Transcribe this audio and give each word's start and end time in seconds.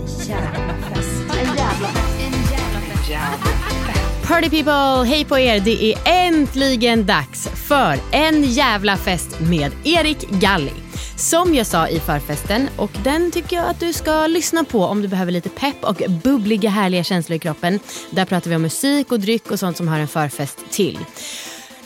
En 0.00 0.06
jävla 0.06 0.74
fest. 0.94 1.34
En 1.38 1.56
jävla 1.56 1.88
Party 4.28 4.50
people, 4.50 5.04
hej 5.04 5.24
på 5.24 5.38
er! 5.38 5.60
Det 5.60 5.92
är 5.92 5.98
äntligen 6.04 7.06
dags 7.06 7.48
för 7.48 7.98
en 8.12 8.44
jävla 8.44 8.96
fest 8.96 9.40
med 9.40 9.72
Erik 9.84 10.30
Galli. 10.30 10.72
Som 11.16 11.54
jag 11.54 11.66
sa 11.66 11.88
i 11.88 12.00
förfesten 12.00 12.68
och 12.76 12.90
den 13.04 13.30
tycker 13.30 13.56
jag 13.56 13.66
att 13.66 13.80
du 13.80 13.92
ska 13.92 14.26
lyssna 14.26 14.64
på 14.64 14.84
om 14.84 15.02
du 15.02 15.08
behöver 15.08 15.32
lite 15.32 15.48
pepp 15.48 15.84
och 15.84 16.02
bubbliga 16.08 16.70
härliga 16.70 17.04
känslor 17.04 17.36
i 17.36 17.38
kroppen. 17.38 17.80
Där 18.10 18.24
pratar 18.24 18.50
vi 18.50 18.56
om 18.56 18.62
musik 18.62 19.12
och 19.12 19.20
dryck 19.20 19.50
och 19.50 19.58
sånt 19.58 19.76
som 19.76 19.88
hör 19.88 19.98
en 19.98 20.08
förfest 20.08 20.58
till. 20.70 20.98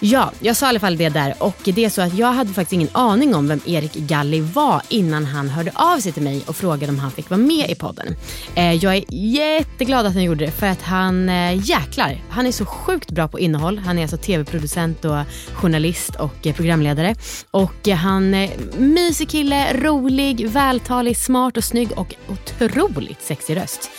Ja, 0.07 0.33
jag 0.41 0.57
sa 0.57 0.67
i 0.67 0.69
alla 0.69 0.81
fall 0.81 0.97
det 0.97 1.09
där 1.09 1.35
och 1.39 1.57
det 1.65 1.85
är 1.85 1.89
så 1.89 2.03
att 2.03 2.15
jag 2.15 2.33
hade 2.33 2.53
faktiskt 2.53 2.73
ingen 2.73 2.89
aning 2.93 3.35
om 3.35 3.49
vem 3.49 3.61
Erik 3.67 3.95
Galli 3.95 4.41
var 4.41 4.83
innan 4.89 5.25
han 5.25 5.49
hörde 5.49 5.71
av 5.75 5.99
sig 5.99 6.13
till 6.13 6.23
mig 6.23 6.43
och 6.47 6.57
frågade 6.57 6.93
om 6.93 6.99
han 6.99 7.11
fick 7.11 7.31
vara 7.31 7.41
med 7.41 7.71
i 7.71 7.75
podden. 7.75 8.17
Eh, 8.55 8.73
jag 8.73 8.97
är 8.97 9.05
jätteglad 9.09 10.07
att 10.07 10.13
han 10.13 10.23
gjorde 10.23 10.45
det 10.45 10.51
för 10.51 10.67
att 10.67 10.83
han 10.83 11.29
eh, 11.29 11.69
jäklar, 11.69 12.23
han 12.31 12.47
är 12.47 12.53
så 12.53 12.67
sjukt 12.67 13.11
bra 13.11 13.29
på 13.29 13.39
innehåll. 13.39 13.79
Han 13.79 13.99
är 13.99 14.03
alltså 14.03 14.17
tv-producent 14.17 15.05
och 15.05 15.17
journalist 15.55 16.17
och 16.17 16.47
eh, 16.47 16.55
programledare 16.55 17.15
och 17.51 17.89
han 17.89 18.35
är 18.35 18.51
mysig 18.79 19.29
kille, 19.29 19.73
rolig, 19.75 20.49
vältalig, 20.49 21.17
smart 21.17 21.57
och 21.57 21.65
snygg 21.65 21.93
och 21.97 22.15
otroligt 22.29 23.23
sexig 23.23 23.57
röst. 23.57 23.91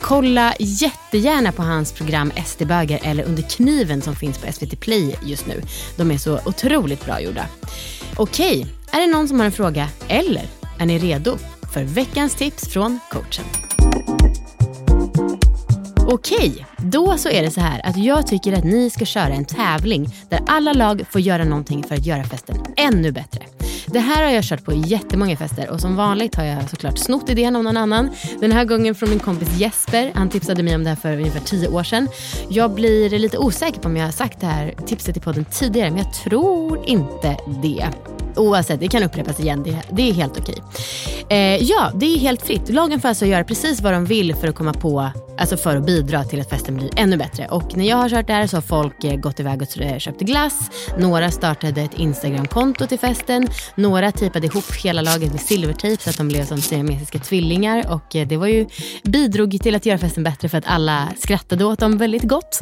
Kolla 0.00 0.54
jättegärna 0.58 1.52
på 1.52 1.62
hans 1.62 1.92
program 1.92 2.32
SD-bögar 2.46 3.00
eller 3.02 3.24
Under 3.24 3.42
kniven 3.42 4.02
som 4.02 4.16
finns 4.16 4.38
på 4.38 4.52
SVT 4.52 4.80
Play 4.80 5.16
just 5.22 5.46
nu. 5.46 5.62
De 5.96 6.10
är 6.10 6.18
så 6.18 6.40
otroligt 6.44 7.04
bra 7.04 7.20
gjorda. 7.20 7.46
Okej, 8.16 8.66
är 8.92 9.00
det 9.00 9.06
någon 9.06 9.28
som 9.28 9.38
har 9.38 9.46
en 9.46 9.52
fråga 9.52 9.88
eller 10.08 10.42
är 10.78 10.86
ni 10.86 10.98
redo 10.98 11.38
för 11.74 11.82
veckans 11.82 12.34
tips 12.34 12.68
från 12.68 12.98
coachen? 13.10 13.44
Okej, 16.10 16.66
då 16.76 17.18
så 17.18 17.28
är 17.28 17.42
det 17.42 17.50
så 17.50 17.60
här 17.60 17.86
att 17.86 17.96
jag 17.96 18.26
tycker 18.26 18.52
att 18.52 18.64
ni 18.64 18.90
ska 18.90 19.04
köra 19.04 19.28
en 19.34 19.44
tävling 19.44 20.14
där 20.30 20.40
alla 20.46 20.72
lag 20.72 21.02
får 21.10 21.20
göra 21.20 21.44
någonting 21.44 21.84
för 21.84 21.94
att 21.94 22.06
göra 22.06 22.24
festen 22.24 22.56
ännu 22.76 23.12
bättre. 23.12 23.57
Det 23.90 23.98
här 23.98 24.24
har 24.24 24.30
jag 24.30 24.44
kört 24.44 24.64
på 24.64 24.72
jättemånga 24.72 25.36
fester 25.36 25.70
och 25.70 25.80
som 25.80 25.96
vanligt 25.96 26.34
har 26.34 26.44
jag 26.44 26.70
såklart 26.70 26.98
snott 26.98 27.30
idén 27.30 27.56
av 27.56 27.64
någon 27.64 27.76
annan. 27.76 28.10
Den 28.40 28.52
här 28.52 28.64
gången 28.64 28.94
från 28.94 29.10
min 29.10 29.18
kompis 29.18 29.58
Jesper. 29.58 30.12
Han 30.14 30.28
tipsade 30.28 30.62
mig 30.62 30.74
om 30.74 30.84
det 30.84 30.88
här 30.88 30.96
för 30.96 31.12
ungefär 31.12 31.40
tio 31.40 31.68
år 31.68 31.82
sedan. 31.82 32.08
Jag 32.48 32.74
blir 32.74 33.18
lite 33.18 33.38
osäker 33.38 33.80
på 33.80 33.88
om 33.88 33.96
jag 33.96 34.04
har 34.04 34.12
sagt 34.12 34.40
det 34.40 34.46
här 34.46 34.74
tipset 34.86 35.16
i 35.16 35.20
podden 35.20 35.44
tidigare 35.44 35.90
men 35.90 35.98
jag 35.98 36.12
tror 36.12 36.86
inte 36.86 37.36
det. 37.62 37.88
Oavsett, 38.38 38.80
det 38.80 38.88
kan 38.88 39.02
upprepas 39.02 39.40
igen. 39.40 39.62
Det, 39.62 39.76
det 39.90 40.10
är 40.10 40.12
helt 40.12 40.38
okej. 40.38 40.62
Eh, 41.30 41.56
ja, 41.56 41.92
det 41.94 42.06
är 42.06 42.18
helt 42.18 42.42
fritt. 42.42 42.68
Lagen 42.68 43.00
får 43.00 43.08
alltså 43.08 43.26
göra 43.26 43.44
precis 43.44 43.80
vad 43.80 43.92
de 43.92 44.04
vill 44.04 44.34
för 44.34 44.48
att 44.48 44.54
komma 44.54 44.72
på, 44.72 45.10
alltså 45.38 45.56
för 45.56 45.76
att 45.76 45.86
bidra 45.86 46.24
till 46.24 46.40
att 46.40 46.50
festen 46.50 46.76
blir 46.76 46.90
ännu 46.96 47.16
bättre. 47.16 47.46
Och 47.48 47.76
när 47.76 47.88
jag 47.88 47.96
har 47.96 48.08
kört 48.08 48.26
det 48.26 48.32
här 48.32 48.46
så 48.46 48.56
har 48.56 48.62
folk 48.62 49.04
eh, 49.04 49.16
gått 49.16 49.40
iväg 49.40 49.62
och 49.62 49.80
eh, 49.80 49.98
köpt 49.98 50.20
glass. 50.20 50.70
Några 50.98 51.30
startade 51.30 51.82
ett 51.82 51.98
Instagramkonto 51.98 52.86
till 52.86 52.98
festen. 52.98 53.48
Några 53.74 54.12
tejpade 54.12 54.46
ihop 54.46 54.64
hela 54.84 55.02
laget 55.02 55.32
med 55.32 55.40
silvertejp 55.40 56.02
så 56.02 56.10
att 56.10 56.18
de 56.18 56.28
blev 56.28 56.44
som 56.44 56.60
siamesiska 56.60 57.18
tvillingar. 57.18 57.92
Och 57.92 58.16
eh, 58.16 58.28
det 58.28 58.36
var 58.36 58.46
ju, 58.46 58.66
bidrog 59.02 59.60
till 59.62 59.74
att 59.74 59.86
göra 59.86 59.98
festen 59.98 60.24
bättre 60.24 60.48
för 60.48 60.58
att 60.58 60.66
alla 60.66 61.08
skrattade 61.18 61.64
åt 61.64 61.78
dem 61.78 61.98
väldigt 61.98 62.22
gott. 62.22 62.60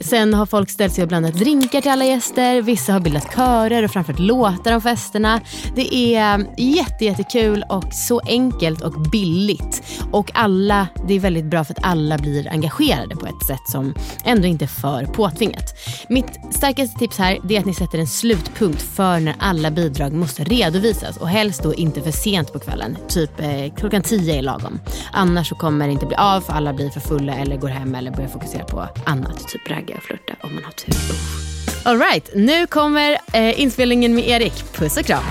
Sen 0.00 0.34
har 0.34 0.46
folk 0.46 0.70
ställt 0.70 0.94
sig 0.94 1.02
och 1.02 1.08
blandat 1.08 1.34
drinkar 1.34 1.80
till 1.80 1.90
alla 1.90 2.04
gäster. 2.04 2.62
Vissa 2.62 2.92
har 2.92 3.00
bildat 3.00 3.34
körer 3.34 3.82
och 3.82 3.90
framfört 3.90 4.18
låtar 4.18 4.72
om 4.72 4.80
festen 4.80 5.17
festerna. 5.18 5.40
Det 5.74 5.94
är 5.94 6.46
jätte, 6.56 7.04
jättekul 7.04 7.64
och 7.68 7.84
så 7.92 8.20
enkelt 8.26 8.82
och 8.82 8.92
billigt. 9.10 9.82
Och 10.12 10.30
alla, 10.34 10.88
det 11.08 11.14
är 11.14 11.20
väldigt 11.20 11.44
bra 11.44 11.64
för 11.64 11.74
att 11.74 11.84
alla 11.84 12.18
blir 12.18 12.48
engagerade 12.48 13.16
på 13.16 13.26
ett 13.26 13.46
sätt 13.46 13.68
som 13.68 13.94
ändå 14.24 14.46
inte 14.46 14.64
är 14.64 14.66
för 14.66 15.04
påtvingat. 15.04 15.74
Mitt 16.08 16.38
starkaste 16.50 16.98
tips 16.98 17.18
här 17.18 17.38
är 17.52 17.58
att 17.58 17.66
ni 17.66 17.74
sätter 17.74 17.98
en 17.98 18.06
slutpunkt 18.06 18.82
för 18.82 19.20
när 19.20 19.34
alla 19.38 19.70
bidrag 19.70 20.12
måste 20.12 20.44
redovisas 20.44 21.16
och 21.16 21.28
helst 21.28 21.62
då 21.62 21.74
inte 21.74 22.02
för 22.02 22.10
sent 22.10 22.52
på 22.52 22.58
kvällen. 22.58 22.96
Typ 23.08 23.40
eh, 23.40 23.74
klockan 23.76 24.02
tio 24.02 24.34
är 24.34 24.42
lagom. 24.42 24.80
Annars 25.12 25.48
så 25.48 25.54
kommer 25.54 25.86
det 25.86 25.92
inte 25.92 26.06
bli 26.06 26.16
av 26.16 26.40
för 26.40 26.52
alla 26.52 26.72
blir 26.72 26.90
för 26.90 27.00
fulla 27.00 27.34
eller 27.34 27.56
går 27.56 27.68
hem 27.68 27.94
eller 27.94 28.10
börjar 28.10 28.28
fokusera 28.28 28.64
på 28.64 28.88
annat. 29.06 29.48
Typ 29.48 29.70
ragga 29.70 29.96
och 29.96 30.02
flörta 30.02 30.32
om 30.42 30.54
man 30.54 30.64
har 30.64 30.72
tur. 30.72 31.57
Alright, 31.84 32.30
nu 32.34 32.66
kommer 32.66 33.18
eh, 33.32 33.60
inspelningen 33.60 34.14
med 34.14 34.28
Erik. 34.28 34.72
Puss 34.72 34.96
och 34.96 35.04
kram. 35.04 35.24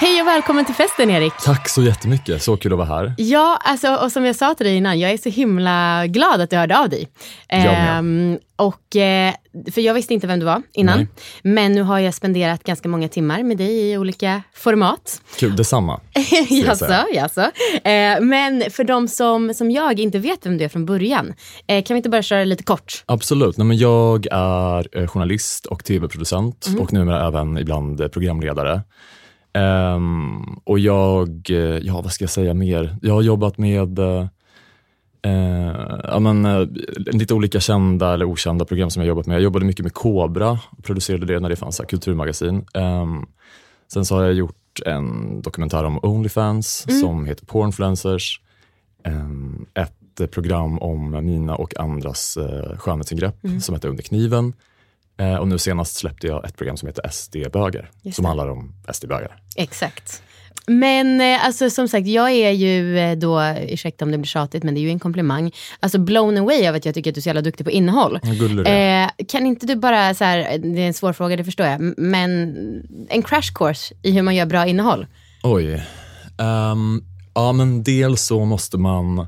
Hej 0.00 0.20
och 0.20 0.26
välkommen 0.26 0.64
till 0.64 0.74
festen 0.74 1.10
Erik. 1.10 1.32
Tack 1.44 1.68
så 1.68 1.82
jättemycket, 1.82 2.42
så 2.42 2.56
kul 2.56 2.72
att 2.72 2.78
vara 2.78 2.88
här. 2.88 3.14
Ja, 3.18 3.58
alltså, 3.64 3.94
och 3.94 4.12
som 4.12 4.24
jag 4.24 4.36
sa 4.36 4.54
till 4.54 4.66
dig 4.66 4.76
innan, 4.76 4.98
jag 4.98 5.10
är 5.10 5.16
så 5.16 5.28
himla 5.28 6.06
glad 6.06 6.40
att 6.40 6.50
du 6.50 6.56
hörde 6.56 6.78
av 6.78 6.88
dig. 6.88 7.08
Jag. 7.48 7.64
Ehm, 7.64 8.38
och, 8.56 8.96
eh, 8.96 9.34
för 9.72 9.80
jag 9.80 9.94
visste 9.94 10.14
inte 10.14 10.26
vem 10.26 10.38
du 10.38 10.46
var 10.46 10.62
innan. 10.72 10.98
Nej. 10.98 11.08
Men 11.42 11.72
nu 11.72 11.82
har 11.82 11.98
jag 11.98 12.14
spenderat 12.14 12.64
ganska 12.64 12.88
många 12.88 13.08
timmar 13.08 13.42
med 13.42 13.58
dig 13.58 13.90
i 13.90 13.98
olika 13.98 14.42
format. 14.54 15.22
Kul, 15.38 15.56
detsamma. 15.56 16.00
jaså, 16.50 17.04
jaså. 17.14 17.40
Eh, 17.40 18.20
men 18.20 18.62
för 18.70 18.84
de 18.84 19.08
som, 19.08 19.54
som 19.54 19.70
jag 19.70 20.00
inte 20.00 20.18
vet 20.18 20.46
vem 20.46 20.58
du 20.58 20.64
är 20.64 20.68
från 20.68 20.86
början, 20.86 21.34
eh, 21.66 21.84
kan 21.84 21.94
vi 21.94 21.96
inte 21.96 22.10
bara 22.10 22.22
köra 22.22 22.44
lite 22.44 22.62
kort? 22.62 23.04
Absolut. 23.06 23.56
Nej, 23.56 23.66
men 23.66 23.76
jag 23.76 24.26
är 24.32 24.98
eh, 24.98 25.06
journalist 25.06 25.66
och 25.66 25.84
tv-producent 25.84 26.66
och 26.78 26.92
numera 26.92 27.26
även 27.26 27.58
ibland 27.58 28.12
programledare. 28.12 28.82
Ehm, 29.52 30.42
och 30.64 30.78
jag, 30.78 31.50
eh, 31.50 31.56
ja 31.58 32.00
vad 32.00 32.12
ska 32.12 32.22
jag 32.22 32.30
säga 32.30 32.54
mer? 32.54 32.96
Jag 33.02 33.14
har 33.14 33.22
jobbat 33.22 33.58
med 33.58 33.98
eh, 33.98 34.26
eh, 35.22 36.00
ja, 36.04 36.18
men, 36.18 36.44
eh, 36.44 36.66
lite 36.96 37.34
olika 37.34 37.60
kända 37.60 38.14
eller 38.14 38.24
okända 38.24 38.64
program 38.64 38.90
som 38.90 39.02
jag 39.02 39.08
jobbat 39.08 39.26
med. 39.26 39.34
Jag 39.34 39.42
jobbade 39.42 39.64
mycket 39.64 39.82
med 39.82 39.94
Kobra 39.94 40.50
och 40.50 40.84
producerade 40.84 41.26
det 41.26 41.40
när 41.40 41.48
det 41.48 41.56
fanns 41.56 41.78
här, 41.78 41.86
kulturmagasin. 41.86 42.64
Ehm, 42.74 43.26
sen 43.92 44.04
så 44.04 44.16
har 44.16 44.22
jag 44.22 44.32
gjort 44.32 44.80
en 44.86 45.42
dokumentär 45.42 45.84
om 45.84 45.98
Onlyfans 46.02 46.86
som 47.00 47.26
heter 47.26 47.46
Pornfluencers. 47.46 48.40
Ehm, 49.04 49.66
ett 49.74 50.30
program 50.30 50.78
om 50.78 51.10
mina 51.10 51.54
och 51.54 51.80
andras 51.80 52.36
eh, 52.36 52.78
skönhetsingrepp 52.78 53.36
som 53.60 53.74
heter 53.74 53.88
Under 53.88 54.02
kniven. 54.02 54.52
Eh, 55.20 55.34
och 55.34 55.48
nu 55.48 55.58
senast 55.58 55.96
släppte 55.96 56.26
jag 56.26 56.44
ett 56.44 56.56
program 56.56 56.76
som 56.76 56.88
heter 56.88 57.08
SD-bögar, 57.10 57.90
som 58.12 58.24
handlar 58.24 58.48
om 58.48 58.72
SD-bögar. 58.92 59.36
Exakt. 59.56 60.22
Men 60.66 61.20
eh, 61.20 61.46
alltså, 61.46 61.70
som 61.70 61.88
sagt, 61.88 62.06
jag 62.06 62.30
är 62.30 62.50
ju 62.50 62.98
eh, 62.98 63.18
då, 63.18 63.42
ursäkta 63.68 64.04
om 64.04 64.10
det 64.10 64.18
blir 64.18 64.26
tjatigt, 64.26 64.62
men 64.62 64.74
det 64.74 64.80
är 64.80 64.82
ju 64.82 64.90
en 64.90 64.98
komplimang. 64.98 65.52
Alltså 65.80 65.98
blown 65.98 66.38
away 66.38 66.68
av 66.68 66.74
att 66.74 66.84
jag 66.84 66.94
tycker 66.94 67.10
att 67.10 67.14
du 67.14 67.18
är 67.18 67.22
så 67.22 67.28
jävla 67.28 67.42
duktig 67.42 67.66
på 67.66 67.70
innehåll. 67.70 68.20
Eh, 68.66 69.10
kan 69.28 69.46
inte 69.46 69.66
du 69.66 69.76
bara, 69.76 70.14
så 70.14 70.24
här, 70.24 70.58
det 70.58 70.82
är 70.82 70.86
en 70.86 70.94
svår 70.94 71.12
fråga, 71.12 71.36
det 71.36 71.44
förstår 71.44 71.66
jag, 71.66 71.98
men 71.98 72.30
en 73.08 73.22
crash 73.22 73.52
course 73.54 73.94
i 74.02 74.12
hur 74.12 74.22
man 74.22 74.34
gör 74.34 74.46
bra 74.46 74.66
innehåll? 74.66 75.06
Oj. 75.42 75.82
Ehm, 76.38 77.04
ja, 77.34 77.52
men 77.52 77.82
dels 77.82 78.22
så 78.22 78.44
måste 78.44 78.78
man 78.78 79.26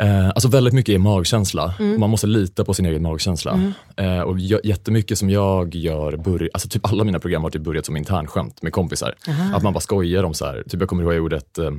Eh, 0.00 0.28
alltså 0.28 0.48
väldigt 0.48 0.74
mycket 0.74 0.94
är 0.94 0.98
magkänsla. 0.98 1.74
Man 1.98 2.10
måste 2.10 2.26
lita 2.26 2.64
på 2.64 2.74
sin 2.74 2.86
egen 2.86 3.02
magkänsla. 3.02 3.72
Eh, 3.96 4.20
och 4.20 4.38
jättemycket 4.64 5.18
som 5.18 5.30
jag 5.30 5.74
gör, 5.74 6.12
börj- 6.12 6.48
alltså 6.54 6.68
typ 6.68 6.86
alla 6.92 7.04
mina 7.04 7.18
program 7.18 7.42
har 7.42 7.50
typ 7.50 7.62
börjat 7.62 7.86
som 7.86 7.96
internskämt 7.96 8.62
med 8.62 8.72
kompisar. 8.72 9.14
Att 9.54 9.62
man 9.62 9.72
bara 9.72 9.80
skojar 9.80 10.22
om 10.24 10.34
så 10.34 10.46
här, 10.46 10.62
typ 10.68 10.80
jag 10.80 10.88
kommer 10.88 11.02
ihåg 11.02 11.12
jag 11.12 11.18
gjorde 11.18 11.36
ett, 11.36 11.58
eh, 11.58 11.70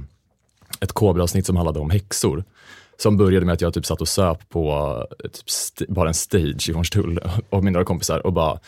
ett 0.79 0.91
Kobra-avsnitt 0.91 1.45
som 1.45 1.55
handlade 1.55 1.79
om 1.79 1.89
häxor. 1.89 2.43
Som 2.99 3.17
började 3.17 3.45
med 3.45 3.53
att 3.53 3.61
jag 3.61 3.73
typ 3.73 3.85
satt 3.85 4.01
och 4.01 4.07
söp 4.07 4.49
på 4.49 5.05
typ 5.23 5.47
st- 5.49 5.85
bara 5.89 6.07
en 6.07 6.13
stage 6.13 6.69
i 6.69 6.73
Hornstull 6.73 7.19
och 7.49 7.63
mina 7.63 7.83
kompisar 7.83 8.25
och 8.25 8.33
bara 8.33 8.59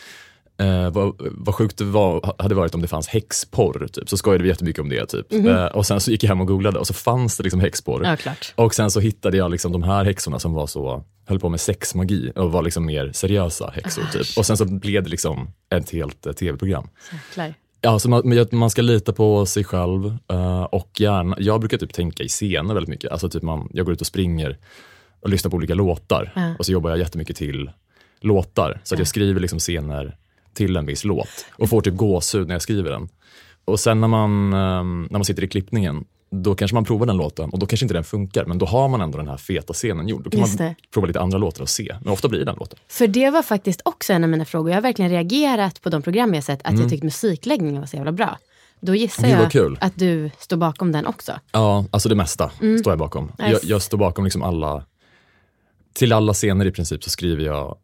Eh, 0.60 0.90
vad, 0.90 1.14
vad 1.18 1.54
sjukt 1.54 1.78
det 1.78 1.84
var, 1.84 2.34
hade 2.38 2.54
varit 2.54 2.74
om 2.74 2.80
det 2.82 2.88
fanns 2.88 3.08
häxporr, 3.08 3.88
typ. 3.92 4.08
så 4.08 4.16
skojade 4.16 4.42
vi 4.42 4.48
jättemycket 4.48 4.82
om 4.82 4.88
det. 4.88 5.06
Typ. 5.06 5.32
Eh, 5.32 5.64
och 5.66 5.86
sen 5.86 6.00
så 6.00 6.10
gick 6.10 6.22
jag 6.24 6.28
hem 6.28 6.40
och 6.40 6.46
googlade 6.46 6.78
och 6.78 6.86
så 6.86 6.94
fanns 6.94 7.36
det 7.36 7.42
liksom 7.42 7.60
häxporr. 7.60 8.18
Ja. 8.24 8.32
Och 8.54 8.74
sen 8.74 8.90
så 8.90 9.00
hittade 9.00 9.36
jag 9.36 9.50
liksom 9.50 9.72
de 9.72 9.82
här 9.82 10.04
häxorna 10.04 10.38
som 10.38 10.52
var 10.52 10.66
så, 10.66 11.04
höll 11.26 11.38
på 11.40 11.48
med 11.48 11.60
sexmagi 11.60 12.32
och 12.36 12.52
var 12.52 12.62
liksom 12.62 12.86
mer 12.86 13.12
seriösa 13.12 13.70
häxor. 13.74 14.02
Typ. 14.12 14.38
Och 14.38 14.46
sen 14.46 14.56
så 14.56 14.64
blev 14.64 15.02
det 15.02 15.10
liksom 15.10 15.50
ett 15.74 15.90
helt 15.90 16.26
eh, 16.26 16.32
tv-program. 16.32 16.88
Ja, 17.80 17.98
så 17.98 18.08
man, 18.10 18.46
man 18.52 18.70
ska 18.70 18.82
lita 18.82 19.12
på 19.12 19.46
sig 19.46 19.64
själv 19.64 20.16
eh, 20.32 20.62
och 20.62 21.00
gärna, 21.00 21.36
jag 21.38 21.60
brukar 21.60 21.78
typ 21.78 21.92
tänka 21.92 22.22
i 22.22 22.28
scener 22.28 22.74
väldigt 22.74 22.88
mycket. 22.90 23.12
Alltså 23.12 23.28
typ 23.28 23.42
man, 23.42 23.68
jag 23.72 23.86
går 23.86 23.92
ut 23.92 24.00
och 24.00 24.06
springer 24.06 24.58
och 25.20 25.28
lyssnar 25.28 25.50
på 25.50 25.56
olika 25.56 25.74
låtar 25.74 26.32
Ja. 26.36 26.54
och 26.58 26.66
så 26.66 26.72
jobbar 26.72 26.90
jag 26.90 26.98
jättemycket 26.98 27.36
till 27.36 27.70
låtar. 28.20 28.80
Så 28.84 28.94
att 28.94 28.98
jag 28.98 29.08
skriver 29.08 29.40
liksom 29.40 29.58
scener 29.58 30.16
till 30.54 30.76
en 30.76 30.86
viss 30.86 31.04
låt 31.04 31.28
och 31.52 31.68
får 31.68 31.80
typ 31.80 31.94
gåshud 31.96 32.46
när 32.48 32.54
jag 32.54 32.62
skriver 32.62 32.90
den. 32.90 33.08
Och 33.64 33.80
sen 33.80 34.00
när 34.00 34.08
man, 34.08 34.52
ehm, 34.52 35.02
när 35.10 35.18
man 35.18 35.24
sitter 35.24 35.44
i 35.44 35.48
klippningen, 35.48 36.04
då 36.32 36.54
kanske 36.54 36.74
man 36.74 36.84
provar 36.84 37.06
den 37.06 37.16
låten 37.16 37.50
och 37.50 37.58
då 37.58 37.66
kanske 37.66 37.84
inte 37.84 37.94
den 37.94 38.04
funkar, 38.04 38.44
men 38.44 38.58
då 38.58 38.66
har 38.66 38.88
man 38.88 39.00
ändå 39.00 39.18
den 39.18 39.28
här 39.28 39.36
feta 39.36 39.72
scenen 39.72 40.08
gjord. 40.08 40.24
Då 40.24 40.30
kan 40.30 40.40
Just 40.40 40.58
man 40.58 40.68
det. 40.68 40.74
prova 40.94 41.06
lite 41.06 41.20
andra 41.20 41.38
låtar 41.38 41.62
och 41.62 41.68
se, 41.68 41.96
men 42.00 42.12
ofta 42.12 42.28
blir 42.28 42.38
det 42.38 42.44
den 42.44 42.56
låten. 42.60 42.78
För 42.88 43.06
det 43.06 43.30
var 43.30 43.42
faktiskt 43.42 43.80
också 43.84 44.12
en 44.12 44.24
av 44.24 44.30
mina 44.30 44.44
frågor. 44.44 44.70
Jag 44.70 44.76
har 44.76 44.82
verkligen 44.82 45.10
reagerat 45.10 45.80
på 45.82 45.90
de 45.90 46.02
program 46.02 46.34
jag 46.34 46.44
sett 46.44 46.60
att 46.64 46.78
jag 46.78 46.88
tyckte 46.90 47.06
musikläggningen 47.06 47.80
var 47.80 47.86
så 47.86 47.96
jävla 47.96 48.12
bra. 48.12 48.38
Då 48.80 48.94
gissar 48.94 49.24
Mm. 49.24 49.40
Jag 49.40 49.52
kul. 49.52 49.78
att 49.80 49.92
du 49.96 50.30
står 50.38 50.56
bakom 50.56 50.92
den 50.92 51.06
också. 51.06 51.32
Ja, 51.52 51.84
alltså 51.90 52.08
det 52.08 52.14
mesta 52.14 52.50
står 52.80 52.92
jag 52.92 52.98
bakom. 52.98 53.24
Nice. 53.38 53.50
Jag, 53.50 53.60
jag 53.64 53.82
står 53.82 53.98
bakom 53.98 54.24
liksom 54.24 54.42
alla, 54.42 54.84
till 55.92 56.12
alla 56.12 56.34
scener 56.34 56.66
i 56.66 56.70
princip 56.72 57.04
så 57.04 57.10
skriver 57.10 57.44
jag, 57.44 57.54
ja, 57.56 57.78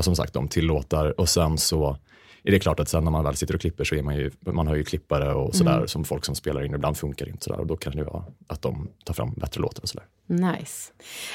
som 0.00 0.16
sagt, 0.16 0.32
dem 0.32 0.48
till 0.48 0.64
låtar 0.66 1.20
och 1.20 1.28
sen 1.28 1.58
så 1.58 1.96
är 2.44 2.50
det 2.50 2.58
klart 2.60 2.80
att 2.80 2.88
sen 2.88 3.04
när 3.04 3.10
man 3.10 3.24
väl 3.24 3.36
sitter 3.36 3.54
och 3.54 3.60
klipper 3.60 3.84
så 3.84 3.94
är 3.94 4.02
man 4.02 4.16
ju, 4.16 4.30
man 4.40 4.66
har 4.66 4.74
ju 4.76 4.84
klippare 4.84 5.34
och 5.34 5.54
sådär 5.54 5.86
som 5.86 6.04
folk 6.04 6.24
som 6.24 6.34
spelar 6.34 6.64
in, 6.64 6.74
ibland 6.74 6.96
funkar 6.96 7.24
det 7.26 7.30
inte 7.30 7.44
sådär 7.44 7.60
och 7.60 7.66
då 7.66 7.76
kan 7.76 7.96
det 7.96 8.04
vara 8.04 8.24
att 8.46 8.62
de 8.62 8.88
tar 9.04 9.14
fram 9.14 9.32
bättre 9.36 9.60
låtar 9.60 9.82
och 9.82 9.88
sådär. 9.88 10.06
Nice. 10.26 10.92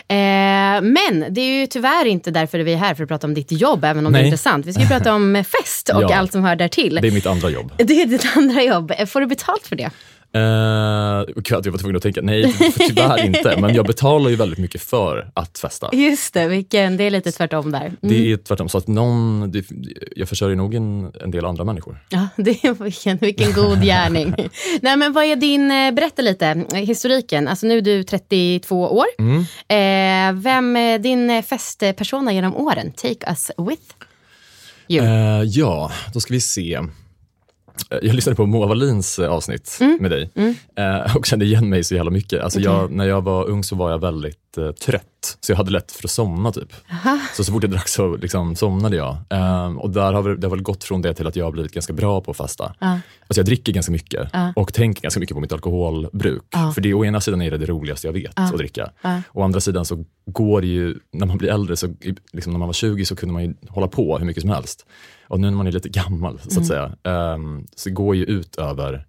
Eh, 0.07 0.81
men 0.81 1.25
det 1.33 1.41
är 1.41 1.59
ju 1.61 1.67
tyvärr 1.67 2.05
inte 2.05 2.31
därför 2.31 2.59
vi 2.59 2.73
är 2.73 2.77
här 2.77 2.95
för 2.95 3.03
att 3.03 3.09
prata 3.09 3.27
om 3.27 3.33
ditt 3.33 3.51
jobb, 3.51 3.83
även 3.83 4.05
om 4.05 4.11
det 4.13 4.19
är 4.19 4.21
Nej. 4.21 4.27
intressant. 4.29 4.65
Vi 4.65 4.73
ska 4.73 4.81
ju 4.81 4.87
prata 4.89 5.13
om 5.13 5.43
fest 5.63 5.89
och 5.89 6.01
Ja. 6.03 6.15
allt 6.15 6.31
som 6.31 6.43
hör 6.43 6.55
där 6.55 6.67
till. 6.67 6.95
Det 7.01 7.07
är 7.07 7.11
mitt 7.11 7.25
andra 7.25 7.49
jobb. 7.49 7.71
Det 7.77 8.01
är 8.01 8.05
ditt 8.05 8.27
andra 8.37 8.63
jobb. 8.63 8.91
Eh, 8.97 9.05
Får 9.05 9.19
du 9.21 9.27
betalt 9.27 9.67
för 9.67 9.75
det? 9.75 9.89
Gud, 11.35 11.65
jag 11.65 11.71
var 11.71 11.77
tvungen 11.77 11.95
att 11.95 12.03
tänka, 12.03 12.21
nej 12.21 12.55
tyvärr 12.77 13.25
inte, 13.25 13.57
men 13.61 13.75
jag 13.75 13.85
betalar 13.85 14.29
ju 14.29 14.35
väldigt 14.35 14.59
mycket 14.59 14.81
för 14.81 15.31
att 15.33 15.57
festa. 15.57 15.89
Just 15.93 16.33
det, 16.33 16.47
vilken, 16.47 16.97
det 16.97 17.03
är 17.03 17.11
lite 17.11 17.31
tvärtom 17.31 17.71
där. 17.71 17.85
Mm. 17.85 17.97
Det 18.01 18.31
är 18.31 18.37
tvärtom, 18.37 18.69
så 18.69 18.77
att 18.77 18.87
någon, 18.87 19.51
det, 19.51 19.65
jag 20.15 20.29
försörjer 20.29 20.55
nog 20.55 20.75
en, 20.75 21.11
en 21.21 21.31
del 21.31 21.45
andra 21.45 21.63
människor. 21.63 22.03
Ja, 22.09 22.27
det 22.37 22.65
är 22.65 22.83
vilken, 22.83 23.17
vilken 23.17 23.53
god 23.53 23.81
gärning. 23.81 24.35
Nej, 24.81 24.97
men 24.97 25.13
vad 25.13 25.23
är 25.23 25.35
din, 25.35 25.71
eh, 25.71 25.91
berätta 25.91 26.21
lite, 26.21 26.65
historiken. 26.73 27.47
Alltså 27.47 27.67
nu 27.67 27.77
är 27.77 27.81
du 27.81 28.03
32 28.03 28.97
år. 28.97 29.05
Mm. 29.19 29.39
Eh, 29.67 30.41
vem 30.43 30.75
är 30.75 30.99
din 30.99 31.29
eh, 31.29 31.41
festpersona 31.41 32.33
genom 32.33 32.55
åren? 32.55 32.91
Take 32.91 33.29
us 33.29 33.51
with 33.57 33.83
you. 34.87 35.05
Eh, 35.05 35.43
ja, 35.43 35.91
då 36.13 36.19
ska 36.19 36.33
vi 36.33 36.41
se. 36.41 36.79
Eh, 37.91 37.97
Jag 38.01 38.15
lyssnade 38.15 38.35
på 38.35 38.45
Moa 38.45 38.67
Wallins 38.67 39.19
eh, 39.19 39.29
avsnitt 39.31 39.77
Mm. 39.81 39.97
med 40.01 40.11
dig 40.11 40.29
eh, 40.77 41.15
och 41.15 41.25
kände 41.25 41.45
igen 41.45 41.69
mig 41.69 41.83
så 41.83 41.95
jävla 41.95 42.11
mycket. 42.11 42.43
Alltså 42.43 42.59
jag, 42.59 42.83
Okej. 42.83 42.95
när 42.97 43.05
jag 43.07 43.21
var 43.21 43.49
ung 43.49 43.63
så 43.63 43.75
var 43.75 43.91
jag 43.91 43.99
väldigt 43.99 44.57
eh, 44.57 44.71
trött, 44.71 45.37
så 45.41 45.51
jag 45.51 45.57
hade 45.57 45.71
lätt 45.71 45.91
för 45.91 46.07
att 46.07 46.11
somna. 46.11 46.51
typ. 46.51 46.73
Så 47.37 47.43
så 47.43 47.51
fort 47.51 47.63
jag 47.63 47.71
drack 47.71 47.87
så 47.87 48.15
liksom, 48.17 48.55
somnade 48.55 48.95
jag. 48.95 49.17
Eh, 49.29 49.77
och 49.77 49.89
där 49.89 50.13
har 50.13 50.21
vi, 50.23 50.35
det 50.35 50.47
har 50.47 50.55
väl 50.55 50.61
gått 50.63 50.83
från 50.83 51.01
det 51.01 51.13
till 51.13 51.27
att 51.27 51.35
jag 51.35 51.45
har 51.45 51.51
blivit 51.51 51.71
ganska 51.71 51.93
bra 51.93 52.21
på 52.21 52.31
att 52.31 52.37
fasta. 52.37 52.73
Ja. 52.79 52.87
Alltså 52.87 53.39
jag 53.39 53.45
dricker 53.45 53.73
ganska 53.73 53.91
mycket 53.91 54.29
Ja. 54.33 54.53
och 54.55 54.73
tänker 54.73 55.01
ganska 55.01 55.19
mycket 55.19 55.35
på 55.35 55.41
mitt 55.41 55.53
alkoholbruk. 55.53 56.43
Ja. 56.51 56.71
För 56.75 56.81
det 56.81 56.93
å 56.93 57.05
ena 57.05 57.21
sidan 57.21 57.41
är 57.41 57.51
det 57.51 57.57
det 57.57 57.65
roligaste 57.65 58.07
jag 58.07 58.13
vet 58.13 58.31
att 58.39 58.57
dricka. 58.57 58.89
Å 59.33 59.43
andra 59.43 59.59
sidan 59.59 59.85
så 59.85 60.05
går 60.25 60.61
det 60.61 60.67
ju, 60.67 60.95
när 61.13 61.25
man 61.25 61.37
blir 61.37 61.49
äldre, 61.49 61.75
så, 61.77 61.87
liksom 62.33 62.51
när 62.53 62.59
man 62.59 62.67
var 62.67 62.73
20 62.73 63.05
så 63.05 63.15
kunde 63.15 63.33
man 63.33 63.43
ju 63.43 63.53
hålla 63.69 63.87
på 63.87 64.17
hur 64.17 64.25
mycket 64.25 64.41
som 64.41 64.49
helst. 64.49 64.85
Och 65.27 65.39
nu 65.39 65.49
när 65.49 65.57
man 65.57 65.67
är 65.67 65.71
lite 65.71 65.89
gammal 65.89 66.39
så 66.47 66.59
att 66.59 66.65
säga, 66.65 66.95
ehm, 67.03 67.65
så 67.75 67.91
går 67.91 68.15
ju 68.15 68.23
ut 68.23 68.55
över 68.55 69.05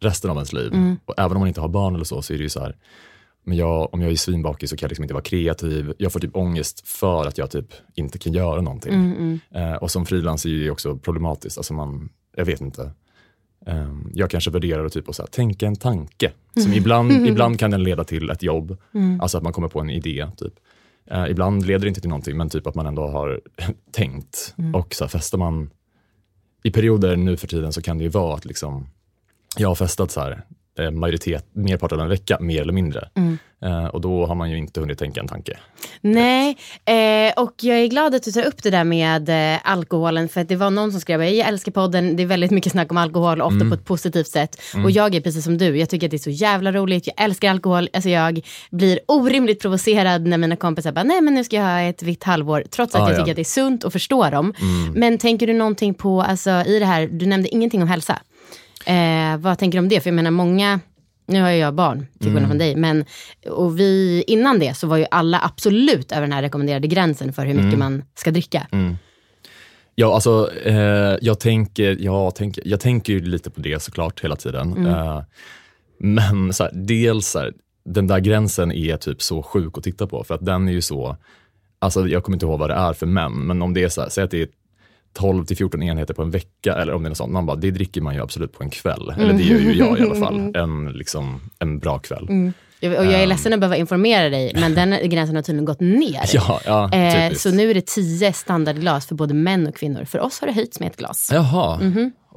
resten 0.00 0.30
av 0.30 0.36
ens 0.36 0.52
liv. 0.52 0.72
Och 1.04 1.14
även 1.16 1.32
om 1.36 1.38
man 1.40 1.48
inte 1.48 1.60
har 1.60 1.68
barn 1.68 1.94
eller 1.94 2.04
så, 2.04 2.22
så 2.22 2.32
är 2.32 2.38
det 2.38 2.42
ju 2.42 2.48
så 2.48 2.60
här, 2.60 2.76
men 3.44 3.56
jag, 3.56 3.94
om 3.94 4.02
jag 4.02 4.12
är 4.12 4.16
svinbakis 4.16 4.70
så 4.70 4.76
kan 4.76 4.86
jag 4.86 4.90
liksom 4.90 5.04
inte 5.04 5.14
vara 5.14 5.24
kreativ. 5.24 5.94
Jag 5.98 6.12
får 6.12 6.20
typ 6.20 6.36
ångest 6.36 6.88
för 6.88 7.26
att 7.26 7.38
jag 7.38 7.50
typ 7.50 7.66
inte 7.94 8.18
kan 8.18 8.32
göra 8.32 8.60
någonting. 8.60 8.92
Eh, 9.50 9.74
och 9.74 9.90
som 9.90 10.06
frilans 10.06 10.46
är 10.46 10.50
det 10.50 10.70
också 10.70 10.96
problematiskt. 10.96 11.58
Alltså 11.58 11.74
man, 11.74 12.08
jag 12.36 12.44
vet 12.44 12.60
inte. 12.60 12.90
Ehm, 13.66 14.10
jag 14.14 14.30
kanske 14.30 14.50
värderar 14.50 14.84
att 14.84 14.92
typ 14.92 15.08
att 15.08 15.16
så 15.16 15.22
här, 15.22 15.28
tänka 15.28 15.66
en 15.66 15.76
tanke. 15.76 16.32
Som 16.62 16.72
ibland, 16.72 17.12
ibland 17.26 17.58
kan 17.58 17.70
den 17.70 17.82
leda 17.82 18.04
till 18.04 18.30
ett 18.30 18.42
jobb. 18.42 18.76
Alltså 19.20 19.36
att 19.38 19.44
man 19.44 19.52
kommer 19.52 19.68
på 19.68 19.80
en 19.80 19.90
idé. 19.90 20.26
Typ. 20.36 20.54
Eh, 21.06 21.30
ibland 21.30 21.66
leder 21.66 21.80
det 21.80 21.88
inte 21.88 22.00
till 22.00 22.10
någonting, 22.10 22.36
men 22.36 22.48
typ 22.48 22.66
att 22.66 22.74
man 22.74 22.86
ändå 22.86 23.06
har 23.06 23.40
tänkt. 23.92 24.54
Och 24.74 24.94
så 24.94 25.04
här, 25.04 25.08
festar 25.08 25.38
man 25.38 25.70
i 26.62 26.70
perioder 26.70 27.16
nu 27.16 27.36
för 27.36 27.46
tiden 27.46 27.72
så 27.72 27.82
kan 27.82 27.98
det 27.98 28.04
ju 28.04 28.10
vara 28.10 28.34
att 28.34 28.44
liksom, 28.44 28.86
jag 29.56 29.68
har 29.68 29.74
festat 29.74 30.10
så 30.10 30.20
här, 30.20 30.44
majoritet, 30.92 31.46
merpart 31.52 31.92
av 31.92 32.00
en 32.00 32.08
vecka, 32.08 32.36
mer 32.40 32.62
eller 32.62 32.72
mindre. 32.72 33.08
Eh, 33.64 33.84
och 33.86 34.00
då 34.00 34.26
har 34.26 34.34
man 34.34 34.50
ju 34.50 34.58
inte 34.58 34.80
hunnit 34.80 34.98
tänka 34.98 35.20
en 35.20 35.28
tanke. 35.28 35.58
Nej, 36.00 36.56
eh, 36.84 37.42
och 37.42 37.52
jag 37.60 37.78
är 37.78 37.86
glad 37.86 38.14
att 38.14 38.22
du 38.22 38.32
tar 38.32 38.42
upp 38.46 38.62
det 38.62 38.70
där 38.70 38.84
med 38.84 39.28
eh, 39.54 39.60
alkoholen. 39.64 40.28
För 40.28 40.44
det 40.44 40.56
var 40.56 40.70
någon 40.70 40.90
som 40.92 41.00
skrev, 41.00 41.24
jag 41.24 41.48
älskar 41.48 41.72
podden, 41.72 42.16
det 42.16 42.22
är 42.22 42.26
väldigt 42.26 42.50
mycket 42.50 42.72
snack 42.72 42.90
om 42.90 42.96
alkohol, 42.96 43.40
ofta 43.40 43.54
Mm. 43.54 43.68
på 43.70 43.74
ett 43.74 43.84
positivt 43.84 44.26
sätt. 44.28 44.62
Och 44.84 44.90
jag 44.90 45.14
är 45.14 45.20
precis 45.20 45.44
som 45.44 45.58
du, 45.58 45.76
jag 45.78 45.88
tycker 45.90 46.06
att 46.06 46.10
det 46.10 46.16
är 46.16 46.18
så 46.18 46.30
jävla 46.30 46.72
roligt, 46.72 47.06
jag 47.06 47.24
älskar 47.24 47.50
alkohol. 47.50 47.88
Alltså 47.92 48.08
jag 48.10 48.40
blir 48.70 48.98
orimligt 49.08 49.60
provocerad 49.60 50.26
när 50.26 50.38
mina 50.38 50.56
kompisar 50.56 50.92
bara, 50.92 51.04
nej 51.04 51.20
men 51.20 51.34
nu 51.34 51.44
ska 51.44 51.56
jag 51.56 51.62
ha 51.64 51.80
ett 51.80 52.02
vitt 52.02 52.24
halvår. 52.24 52.64
Trots 52.70 52.94
att 52.94 53.00
Ah, 53.00 53.04
jag 53.04 53.10
ja. 53.10 53.14
Mm. 53.14 53.24
tycker 53.24 53.32
att 53.32 53.36
det 53.36 53.42
är 53.42 53.44
sunt 53.44 53.84
och 53.84 53.92
förstår 53.92 54.30
dem. 54.30 54.54
Men 54.94 55.18
tänker 55.18 55.46
du 55.46 55.52
någonting 55.52 55.94
på, 55.94 56.22
alltså 56.22 56.50
i 56.50 56.78
det 56.78 56.86
här, 56.86 57.06
du 57.06 57.26
nämnde 57.26 57.48
ingenting 57.48 57.82
om 57.82 57.88
hälsa. 57.88 58.18
Eh, 58.86 59.36
vad 59.38 59.58
tänker 59.58 59.78
du 59.78 59.82
om 59.82 59.88
det? 59.88 60.00
För 60.00 60.10
jag 60.10 60.14
menar 60.14 60.30
många, 60.30 60.80
nu 61.26 61.40
har 61.42 61.50
ju 61.50 61.56
jag 61.56 61.74
barn 61.74 61.98
till 62.12 62.20
skillnad 62.20 62.38
Mm. 62.38 62.48
från 62.48 62.58
dig, 62.58 62.76
men 62.76 63.04
och 63.50 63.78
vi, 63.80 64.24
innan 64.26 64.58
det 64.58 64.74
så 64.76 64.86
var 64.86 64.96
ju 64.96 65.06
alla 65.10 65.40
absolut 65.44 66.12
över 66.12 66.20
den 66.22 66.32
här 66.32 66.42
rekommenderade 66.42 66.86
gränsen 66.88 67.32
för 67.32 67.42
hur 67.46 67.54
mycket 67.54 67.66
Mm. 67.74 67.78
man 67.78 68.04
ska 68.14 68.30
dricka. 68.30 68.66
Ja, 69.94 70.14
alltså, 70.14 70.50
eh, 70.64 71.16
jag, 71.20 71.40
tänker, 71.40 71.96
jag, 72.00 72.34
tänker, 72.34 72.62
jag 72.66 72.80
tänker 72.80 73.12
ju 73.12 73.20
lite 73.20 73.50
på 73.50 73.60
det 73.60 73.82
såklart 73.82 74.24
hela 74.24 74.36
tiden. 74.36 74.86
Eh, 74.86 75.22
men 75.98 76.52
så 76.52 76.64
här, 76.64 76.72
dels 76.74 77.26
så 77.28 77.38
här, 77.38 77.52
den 77.84 78.06
där 78.06 78.18
gränsen 78.20 78.72
är 78.72 78.96
typ 78.96 79.22
så 79.22 79.42
sjuk 79.42 79.78
att 79.78 79.84
titta 79.84 80.06
på, 80.06 80.24
för 80.24 80.34
att 80.34 80.44
den 80.46 80.68
är 80.68 80.72
ju 80.72 80.80
så, 80.82 81.16
alltså 81.78 82.08
jag 82.08 82.24
kommer 82.24 82.36
inte 82.36 82.46
ihåg 82.46 82.58
vad 82.58 82.70
det 82.70 82.74
är 82.74 82.92
för 82.92 83.06
män, 83.06 83.32
men 83.32 83.62
om 83.62 83.74
det 83.74 83.82
är 83.82 83.88
så 83.88 84.00
här, 84.00 84.08
säg 84.08 84.24
att 84.24 84.30
det 84.30 84.42
är 84.42 84.48
12 85.16 85.44
till 85.44 85.56
14 85.56 85.82
enheter 85.82 86.14
på 86.14 86.22
en 86.22 86.30
vecka, 86.30 86.74
eller 86.74 86.94
om 86.94 87.02
det 87.02 87.06
är 87.06 87.08
något 87.08 87.18
sånt, 87.18 87.32
man 87.32 87.46
bara, 87.46 87.56
det 87.56 87.70
dricker 87.70 88.00
man 88.00 88.14
ju 88.14 88.22
absolut 88.22 88.52
på 88.52 88.62
en 88.64 88.70
kväll. 88.70 89.14
Eller 89.18 89.32
det 89.32 89.42
gör 89.42 89.58
ju 89.58 89.72
jag 89.74 89.98
i 89.98 90.02
alla 90.02 90.14
fall, 90.14 90.52
en, 90.56 90.92
liksom, 90.92 91.40
en 91.58 91.78
bra 91.78 91.98
kväll. 91.98 92.26
Jag- 92.80 92.98
Och 92.98 93.04
jag 93.04 93.12
är 93.22 93.26
ledsen 93.26 93.52
att 93.52 93.60
behöva 93.60 93.76
informera 93.76 94.28
dig, 94.28 94.52
men 94.54 94.74
den 94.74 94.90
gränsen 95.10 95.36
har 95.36 95.42
tydligen 95.42 95.64
gått 95.64 95.80
ner. 95.80 96.20
Ja, 96.32 96.60
ja 96.66 96.92
eh, 96.92 97.32
så 97.32 97.50
nu 97.50 97.70
är 97.70 97.74
det 97.74 97.86
10 97.86 98.32
standardglas 98.32 99.06
för 99.06 99.14
både 99.14 99.34
män 99.34 99.66
och 99.66 99.76
kvinnor. 99.76 100.04
För 100.04 100.20
oss 100.20 100.40
har 100.40 100.46
det 100.48 100.52
höjts 100.54 100.80
med 100.80 100.86
ett 100.90 100.96
glas. 100.96 101.30
Jaha, 101.32 101.78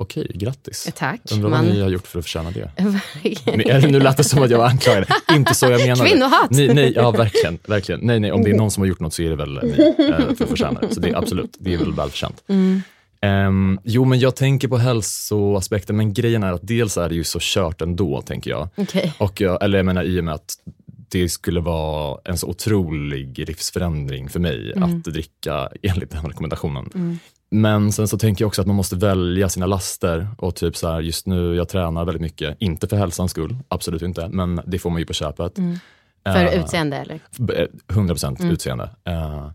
okej, 0.01 0.31
grattis. 0.35 0.89
Tack. 0.95 1.21
Undrar 1.31 1.49
vad 1.49 1.63
Man- 1.63 1.69
ni 1.73 1.81
har 1.81 1.89
gjort 1.89 2.07
för 2.07 2.19
att 2.19 2.25
förtjäna 2.25 2.51
det. 2.51 2.71
Verkligen. 3.23 3.91
Nu 3.91 3.99
lät 3.99 4.17
det 4.17 4.23
som 4.23 4.43
att 4.43 4.49
jag 4.49 4.57
var 4.57 4.65
anklagad. 4.65 5.05
Inte 5.35 5.53
så 5.55 5.65
jag 5.65 5.81
menade. 5.81 6.09
Kvinnohat. 6.09 6.47
Nej, 6.51 6.73
nej, 6.73 6.93
ja, 6.95 7.11
verkligen, 7.11 7.59
verkligen. 7.67 8.01
Nej, 8.03 8.19
nej, 8.19 8.31
om 8.31 8.43
det 8.43 8.49
är 8.49 8.55
någon 8.55 8.71
som 8.71 8.81
har 8.81 8.87
gjort 8.87 8.99
något 8.99 9.13
så 9.13 9.21
är 9.21 9.29
det 9.29 9.35
väl 9.35 9.59
ni 9.63 9.93
eh, 10.09 10.35
för 10.35 10.43
att 10.43 10.49
förtjäna 10.49 10.79
det. 10.79 10.93
Så 10.93 10.99
det 10.99 11.09
är 11.09 11.15
absolut, 11.17 11.57
det 11.59 11.73
är 11.73 11.77
väl 11.77 11.93
välförtjänt. 11.93 12.43
Ehm, 13.21 13.79
jo, 13.83 14.05
men 14.05 14.19
jag 14.19 14.35
tänker 14.35 14.67
på 14.67 14.77
hälsoaspekten, 14.77 15.97
men 15.97 16.13
grejen 16.13 16.43
är 16.43 16.51
att 16.53 16.67
dels 16.67 16.97
är 16.97 17.09
det 17.09 17.15
ju 17.15 17.23
så 17.23 17.39
kört 17.41 17.81
ändå, 17.81 18.21
tänker 18.21 18.49
jag. 18.51 18.69
Okej. 18.75 19.13
Och 19.17 19.41
jag, 19.41 19.63
eller 19.63 19.77
jag 19.79 19.85
menar 19.85 20.03
i 20.03 20.19
och 20.19 20.23
med 20.23 20.33
att 20.33 20.55
det 21.09 21.29
skulle 21.29 21.59
vara 21.59 22.19
en 22.25 22.37
så 22.37 22.47
otrolig 22.47 23.39
livsförändring 23.47 24.29
för 24.29 24.39
mig 24.39 24.73
att 24.75 25.03
dricka 25.03 25.69
enligt 25.81 26.11
den 26.11 26.25
rekommendationen. 26.25 27.19
Men 27.51 27.91
sen 27.91 28.07
så 28.07 28.17
tänker 28.17 28.43
jag 28.43 28.47
också 28.47 28.61
att 28.61 28.67
man 28.67 28.75
måste 28.75 28.95
välja 28.95 29.49
sina 29.49 29.65
laster 29.65 30.27
och 30.37 30.55
typ 30.55 30.75
så 30.77 30.87
här, 30.87 31.01
just 31.01 31.27
nu 31.27 31.55
jag 31.55 31.69
tränar 31.69 32.05
väldigt 32.05 32.21
mycket, 32.21 32.57
inte 32.59 32.87
för 32.87 32.97
hälsans 32.97 33.31
skull, 33.31 33.57
absolut 33.67 34.01
inte, 34.01 34.29
men 34.29 34.61
det 34.65 34.79
får 34.79 34.89
man 34.89 34.99
ju 34.99 35.05
på 35.05 35.13
köpet. 35.13 35.55
För 36.25 36.45
Eh, 36.45 36.59
utseende 36.63 36.97
eller? 36.97 37.19
b- 37.37 37.53
eh, 37.61 37.67
100% 37.87 38.39
Mm. 38.39 38.51
utseende. 38.53 38.89
Eh, 39.03 39.51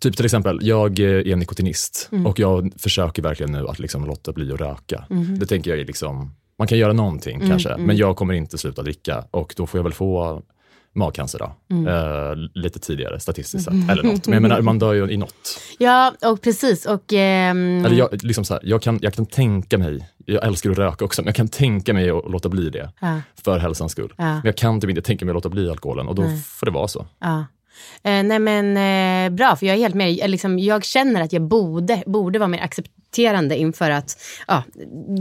typ 0.00 0.16
till 0.16 0.24
exempel, 0.24 0.58
jag 0.62 0.98
är 0.98 1.36
nikotinist 1.36 2.08
Mm. 2.12 2.26
och 2.26 2.38
jag 2.38 2.72
försöker 2.78 3.22
verkligen 3.22 3.52
nu 3.52 3.68
att 3.68 3.78
liksom 3.78 4.04
låta 4.06 4.32
bli 4.32 4.52
att 4.52 4.60
röka. 4.60 5.04
Mhm. 5.10 5.38
Det 5.38 5.46
tänker 5.46 5.70
jag 5.70 5.80
är 5.80 5.84
liksom, 5.84 6.34
man 6.58 6.68
kan 6.68 6.78
göra 6.78 6.92
någonting 6.92 7.36
Mm, 7.36 7.48
kanske, 7.48 7.68
mm. 7.68 7.86
men 7.86 7.96
jag 7.96 8.16
kommer 8.16 8.34
inte 8.34 8.58
sluta 8.58 8.82
dricka 8.82 9.24
och 9.30 9.54
då 9.56 9.66
får 9.66 9.78
jag 9.78 9.84
väl 9.84 9.92
få 9.92 10.42
magcancer 10.98 11.38
då. 11.38 11.52
Mm. 11.70 11.86
Eh, 11.86 12.36
lite 12.54 12.78
tidigare 12.78 13.20
statistiskt 13.20 13.64
sett, 13.64 13.90
eller 13.90 14.02
något. 14.02 14.26
Men 14.26 14.34
jag 14.34 14.42
menar, 14.42 14.62
man 14.62 14.78
dör 14.78 14.94
ju 14.94 15.10
i 15.10 15.16
något. 15.16 15.60
Ja, 15.78 16.12
och 16.24 16.42
precis. 16.42 16.86
Och, 16.86 17.12
ehm, 17.12 17.84
Eller 17.84 17.96
jag, 17.96 18.24
liksom 18.24 18.44
så 18.44 18.54
här, 18.54 18.62
jag, 18.64 18.82
kan, 18.82 18.98
jag 19.02 19.14
kan 19.14 19.26
tänka 19.26 19.78
mig, 19.78 20.08
jag 20.26 20.46
älskar 20.46 20.70
att 20.70 20.78
röka 20.78 21.04
också, 21.04 21.22
men 21.22 21.26
jag 21.26 21.34
kan 21.34 21.48
tänka 21.48 21.94
mig 21.94 22.10
att 22.10 22.30
låta 22.30 22.48
bli 22.48 22.70
det 22.70 22.92
ja, 23.00 23.20
för 23.44 23.58
hälsans 23.58 23.92
skull. 23.92 24.14
ja, 24.16 24.24
Men 24.24 24.42
jag 24.44 24.56
kan 24.56 24.80
typ 24.80 24.90
inte 24.90 25.02
tänka 25.02 25.24
mig 25.24 25.32
att 25.32 25.34
låta 25.34 25.48
bli 25.48 25.70
alkoholen 25.70 26.08
och 26.08 26.14
då 26.14 26.22
Nej. 26.22 26.42
får 26.42 26.66
det 26.66 26.72
vara 26.72 26.88
så. 26.88 27.06
ja. 27.20 27.44
Eh, 28.02 28.22
nej 28.22 28.38
men 28.38 28.76
eh, 28.76 29.36
bra, 29.36 29.56
för 29.56 29.66
jag 29.66 29.76
är 29.76 29.80
helt 29.80 29.94
med. 29.94 30.30
Liksom, 30.30 30.58
jag 30.58 30.84
känner 30.84 31.22
att 31.22 31.32
jag 31.32 31.42
borde, 31.42 32.02
borde 32.06 32.38
vara 32.38 32.48
mer 32.48 32.58
accepterande 33.08 33.56
inför 33.56 33.90
att, 33.90 34.16
ja, 34.46 34.62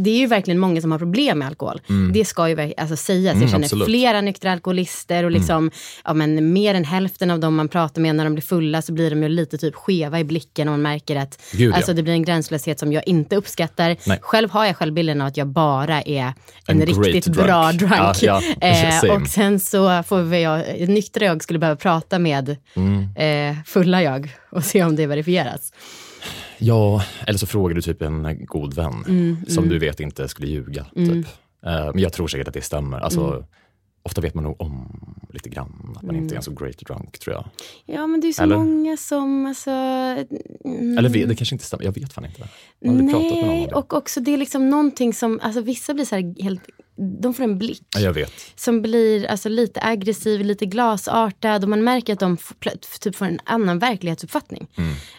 det 0.04 0.10
är 0.10 0.18
ju 0.18 0.28
verkligen 0.28 0.60
många 0.60 0.82
som 0.82 0.92
har 0.92 1.00
problem 1.00 1.40
med 1.40 1.48
alkohol. 1.48 1.82
Det 2.14 2.26
ska 2.26 2.50
ju 2.50 2.74
alltså, 2.78 2.96
sägas. 2.96 3.32
Mm, 3.32 3.42
jag 3.42 3.52
känner 3.52 3.66
absolut. 3.66 3.86
flera 3.86 4.22
nyktra 4.22 4.52
alkoholister 4.52 5.24
och 5.24 5.32
liksom, 5.32 5.72
ja, 6.06 6.14
men 6.14 6.54
mer 6.54 6.74
än 6.76 6.84
hälften 6.84 7.32
av 7.32 7.40
dem 7.40 7.56
man 7.56 7.68
pratar 7.68 8.02
med 8.02 8.16
när 8.16 8.24
de 8.24 8.34
blir 8.34 8.44
fulla 8.44 8.82
så 8.82 8.94
blir 8.94 9.10
de 9.10 9.24
ju 9.24 9.30
lite 9.30 9.58
typ 9.58 9.76
skeva 9.76 10.20
i 10.20 10.24
blicken 10.24 10.68
och 10.68 10.72
man 10.74 10.82
märker 10.82 11.16
att 11.16 11.40
Gud, 11.52 11.72
ja. 11.72 11.76
alltså, 11.76 11.94
det 11.94 12.04
blir 12.04 12.14
en 12.14 12.24
gränslöshet 12.24 12.80
som 12.80 12.94
jag 12.94 13.08
inte 13.08 13.36
uppskattar. 13.36 13.96
Nej. 14.06 14.20
Själv 14.22 14.50
har 14.52 14.66
jag 14.66 14.78
självbilden 14.78 15.22
av 15.22 15.28
att 15.28 15.38
jag 15.38 15.48
bara 15.48 16.02
är 16.02 16.34
en, 16.68 16.82
En 16.82 16.86
riktigt 16.86 17.26
drunk. 17.26 17.48
bra 17.48 17.72
drunk. 17.72 17.94
Ja, 17.94 18.14
ja. 18.22 18.42
Eh, 18.68 19.12
och 19.16 19.28
sen 19.28 19.60
så 19.60 20.04
får 20.04 20.22
vi 20.22 20.42
jag, 20.42 20.90
nyktra 20.90 21.26
jag 21.26 21.44
skulle 21.44 21.60
behöva 21.60 21.76
prata 21.78 22.20
med 22.20 22.56
Mm. 22.76 23.08
eh, 23.16 23.64
fulla 23.66 24.04
jag 24.04 24.36
och 24.50 24.64
se 24.64 24.84
om 24.84 24.96
det 24.96 25.08
verifieras. 25.08 25.72
Ja, 26.58 27.04
eller 27.28 27.38
så 27.40 27.48
frågar 27.48 27.76
du 27.76 27.82
typ 27.82 28.02
en 28.02 28.46
god 28.46 28.74
vän 28.74 29.04
Mm, 29.08 29.38
som 29.48 29.70
du 29.70 29.80
vet 29.80 30.00
inte 30.00 30.28
skulle 30.28 30.48
ljuga. 30.48 30.86
Typ. 30.96 31.26
Eh, 31.66 31.86
men 31.94 32.00
jag 32.00 32.14
tror 32.14 32.28
säkert 32.28 32.48
att 32.48 32.54
det 32.54 32.62
stämmer. 32.62 33.00
Alltså, 33.00 33.28
Mm. 33.28 33.44
Ofta 34.04 34.22
vet 34.22 34.34
man 34.34 34.44
nog 34.44 34.62
om 34.62 35.00
lite 35.34 35.50
grann 35.50 35.94
att 35.96 36.02
man 36.04 36.16
inte 36.16 36.36
är 36.36 36.38
en 36.38 36.44
så 36.44 36.52
great 36.54 36.78
drunk 36.78 37.20
tror 37.20 37.36
jag. 37.36 37.46
Ja 37.86 38.08
men 38.08 38.22
det 38.22 38.28
är 38.28 38.34
så 38.34 38.44
Eller? 38.44 38.58
många 38.58 38.98
som 38.98 39.46
alltså... 39.46 39.70
mm, 39.70 40.98
Eller 40.98 41.10
det 41.10 41.36
kanske 41.36 41.56
inte 41.56 41.66
stämmer, 41.66 41.84
jag 41.86 41.92
vet 41.92 42.14
fan 42.14 42.26
inte. 42.26 42.42
Om 42.86 42.98
Nej, 42.98 43.68
och 43.74 43.94
också 43.94 44.20
det 44.22 44.34
är 44.34 44.38
liksom 44.38 44.70
någonting 44.70 45.14
som, 45.14 45.40
alltså 45.44 45.62
vissa 45.62 45.94
blir 45.94 46.06
så 46.06 46.16
här 46.16 46.44
helt, 46.44 46.62
de 46.98 47.34
får 47.34 47.44
en 47.44 47.58
blick. 47.58 47.84
Ja, 47.98 48.14
som 48.56 48.82
blir 48.82 49.26
alltså, 49.26 49.50
lite 49.50 49.80
aggressiv, 49.84 50.42
lite 50.42 50.66
glasartad 50.66 51.64
och 51.64 51.70
man 51.70 51.84
märker 51.84 52.14
att 52.14 52.20
de 52.20 52.38
typ 53.00 53.16
får 53.16 53.26
en 53.26 53.40
annan 53.44 53.80
verklighetsuppfattning. 53.80 54.68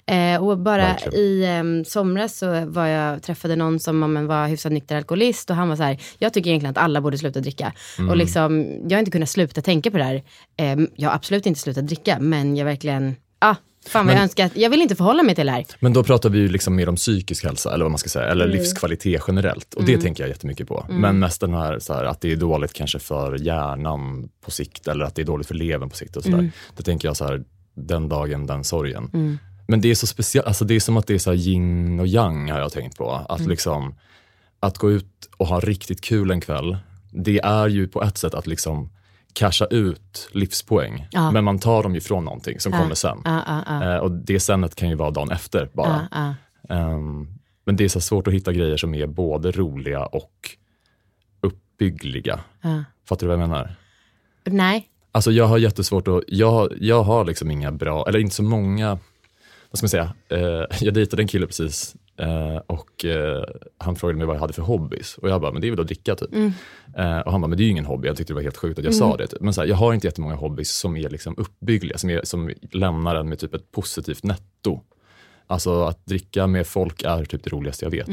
Eh, 0.07 0.45
och 0.45 0.59
bara 0.59 0.89
Mm. 0.89 0.95
Verkligen. 0.95 1.15
i 1.21 1.61
um, 1.61 1.85
somras 1.85 2.39
så 2.39 2.67
var 2.67 2.87
jag, 2.87 3.23
träffade 3.23 3.57
någon 3.57 3.81
som 3.81 4.03
om 4.03 4.17
en 4.17 4.27
var 4.27 4.49
hyfsat 4.49 4.73
nykter 4.73 4.97
alkoholist 4.97 5.51
och 5.51 5.57
han 5.57 5.69
var 5.69 5.77
så 5.77 5.83
här, 5.83 5.99
jag 6.19 6.33
tycker 6.33 6.51
egentligen 6.51 6.71
att 6.71 6.79
alla 6.79 7.01
borde 7.01 7.19
sluta 7.19 7.41
dricka. 7.41 7.73
Mm. 7.99 8.11
Och 8.11 8.17
liksom, 8.17 8.67
jag 8.89 8.97
har 8.97 8.99
inte 8.99 9.11
kunnat 9.11 9.29
sluta 9.29 9.63
tänka 9.63 9.91
på 9.91 9.99
det 9.99 10.05
här. 10.05 10.23
Eh, 10.57 10.77
jag 10.97 11.09
har 11.09 11.17
absolut 11.17 11.47
inte 11.47 11.61
slutat 11.61 11.87
dricka, 11.87 12.19
men 12.21 12.57
jag 12.57 12.65
verkligen, 12.65 13.17
ah, 13.39 13.55
fan 13.87 14.01
vad 14.01 14.07
Men- 14.07 14.15
jag 14.15 14.23
önskar 14.23 14.47
att, 14.47 14.57
jag 14.57 14.71
vill 14.71 14.83
inte 14.83 14.97
förhålla 14.97 15.23
mig 15.23 15.35
till 15.35 15.47
det 15.47 15.53
här. 15.53 15.65
Men 15.81 15.93
då 15.93 16.03
pratar 16.05 16.31
vi 16.31 16.39
ju 16.39 16.49
liksom 16.49 16.77
mer 16.77 16.89
om 16.89 16.97
psykisk 16.97 17.45
hälsa, 17.45 17.75
eller 17.75 17.85
vad 17.85 17.91
man 17.93 17.99
ska 17.99 18.09
säga, 18.09 18.27
eller 18.27 18.45
Mm. 18.45 18.57
livskvalitet 18.57 19.23
generellt. 19.29 19.75
Och 19.75 19.85
det 19.85 19.99
tänker 20.01 20.23
jag 20.23 20.29
jättemycket 20.29 20.69
på. 20.69 20.87
Men 20.89 21.19
mest 21.19 21.41
den 21.41 21.55
här, 21.55 21.79
så 21.79 21.95
här, 21.95 22.05
att 22.05 22.21
det 22.21 22.33
är 22.33 22.37
dåligt 22.37 22.73
kanske 22.73 22.99
för 22.99 23.39
hjärnan 23.39 24.29
på 24.45 24.51
sikt, 24.51 24.89
eller 24.89 25.05
att 25.05 25.15
det 25.15 25.23
är 25.23 25.27
dåligt 25.27 25.47
för 25.47 25.55
levern 25.55 25.91
på 25.91 25.97
sikt. 25.97 26.17
och 26.17 26.23
sådär. 26.23 26.51
Det 26.77 26.83
tänker 26.83 27.09
jag 27.09 27.17
så 27.17 27.25
här, 27.25 27.43
den 27.75 28.09
dagen, 28.09 28.47
den 28.47 28.65
sorgen. 28.65 29.39
Men 29.71 29.81
det 29.81 29.91
är 29.91 29.95
så 29.95 30.07
speciellt, 30.07 30.47
alltså 30.47 30.65
det 30.65 30.75
är 30.75 30.81
som 30.81 30.97
att 30.97 31.07
det 31.07 31.15
är 31.15 31.19
så 31.19 31.31
här 31.31 31.39
yin 31.39 32.01
och 32.01 32.07
yang 32.07 32.51
har 32.51 32.59
jag 32.59 32.73
tänkt 32.73 32.97
på. 32.99 33.11
Att 33.29 33.47
liksom, 33.47 33.95
att 34.61 34.79
gå 34.79 34.91
ut 34.91 35.29
och 35.37 35.47
ha 35.47 35.61
riktigt 35.61 36.01
kul 36.01 36.31
en 36.31 36.41
kväll, 36.41 36.77
det 37.13 37.39
är 37.39 37.69
ju 37.69 37.89
på 37.89 38.03
ett 38.03 38.19
sätt 38.19 38.35
att 38.35 38.47
liksom 38.47 38.91
casha 39.33 39.67
ut 39.67 40.29
livspoäng. 40.33 41.09
Ja. 41.11 41.31
Men 41.31 41.45
man 41.45 41.59
tar 41.59 41.83
dem 41.83 41.95
ju 41.95 42.01
från 42.01 42.25
någonting 42.25 42.61
som 42.61 42.73
kommer 42.73 42.95
sen. 42.95 43.19
Ah, 43.25 43.95
Eh, 43.95 43.97
och 43.97 44.11
det 44.11 44.41
senet 44.41 44.75
kan 44.75 44.89
ju 44.89 44.95
vara 44.95 45.11
dagen 45.11 45.31
efter 45.31 45.69
bara. 45.73 46.09
Ehm, 46.69 47.29
men 47.65 47.77
det 47.77 47.85
är 47.85 47.89
så 47.89 48.01
svårt 48.01 48.27
att 48.27 48.35
hitta 48.35 48.53
grejer 48.53 48.77
som 48.77 48.95
är 48.95 49.07
både 49.07 49.51
roliga 49.51 50.07
och 50.07 50.57
uppbyggliga. 51.41 52.41
Fattar 53.09 53.27
du 53.27 53.27
vad 53.27 53.43
jag 53.43 53.49
menar? 53.49 53.75
Nej. 54.45 54.89
Alltså 55.13 55.31
jag 55.31 55.45
har 55.47 55.59
jättesvårt 55.59 56.09
att, 56.09 56.25
jag, 56.29 56.73
jag 56.81 57.03
har 57.03 57.25
liksom 57.25 57.51
inga 57.51 57.73
bra, 57.73 58.09
eller 58.09 58.19
inte 58.19 58.35
så 58.35 58.43
många, 58.43 58.99
vad 59.71 59.79
ska 59.79 59.85
man 59.85 59.89
säga, 59.89 60.15
eh, 60.29 60.65
jag 60.81 60.95
dejtade 60.95 61.23
en 61.23 61.29
kille 61.29 61.47
precis 61.47 61.97
eh, 62.19 62.57
och 62.67 63.05
eh, 63.05 63.45
han 63.79 63.97
frågade 63.97 64.19
mig 64.19 64.27
vad 64.27 64.37
jag 64.37 64.41
hade 64.41 64.53
för 64.53 64.63
hobbys 64.63 65.19
och 65.19 65.29
jag 65.29 65.41
bara, 65.41 65.53
men 65.53 65.61
det 65.61 65.69
är 65.69 65.71
väl 65.71 65.81
att 65.81 65.87
dricka 65.87 66.15
typ. 66.15 66.35
Eh, 66.97 67.19
och 67.19 67.33
han 67.33 67.41
bara, 67.41 67.49
men 67.49 67.59
det 67.59 67.63
är 67.63 67.65
ju 67.65 67.71
ingen 67.71 67.85
hobby, 67.85 68.09
jag 68.09 68.17
tyckte 68.17 68.33
det 68.33 68.35
var 68.35 68.43
helt 68.43 68.57
sjukt 68.57 68.79
att 68.79 68.85
jag 68.85 68.95
sa 68.95 69.17
det. 69.17 69.27
Typ. 69.27 69.41
Men 69.41 69.55
så 69.55 69.61
här, 69.61 69.69
jag 69.69 69.77
har 69.77 69.95
inte 69.95 70.07
jättemånga 70.07 70.35
hobbys 70.35 70.79
som 70.79 70.97
är 70.97 71.11
liksom 71.11 71.35
uppbyggliga, 71.39 71.99
som, 71.99 72.11
är, 72.11 72.21
som 72.25 72.51
lämnar 72.73 73.17
en 73.17 73.29
med 73.29 73.39
typ 73.39 73.55
ett 73.55 73.73
positivt 73.73 74.23
netto. 74.25 74.81
Alltså 75.47 75.83
att 75.83 76.07
dricka 76.07 76.47
med 76.47 76.67
folk 76.67 77.03
är 77.03 77.25
typ 77.25 77.45
det 77.45 77.51
roligaste 77.51 77.85
jag 77.85 77.91
vet. 77.91 78.09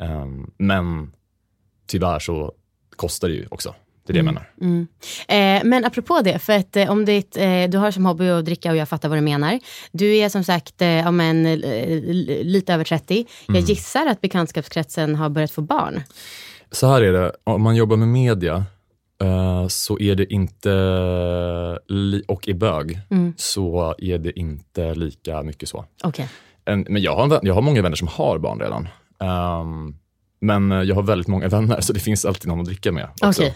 Ehm, 0.00 0.50
men 0.58 1.12
tyvärr 1.86 2.18
så 2.18 2.54
kostar 2.96 3.28
det 3.28 3.34
ju 3.34 3.46
också. 3.50 3.74
Det 4.06 4.10
är 4.10 4.12
det 4.12 4.18
jag 4.18 4.24
menar. 4.24 4.50
Mm. 4.60 4.86
Eh, 5.28 5.68
men 5.70 5.84
apropå 5.84 6.20
det, 6.24 6.38
för 6.38 6.52
att 6.52 6.76
eh, 6.76 6.90
om 6.90 7.04
det, 7.04 7.36
eh, 7.36 7.70
du 7.70 7.78
har 7.78 7.90
som 7.90 8.06
hobby 8.06 8.28
att 8.28 8.44
dricka 8.44 8.70
och 8.70 8.76
jag 8.76 8.88
fattar 8.88 9.08
vad 9.08 9.18
du 9.18 9.22
menar. 9.22 9.60
Du 9.92 10.16
är 10.16 10.28
som 10.28 10.44
sagt 10.44 10.82
eh, 10.82 10.88
ja, 10.88 11.10
men, 11.10 11.46
eh, 11.46 11.56
lite 12.44 12.74
över 12.74 12.84
30. 12.84 13.26
Jag 13.46 13.56
Mm. 13.56 13.64
gissar 13.66 14.06
att 14.06 14.20
bekantskapskretsen 14.20 15.14
har 15.14 15.28
börjat 15.28 15.50
få 15.50 15.60
barn. 15.60 16.02
Så 16.70 16.86
här 16.86 17.02
är 17.02 17.12
det, 17.12 17.32
om 17.44 17.62
man 17.62 17.76
jobbar 17.76 17.96
med 17.96 18.08
media 18.08 18.64
eh, 19.22 19.66
så 19.68 19.98
är 20.00 20.14
det 20.14 20.32
inte, 20.32 20.70
och 22.26 22.48
är 22.48 22.54
bög, 22.54 22.98
Mm. 23.10 23.32
så 23.36 23.94
är 23.98 24.18
det 24.18 24.38
inte 24.38 24.94
lika 24.94 25.42
mycket 25.42 25.68
så. 25.68 25.84
En, 26.64 26.86
men 26.88 27.02
jag 27.02 27.16
har, 27.16 27.24
en 27.24 27.38
jag 27.42 27.54
har 27.54 27.62
många 27.62 27.82
vänner 27.82 27.96
som 27.96 28.08
har 28.08 28.38
barn 28.38 28.60
redan. 28.60 28.88
Ehm, 29.20 29.94
men 30.44 30.72
eh, 30.72 30.82
jag 30.82 30.94
har 30.94 31.02
väldigt 31.02 31.28
många 31.28 31.48
vänner 31.48 31.80
så 31.80 31.92
det 31.92 32.00
finns 32.00 32.24
alltid 32.24 32.48
någon 32.48 32.60
att 32.60 32.66
dricka 32.66 32.92
med. 32.92 33.08
Okej, 33.22 33.54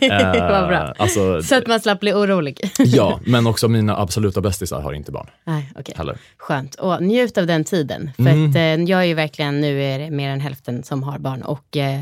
Eh, 0.00 0.32
vad 0.50 0.68
bra. 0.68 0.94
Alltså, 0.98 1.42
Så 1.42 1.54
att 1.58 1.66
man 1.66 1.80
slapp 1.80 2.00
bli 2.00 2.12
orolig. 2.12 2.70
ja, 2.78 3.20
men 3.26 3.46
också 3.46 3.68
mina 3.68 3.96
absoluta 3.98 4.40
bästisar 4.40 4.80
har 4.80 4.92
inte 4.92 5.12
barn 5.12 5.26
Nej, 5.44 5.72
heller. 5.96 6.18
Skönt. 6.36 6.74
Och 6.74 7.02
njut 7.02 7.38
av 7.38 7.46
den 7.46 7.64
tiden. 7.64 8.10
För 8.16 8.22
Mm. 8.26 8.50
att, 8.50 8.56
eh, 8.56 8.62
jag 8.62 9.00
är 9.00 9.04
ju 9.04 9.14
verkligen, 9.14 9.60
nu 9.60 9.82
är 9.82 9.98
det 9.98 10.10
mer 10.10 10.30
än 10.30 10.40
hälften 10.40 10.82
som 10.82 11.02
har 11.02 11.18
barn. 11.18 11.42
Och 11.42 11.76
eh, 11.76 12.00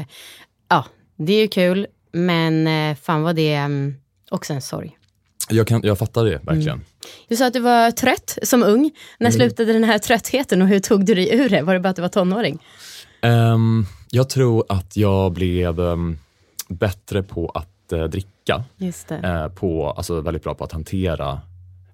ja, 0.71 0.85
det 1.17 1.33
är 1.33 1.41
ju 1.41 1.49
kul. 1.49 1.87
Men 2.13 2.67
eh, 2.67 2.97
fan 3.03 3.23
vad 3.23 3.37
det 3.37 3.53
är 3.55 3.65
mm, 3.65 3.95
också 4.31 4.53
en 4.53 4.63
sorg. 4.63 4.97
Jag, 5.51 5.67
kan, 5.67 5.81
jag 5.85 5.99
fattar 5.99 6.25
det 6.25 6.41
verkligen. 6.43 6.85
Du 7.29 7.37
sa 7.37 7.47
att 7.47 7.53
du 7.53 7.61
var 7.61 7.91
trött 7.91 8.39
som 8.43 8.63
ung. 8.63 8.91
När 9.19 9.27
Mm. 9.31 9.33
slutade 9.39 9.73
den 9.73 9.85
här 9.85 9.99
tröttheten 9.99 10.63
och 10.63 10.69
hur 10.69 10.81
tog 10.81 11.05
du 11.05 11.15
dig 11.15 11.35
ur 11.35 11.49
det? 11.49 11.63
Var 11.63 11.75
det 11.75 11.81
bara 11.81 11.89
att 11.89 11.97
du 11.97 12.03
var 12.03 12.09
tonåring? 12.09 12.59
Ehm, 13.25 13.87
jag 14.11 14.29
tror 14.29 14.65
att 14.69 14.97
jag 14.97 15.33
blev 15.33 15.81
ehm, 15.81 16.19
bättre 16.69 17.23
på 17.23 17.49
att 17.55 17.93
eh, 17.93 18.05
dricka. 18.05 18.65
Just 18.77 19.09
det. 19.09 19.17
eh, 19.17 19.49
på, 19.49 19.91
alltså 19.91 20.21
väldigt 20.21 20.43
bra 20.43 20.55
på 20.55 20.65
att 20.65 20.73
hantera 20.73 21.41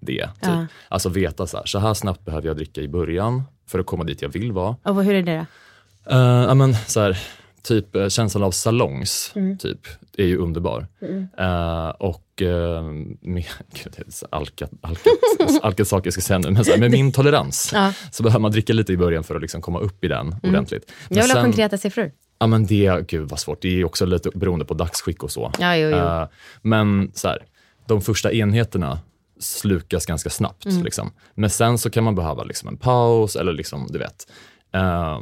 det. 0.01 0.27
Typ. 0.27 0.35
Ja. 0.41 0.67
Alltså 0.89 1.09
veta 1.09 1.47
så 1.47 1.57
här, 1.57 1.67
så 1.67 1.79
här 1.79 1.95
snabbt 1.95 2.25
behöver 2.25 2.47
jag 2.49 2.57
dricka 2.57 2.81
i 2.81 2.89
början 2.89 3.43
för 3.67 3.79
att 3.79 3.87
komma 3.87 4.05
dit 4.05 4.23
jag 4.23 4.29
vill 4.29 4.53
vara. 4.53 4.77
Och 4.83 5.05
hur 5.05 5.15
är 5.15 5.23
det 5.23 5.37
då? 5.37 6.17
Uh, 6.17 6.45
ja, 6.49 6.55
men, 6.55 6.75
så 6.75 7.01
här, 7.01 7.19
typ 7.62 7.97
eh, 7.97 8.09
känslan 8.09 8.43
av 8.45 8.50
salongs, 8.50 9.33
Mm. 9.35 9.59
typ, 9.59 9.79
är 10.19 10.25
ju 10.26 10.37
underbar. 10.37 10.87
Eh, 11.38 11.88
och 11.88 12.25
uh, 12.43 12.83
med, 13.21 13.45
gud, 13.85 13.97
alkat, 14.31 14.71
alkat, 14.81 15.12
alkat 15.62 15.88
saker 15.88 16.07
jag 16.07 16.12
ska 16.12 16.23
säga 16.23 16.38
nu, 16.38 16.50
men 16.50 16.64
så 16.64 16.71
här, 16.71 16.79
med 16.79 16.90
min 16.90 17.12
tolerans 17.19 17.71
Ja. 17.75 17.93
så 18.12 18.23
behöver 18.23 18.40
man 18.40 18.50
dricka 18.52 18.73
lite 18.73 18.93
i 18.93 18.97
början 18.97 19.25
för 19.25 19.35
att 19.35 19.43
liksom 19.43 19.62
komma 19.62 19.79
upp 19.81 20.05
i 20.05 20.09
den 20.09 20.35
ordentligt. 20.43 20.85
Men 20.88 21.17
Mm. 21.17 21.19
Jag 21.19 21.23
vill 21.23 21.31
ha 21.31 21.37
sen- 21.37 21.45
konkreta 21.45 21.79
siffror. 21.79 22.12
Ja 22.38 22.47
men 22.47 22.67
det, 22.67 23.07
gud 23.09 23.29
vad 23.29 23.38
svårt. 23.38 23.62
Det 23.62 23.81
är 23.81 23.85
också 23.85 24.07
lite 24.07 24.31
beroende 24.35 24.64
på 24.64 24.75
dagsskick 24.75 25.23
och 25.23 25.31
så. 25.31 25.52
Ja, 25.59 25.76
jo, 25.76 25.88
jo. 25.88 25.97
Eh, 25.97 26.26
men 26.62 27.11
så 27.14 27.29
här, 27.29 27.38
de 27.87 28.00
första 28.02 28.33
enheterna 28.33 28.99
slukas 29.40 30.07
ganska 30.07 30.31
snabbt. 30.31 30.64
Mm. 30.67 30.83
Liksom. 30.85 31.12
Men 31.35 31.50
sen 31.50 31.79
så 31.79 31.90
kan 31.90 32.05
man 32.05 32.14
behöva 32.14 32.45
liksom 32.45 32.69
en 32.69 32.76
paus 32.76 33.37
eller 33.37 33.52
liksom, 33.52 33.87
du 33.90 33.99
vet. 33.99 34.26
Eh, 34.75 35.19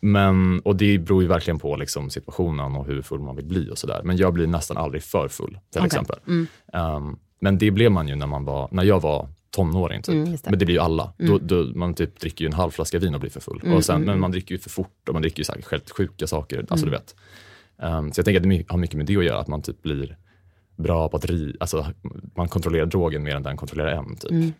men, 0.00 0.60
och 0.60 0.76
det 0.76 0.98
beror 0.98 1.22
ju 1.22 1.28
verkligen 1.28 1.58
på 1.58 1.76
liksom, 1.76 2.10
situationen 2.10 2.76
och 2.76 2.86
hur 2.86 3.02
full 3.02 3.20
man 3.20 3.36
vill 3.36 3.44
bli 3.44 3.70
och 3.70 3.78
sådär. 3.78 4.00
Men 4.04 4.16
jag 4.16 4.32
blir 4.34 4.46
nästan 4.46 4.76
aldrig 4.76 5.02
för 5.02 5.28
full 5.28 5.50
till 5.70 5.80
Okej. 5.80 5.86
exempel. 5.86 6.18
Mm. 6.26 6.46
Um, 6.72 7.18
men 7.40 7.58
det 7.58 7.70
blev 7.70 7.92
man 7.92 8.08
ju 8.08 8.14
när, 8.14 8.26
man 8.26 8.44
var, 8.44 8.68
när 8.70 8.84
jag 8.84 9.00
var 9.02 9.28
tonåring. 9.50 10.02
Typ. 10.02 10.12
Mm, 10.12 10.24
det. 10.24 10.28
Mm. 10.30 10.40
men 10.44 10.58
det 10.58 10.64
blir 10.64 10.74
ju 10.74 10.80
alla. 10.80 11.12
Då, 11.18 11.38
då, 11.38 11.64
man 11.74 11.94
typ 11.94 12.20
dricker 12.20 12.44
ju 12.44 12.46
en 12.46 12.52
halv 12.52 12.70
flaska 12.70 12.98
vin 12.98 13.14
och 13.14 13.20
blir 13.20 13.30
för 13.30 13.40
full. 13.40 13.72
och 13.74 13.84
sen, 13.84 14.02
Men 14.02 14.20
man 14.20 14.30
dricker 14.30 14.54
ju 14.54 14.58
för 14.58 14.70
fort 14.70 15.08
och 15.08 15.14
man 15.14 15.22
dricker 15.22 15.38
ju 15.40 15.44
säkert 15.44 15.70
helt 15.70 15.90
sjuka 15.90 16.26
saker. 16.26 16.58
Alltså, 16.70 16.86
Mm. 16.86 16.90
du 16.90 16.90
vet. 16.90 17.14
Um, 17.82 18.12
så 18.12 18.18
jag 18.18 18.24
tänker 18.24 18.40
att 18.40 18.48
det 18.50 18.72
har 18.72 18.78
mycket 18.78 18.96
med 18.96 19.06
det 19.06 19.16
att 19.16 19.24
göra, 19.24 19.38
att 19.40 19.48
man 19.48 19.62
typ 19.62 19.82
blir 19.82 20.16
bra 20.76 21.08
på 21.08 21.16
att 21.16 21.24
ri, 21.24 21.56
alltså 21.60 21.86
man 22.36 22.48
kontrollerar 22.48 22.86
drogen 22.86 23.22
mer 23.22 23.36
än 23.36 23.42
den 23.42 23.56
kontrollerar 23.56 23.90
en. 23.90 24.16
Typ. 24.16 24.54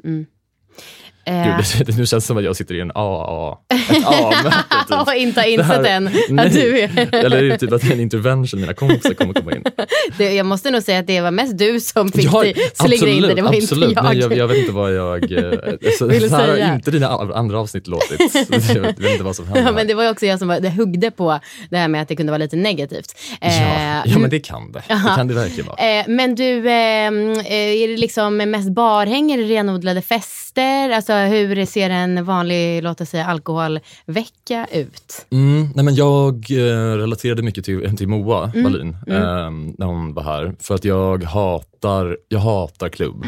Eh, 1.31 1.57
Gud, 1.57 1.87
det, 1.87 1.97
nu 1.97 2.07
känns 2.07 2.25
det 2.25 2.27
som 2.27 2.37
att 2.37 2.45
jag 2.45 2.57
sitter 2.57 2.75
i 2.75 2.81
en 2.81 2.91
AA, 2.95 3.59
ett 3.91 4.07
AA-möte. 4.07 4.65
Typ. 4.89 5.09
och 5.09 5.15
inte 5.15 5.41
har 5.41 5.47
insett 5.49 5.87
än 5.87 6.39
att 6.39 6.53
du 6.53 6.81
är... 6.81 7.15
Eller 7.15 7.57
typ 7.57 7.73
att 7.73 7.81
det 7.83 7.89
är 7.89 7.93
en 7.93 8.01
intervention, 8.01 8.61
mina 8.61 8.75
kompisar 8.75 9.15
kommer 9.15 9.35
komma 9.35 9.53
in. 9.53 9.65
Det, 10.19 10.35
jag 10.35 10.47
måste 10.47 10.71
nog 10.71 10.83
säga 10.83 10.99
att 10.99 11.07
det 11.07 11.21
var 11.21 11.31
mest 11.31 11.59
du 11.59 11.81
som 11.81 12.13
fick 12.13 12.25
Ja, 12.33 12.43
dig 12.43 12.55
slingra 12.75 13.09
in 13.09 13.23
det, 13.23 13.35
det 13.35 13.43
var 13.43 13.55
absolut. 13.55 13.89
inte 13.89 14.01
jag. 14.01 14.05
Nej, 14.05 14.19
jag. 14.19 14.37
Jag 14.37 14.49
vet 14.49 14.59
inte 14.59 14.73
vad 14.73 14.95
jag... 14.95 15.33
eh, 15.33 15.53
Så, 15.99 16.07
Vill 16.07 16.29
så 16.29 16.37
här 16.37 16.47
säga. 16.47 16.67
har 16.67 16.75
inte 16.75 16.91
dina 16.91 17.09
andra 17.35 17.61
avsnitt 17.61 17.87
låtit. 17.87 18.35
Jag 18.75 18.81
vet 18.83 19.01
inte 19.13 19.23
vad 19.23 19.37
som 19.37 19.45
händer. 19.47 19.63
Ja, 19.63 19.73
men 19.73 19.87
det 19.87 19.95
var 19.95 20.11
också 20.11 20.27
jag 20.27 20.39
som 20.39 20.49
var, 20.49 20.61
det 20.61 20.71
huggde 20.71 21.11
på 21.11 21.41
det 21.71 21.77
här 21.77 21.89
med 21.89 22.03
att 22.03 22.09
det 22.09 22.17
kunde 22.17 22.33
vara 22.33 22.39
lite 22.39 22.57
negativt. 22.57 23.15
Eh, 23.41 23.63
ja, 23.63 24.03
ja, 24.05 24.19
men 24.19 24.31
det 24.31 24.41
kan 24.41 24.73
det. 24.73 24.83
Det 24.89 25.13
kan 25.17 25.29
det 25.29 25.35
verkligen 25.35 25.67
vara. 25.67 25.77
Eh, 26.01 26.05
men 26.09 26.35
du, 26.35 26.71
ehm, 26.71 27.33
eh, 27.33 27.53
är 27.83 27.89
det 27.89 27.97
liksom 27.97 28.37
mest 28.37 28.71
barhäng, 28.71 29.33
är 29.33 29.39
det 29.39 29.45
renodlade 29.45 30.03
fester? 30.03 30.91
Alltså 30.91 31.13
hur 31.27 31.65
ser 31.67 31.91
en 31.91 32.25
vanlig, 32.25 32.83
låt 32.83 33.01
oss 33.01 33.09
säga 33.09 33.25
alkoholvecka 33.27 34.67
ut? 34.73 35.27
Mm, 35.31 35.69
nej 35.75 35.85
men 35.85 35.95
jag 35.95 36.35
eh, 36.51 36.97
relaterade 36.97 37.43
mycket 37.43 37.65
till, 37.65 37.97
till 37.97 38.09
Moa 38.09 38.51
Mm. 38.55 38.65
Wallin 38.65 38.97
eh, 39.07 39.51
när 39.79 39.87
hon 39.87 40.15
var 40.15 40.23
här. 40.23 40.55
För 40.61 40.75
att 40.75 40.85
jag 40.85 41.25
hatar, 41.25 42.19
jag 42.29 42.39
hatar 42.41 42.89
klubb 42.89 43.25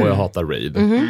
och 0.00 0.08
jag 0.08 0.14
hatar 0.14 0.42
rave. 0.42 1.06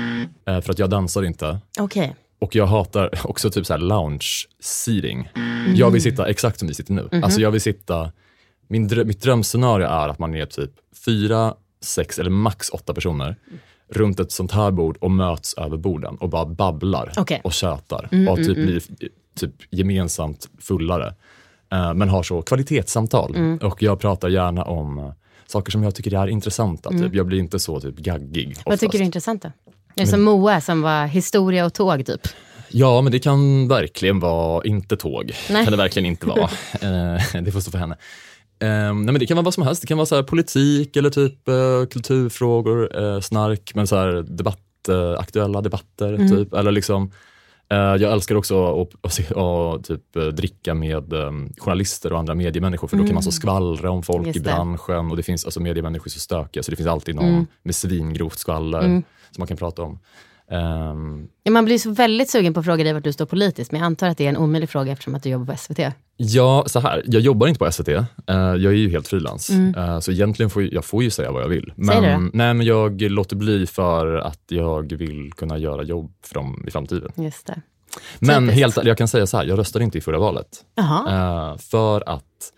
Eh, 0.46 0.60
för 0.60 0.72
att 0.72 0.78
jag 0.78 0.90
dansar 0.90 1.22
inte. 1.22 1.58
Okej. 1.80 2.16
Och 2.40 2.54
jag 2.54 2.66
hatar 2.66 3.10
också 3.24 3.50
typ 3.50 3.66
så 3.66 3.72
här 3.72 3.80
lounge 3.80 4.28
seating. 4.60 5.28
Jag 5.74 5.90
vill 5.90 6.02
sitta 6.02 6.28
exakt 6.28 6.58
som 6.58 6.68
vi 6.68 6.74
sitter 6.74 6.92
nu. 6.92 7.08
Alltså 7.22 7.40
jag 7.40 7.50
vill 7.50 7.60
sitta, 7.60 8.12
min 8.68 8.88
drö- 8.88 9.04
mitt 9.04 9.22
drömscenario 9.22 9.86
är 9.86 10.08
att 10.08 10.18
man 10.18 10.34
är 10.34 10.46
typ 10.46 10.70
fyra, 11.04 11.54
sex 11.80 12.18
eller 12.18 12.30
max 12.30 12.68
åtta 12.70 12.94
personer 12.94 13.36
runt 13.92 14.20
ett 14.20 14.32
sånt 14.32 14.52
här 14.52 14.70
bord 14.70 14.96
och 15.00 15.10
möts 15.10 15.54
över 15.54 15.76
borden 15.76 16.16
och 16.16 16.28
bara 16.28 16.46
babblar 16.46 17.12
Okej. 17.16 17.40
och 17.44 17.52
tjötar 17.52 18.08
och 18.30 18.36
typ 18.36 18.56
blir 18.56 18.82
typ 19.36 19.54
gemensamt 19.70 20.48
fullare. 20.58 21.14
Eh, 21.72 21.94
men 21.94 22.08
har 22.08 22.22
så 22.22 22.42
kvalitetssamtal 22.42 23.58
och 23.62 23.82
jag 23.82 24.00
pratar 24.00 24.28
gärna 24.28 24.64
om 24.64 24.98
eh, 24.98 25.12
saker 25.46 25.72
som 25.72 25.82
jag 25.82 25.94
tycker 25.94 26.14
är 26.14 26.26
intressanta. 26.26 26.90
Typ. 26.90 27.14
Jag 27.14 27.26
blir 27.26 27.38
inte 27.38 27.58
så 27.58 27.80
typ 27.80 27.96
gaggig. 27.96 28.56
Vad 28.64 28.80
tycker 28.80 28.98
du 28.98 29.02
är 29.02 29.06
intressant 29.06 29.42
då? 29.42 29.48
Är 29.48 30.04
det 30.04 30.06
som 30.06 30.22
Moa 30.22 30.60
som 30.60 30.82
var 30.82 31.06
historia 31.06 31.64
och 31.64 31.74
tåg 31.74 32.06
typ? 32.06 32.28
Ja, 32.68 33.00
men 33.00 33.12
det 33.12 33.18
kan 33.18 33.68
verkligen 33.68 34.20
vara 34.20 34.64
inte 34.64 34.96
tåg. 34.96 35.32
Nej. 35.50 35.64
kan 35.64 35.70
det 35.70 35.76
verkligen 35.76 36.06
inte 36.06 36.26
vara. 36.26 36.50
Eh, 36.80 37.42
det 37.42 37.52
får 37.52 37.60
stå 37.60 37.70
för 37.70 37.78
henne. 37.78 37.96
Eh, 38.62 38.94
nej, 38.94 38.94
men 38.94 39.18
det 39.18 39.26
kan 39.26 39.36
vara 39.36 39.44
vad 39.44 39.54
som 39.54 39.62
helst. 39.62 39.80
Det 39.82 39.86
kan 39.86 39.98
vara 39.98 40.06
så 40.06 40.14
här 40.14 40.22
politik 40.22 40.96
eller 40.96 41.10
typ 41.10 41.48
eh, 41.48 41.84
kulturfrågor, 41.90 43.02
eh, 43.02 43.20
snark, 43.20 43.72
men 43.74 43.86
så 43.86 43.96
här 43.96 44.12
debatt, 44.22 44.88
eh, 44.88 45.18
aktuella 45.18 45.60
debatter. 45.60 46.12
Mm. 46.12 46.28
Typ. 46.30 46.52
Eller 46.54 46.72
liksom, 46.72 47.10
eh, 47.70 47.76
jag 47.78 48.12
älskar 48.12 48.34
också 48.34 48.82
att, 48.82 48.88
att, 49.02 49.36
att 49.36 49.84
typ, 49.84 50.16
eh, 50.16 50.26
dricka 50.26 50.74
med 50.74 51.12
eh, 51.12 51.30
journalister 51.58 52.12
och 52.12 52.18
andra 52.18 52.34
mediemänniskor 52.34 52.88
för 52.88 52.96
då 52.96 53.04
kan 53.04 53.14
man 53.14 53.22
så 53.22 53.32
skvallra 53.32 53.90
om 53.90 54.02
folk 54.02 54.18
Mm. 54.18 54.26
Just 54.28 54.36
i 54.36 54.42
branschen 54.42 55.10
och 55.10 55.16
det 55.16 55.22
finns, 55.22 55.44
alltså 55.44 55.60
mediemänniskor 55.60 56.06
är 56.06 56.10
så 56.10 56.20
stökiga 56.20 56.62
så 56.62 56.70
det 56.70 56.76
finns 56.76 56.88
alltid 56.88 57.14
någon 57.14 57.24
Mm. 57.28 57.46
med 57.62 57.74
svingrovt 57.74 58.38
skvaller 58.38 58.82
som 58.82 59.40
man 59.40 59.48
kan 59.48 59.56
prata 59.56 59.82
om. 59.82 59.98
Ehm, 60.52 61.28
Ja, 61.44 61.52
man 61.52 61.64
blir 61.64 61.78
så 61.78 61.90
väldigt 61.90 62.30
sugen 62.30 62.54
på 62.54 62.60
att 62.60 62.66
fråga 62.66 62.84
dig 62.84 62.92
vart 62.92 63.04
du 63.04 63.12
står 63.12 63.26
politiskt, 63.26 63.72
men 63.72 63.80
jag 63.80 63.86
antar 63.86 64.08
att 64.08 64.18
det 64.18 64.24
är 64.24 64.28
en 64.28 64.36
omöjlig 64.36 64.70
fråga 64.70 64.92
eftersom 64.92 65.14
att 65.14 65.22
du 65.22 65.28
jobbar 65.28 65.54
på 65.54 65.58
SVT. 65.58 65.78
Ja, 66.16 66.64
så 66.66 66.80
här. 66.80 67.02
Jag 67.06 67.22
jobbar 67.22 67.46
inte 67.46 67.58
på 67.58 67.72
SVT. 67.72 67.88
Eh, 67.88 68.04
jag 68.26 68.64
är 68.64 68.72
ju 68.72 68.90
helt 68.90 69.08
frilans. 69.08 69.50
Eh, 69.50 70.00
så 70.00 70.12
egentligen 70.12 70.50
får 70.50 70.62
jag, 70.62 70.72
jag 70.72 70.84
får 70.84 71.02
ju 71.02 71.10
säga 71.10 71.32
vad 71.32 71.42
jag 71.42 71.48
vill. 71.48 71.72
Mm. 71.76 71.94
Det 71.94 72.00
Men, 72.00 72.30
nej, 72.34 72.54
men 72.54 72.66
jag 72.66 73.00
låter 73.00 73.36
bli 73.36 73.66
för 73.66 74.16
att 74.16 74.42
jag 74.48 74.92
vill 74.92 75.32
kunna 75.32 75.58
göra 75.58 75.82
jobb 75.82 76.12
för 76.22 76.34
dem 76.34 76.64
i 76.68 76.70
framtiden. 76.70 77.12
Just 77.14 77.46
det. 77.46 77.62
Men 78.18 78.42
Typiskt. 78.42 78.58
helt, 78.58 78.86
jag 78.86 78.98
kan 78.98 79.08
säga 79.08 79.26
så 79.26 79.36
här, 79.36 79.44
jag 79.44 79.58
röstade 79.58 79.84
inte 79.84 79.98
i 79.98 80.00
förra 80.00 80.18
valet. 80.18 80.64
Eh, 80.78 81.56
för 81.58 82.08
att 82.08 82.52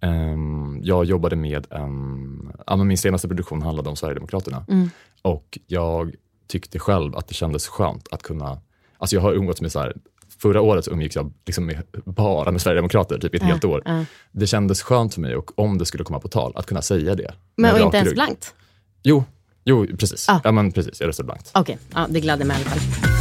ehm, 0.00 0.80
jag 0.82 1.04
jobbade 1.04 1.36
med 1.36 1.66
en, 1.70 2.52
ja, 2.66 2.76
min 2.76 2.98
senaste 2.98 3.28
produktion 3.28 3.62
handlade 3.62 3.88
om 3.88 3.96
Sverigedemokraterna. 3.96 4.64
Mm. 4.68 4.90
Och 5.22 5.58
jag 5.66 6.14
tyckte 6.50 6.78
själv 6.78 7.16
att 7.16 7.28
det 7.28 7.34
kändes 7.34 7.66
skönt 7.68 8.08
att 8.10 8.22
kunna, 8.22 8.60
alltså 8.98 9.16
jag 9.16 9.22
har 9.22 9.32
umgåtts 9.32 9.60
med 9.60 9.72
så 9.72 9.80
här, 9.80 9.96
förra 10.38 10.60
året 10.60 10.84
så 10.84 10.90
umgicks 10.90 11.16
jag 11.16 11.32
liksom 11.46 11.66
med, 11.66 11.82
bara 12.04 12.50
med 12.50 12.60
Sverigedemokrater, 12.60 13.18
typ 13.18 13.34
ett 13.34 13.42
helt 13.42 13.64
år. 13.64 13.82
ja. 13.84 14.04
Det 14.32 14.46
kändes 14.46 14.82
skönt 14.82 15.14
för 15.14 15.20
mig 15.20 15.36
och 15.36 15.58
om 15.58 15.78
det 15.78 15.86
skulle 15.86 16.04
komma 16.04 16.20
på 16.20 16.28
tal, 16.28 16.52
att 16.54 16.66
kunna 16.66 16.82
säga 16.82 17.14
det. 17.14 17.34
Men 17.56 17.74
och 17.74 17.80
inte 17.80 17.96
ens 17.96 18.14
blankt? 18.14 18.54
Jo, 19.02 19.24
jo 19.64 19.86
precis. 19.98 20.28
Ah. 20.28 20.40
Ja, 20.44 20.52
men 20.52 20.72
precis, 20.72 21.00
jag 21.00 21.08
röstade 21.08 21.26
blankt. 21.26 21.50
Okej, 21.54 21.78
ja, 21.94 22.06
det 22.10 22.20
gladde 22.20 22.44
mig 22.44 22.56
i 22.56 22.60
alla 22.60 22.70
fall. 22.70 23.19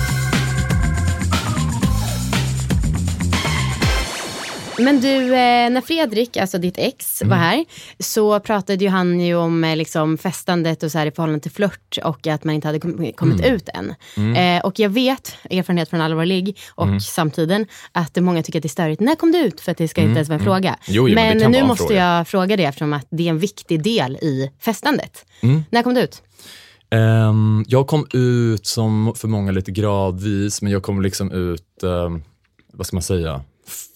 Men 4.82 5.02
du, 5.02 5.26
eh, 5.26 5.70
när 5.70 5.82
Fredrik, 5.82 6.38
alltså 6.38 6.58
ditt 6.58 6.78
ex, 6.78 7.22
Mm. 7.22 7.30
var 7.30 7.38
här 7.38 7.66
så 8.00 8.40
pratade 8.40 8.84
ju 8.84 8.90
han 8.90 9.20
ju 9.20 9.36
om 9.36 9.64
eh, 9.64 9.76
liksom, 9.76 10.18
festandet 10.18 10.84
och 10.84 10.92
så 10.92 10.98
här, 10.98 11.06
i 11.06 11.12
förhållande 11.12 11.40
till 11.40 11.52
flört 11.52 11.98
och 12.04 12.28
att 12.28 12.44
man 12.44 12.56
inte 12.56 12.68
hade 12.68 12.80
kom- 12.80 13.12
kommit 13.16 13.40
Mm. 13.40 13.56
ut 13.56 13.70
än. 13.74 14.36
Eh, 14.36 14.66
och 14.66 14.80
jag 14.80 14.90
vet, 14.90 15.36
erfarenhet 15.50 15.90
från 15.90 16.02
allvarlig 16.02 16.58
och 16.76 16.88
Mm. 16.88 17.00
samtiden, 17.00 17.66
att 17.92 18.16
många 18.16 18.44
tycker 18.44 18.60
att 18.60 18.64
det 18.64 18.68
är 18.68 18.70
störigt. 18.70 19.02
När 19.02 19.16
kom 19.16 19.32
du 19.32 19.38
ut? 19.40 19.62
För 19.62 19.72
att 19.72 19.78
det 19.78 19.88
ska 19.88 20.02
inte 20.02 20.16
ens 20.16 20.30
vara 20.30 20.40
en 20.40 20.46
fråga. 20.46 20.70
Mm. 20.70 20.80
Jo, 20.88 21.10
jo, 21.10 21.16
men 21.16 21.38
men 21.38 21.52
nu 21.52 21.64
måste 21.64 21.84
fråga. 21.88 22.00
jag 22.18 22.28
fråga 22.28 22.58
det 22.58 22.64
eftersom 22.64 22.94
att 22.94 23.08
det 23.10 23.24
är 23.26 23.30
en 23.30 23.40
viktig 23.40 23.84
del 23.84 24.16
i 24.16 24.52
festandet. 24.60 25.26
Mm. 25.42 25.64
När 25.70 25.84
kom 25.84 25.94
du 25.94 26.02
ut? 26.02 26.22
Ehm, 26.92 27.66
jag 27.68 27.88
kom 27.88 28.08
ut 28.14 28.68
som 28.68 29.14
för 29.16 29.28
många 29.28 29.52
lite 29.52 29.72
gradvis, 29.72 30.62
men 30.62 30.72
jag 30.72 30.84
kom 30.84 31.02
liksom 31.02 31.32
ut, 31.32 31.84
ehm, 31.84 32.24
vad 32.74 32.88
ska 32.88 32.96
man 32.96 33.04
säga, 33.04 33.42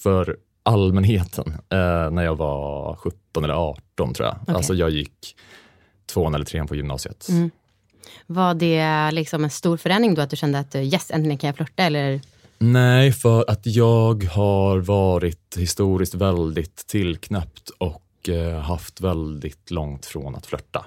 för 0.03 0.35
allmänheten 0.63 1.53
eh, 1.53 2.11
när 2.11 2.23
jag 2.23 2.35
var 2.35 2.95
17 2.95 3.43
eller 3.43 3.53
18 3.53 4.13
tror 4.13 4.27
jag. 4.27 4.37
Okej. 4.41 4.55
Alltså 4.55 4.73
jag 4.73 4.89
gick 4.89 5.35
tvåan 6.05 6.35
eller 6.35 6.45
trean 6.45 6.67
på 6.67 6.75
gymnasiet. 6.75 7.29
Mm. 7.29 7.51
Var 8.27 8.53
det 8.53 9.11
liksom 9.11 9.43
en 9.43 9.49
stor 9.49 9.77
förändring 9.77 10.15
då 10.15 10.21
att 10.21 10.29
du 10.29 10.35
kände 10.35 10.59
att 10.59 10.75
eh, 10.75 10.81
yes, 10.81 11.11
äntligen 11.11 11.37
kan 11.37 11.47
jag 11.47 11.55
flörta? 11.55 11.83
Eller? 11.83 12.21
Nej, 12.57 13.11
för 13.11 13.49
att 13.49 13.65
jag 13.65 14.23
har 14.23 14.77
varit 14.77 15.55
historiskt 15.57 16.13
väldigt 16.13 16.87
tillknäppt 16.87 17.69
och 17.69 18.29
eh, 18.29 18.59
haft 18.59 19.01
väldigt 19.01 19.71
långt 19.71 20.05
från 20.05 20.35
att 20.35 20.45
flörta. 20.45 20.85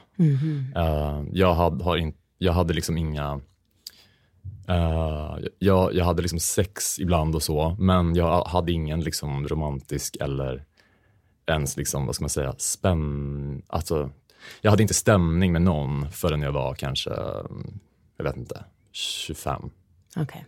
Eh, 0.76 1.22
jag, 1.32 1.54
hade, 1.54 1.84
har 1.84 1.96
in, 1.96 2.14
jag 2.38 2.52
hade 2.52 2.74
liksom 2.74 2.96
inga... 2.96 3.40
eh, 4.68 5.38
jag, 5.58 5.94
jag 5.94 6.04
hade 6.04 6.22
liksom 6.22 6.40
sex 6.40 6.98
ibland 6.98 7.34
och 7.34 7.42
så, 7.42 7.76
men 7.78 8.14
jag 8.14 8.44
hade 8.44 8.72
ingen 8.72 9.00
liksom 9.00 9.48
romantisk 9.48 10.16
eller 10.20 10.64
ens 11.46 11.76
liksom, 11.76 12.06
vad 12.06 12.14
ska 12.14 12.22
man 12.22 12.30
säga, 12.30 12.54
spänn... 12.58 13.62
Alltså, 13.66 14.10
jag 14.60 14.70
hade 14.70 14.82
inte 14.82 14.94
stämning 14.94 15.52
med 15.52 15.62
någon 15.62 16.10
förrän 16.10 16.42
jag 16.42 16.52
var 16.52 16.74
kanske, 16.74 17.10
mm, 17.10 17.78
jag 18.16 18.24
vet 18.24 18.36
inte, 18.36 18.64
25. 18.92 19.70
Okej. 20.16 20.46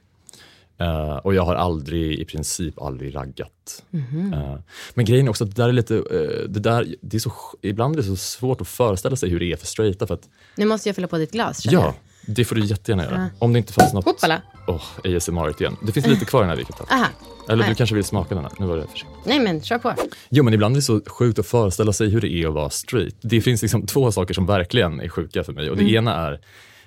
Eh, 0.81 1.17
och 1.17 1.35
jag 1.35 1.43
har 1.43 1.55
aldrig, 1.55 2.19
i 2.19 2.25
princip 2.25 2.83
aldrig 2.83 3.17
raggat. 3.17 3.85
Eh, 4.33 4.59
men 4.95 5.05
grejen 5.05 5.27
är 5.27 5.31
också 5.31 5.45
att 5.45 5.57
det 5.57 5.63
där 5.63 5.69
är 5.69 5.73
lite, 5.73 5.97
eh, 5.97 6.49
det 6.49 6.61
där, 6.61 6.95
det 7.01 7.17
är 7.17 7.21
så, 7.21 7.33
ibland 7.63 7.95
är 7.95 7.99
det 7.99 8.09
så 8.09 8.17
svårt 8.17 8.61
att 8.61 8.69
föreställa 8.69 9.17
sig 9.17 9.29
hur 9.29 9.41
det 9.41 9.53
är 9.53 9.57
för 9.57 9.67
straighta. 9.67 10.07
För 10.07 10.15
att, 10.15 10.29
Nu 10.57 10.67
måste 10.67 10.89
jag 10.89 10.97
fylla 10.97 11.09
på 11.09 11.19
ditt 11.19 11.33
glas. 11.33 11.65
ja, 11.65 11.95
det 12.29 12.45
får 12.45 12.55
du 12.55 12.65
jättegärna 12.65 13.05
göra. 13.05 13.27
Om 13.39 13.53
det 13.53 13.59
inte 13.59 13.73
fanns 13.73 13.93
något... 13.93 14.05
Hoppala. 14.05 14.43
Åh, 14.67 14.83
ASMR 15.17 15.61
igen. 15.61 15.77
Det 15.83 15.93
finns 15.93 16.07
lite 16.07 16.25
kvar 16.25 16.41
i 16.41 16.43
den 16.43 16.49
här 16.51 16.57
vi 16.57 16.65
kan 16.65 16.77
ta. 16.77 16.85
jag. 16.89 16.99
Aha. 16.99 17.07
Eller 17.49 17.63
du 17.63 17.69
Nej. 17.69 17.77
kanske 17.77 17.95
vill 17.95 18.05
smaka 18.05 18.35
den 18.35 18.45
här? 18.45 18.53
Nu 18.59 18.67
var 18.67 18.77
det 18.77 18.87
för 18.87 18.99
sent. 18.99 19.11
Nej 19.25 19.41
men 19.41 19.63
kör 19.63 19.79
på. 19.79 19.95
Jo, 20.31 20.45
men 20.45 20.55
ibland 20.55 20.75
är 20.75 20.77
det 20.77 20.83
så 20.83 21.01
sjukt 21.07 21.39
att 21.39 21.47
föreställa 21.47 21.93
sig 21.93 22.09
hur 22.11 22.21
det 22.21 22.33
är 22.33 22.49
att 22.49 22.55
vara 22.55 22.71
straight. 22.71 23.17
Det 23.21 23.41
finns 23.41 23.63
liksom 23.63 23.87
två 23.87 24.13
saker 24.13 24.35
som 24.35 24.47
verkligen 24.47 25.01
är 25.01 25.09
sjuka 25.09 25.45
för 25.45 25.53
mig. 25.53 25.71
Och 25.71 25.77
det 25.77 25.83
Mm. 25.83 25.95
ena 25.95 26.15
är 26.15 26.41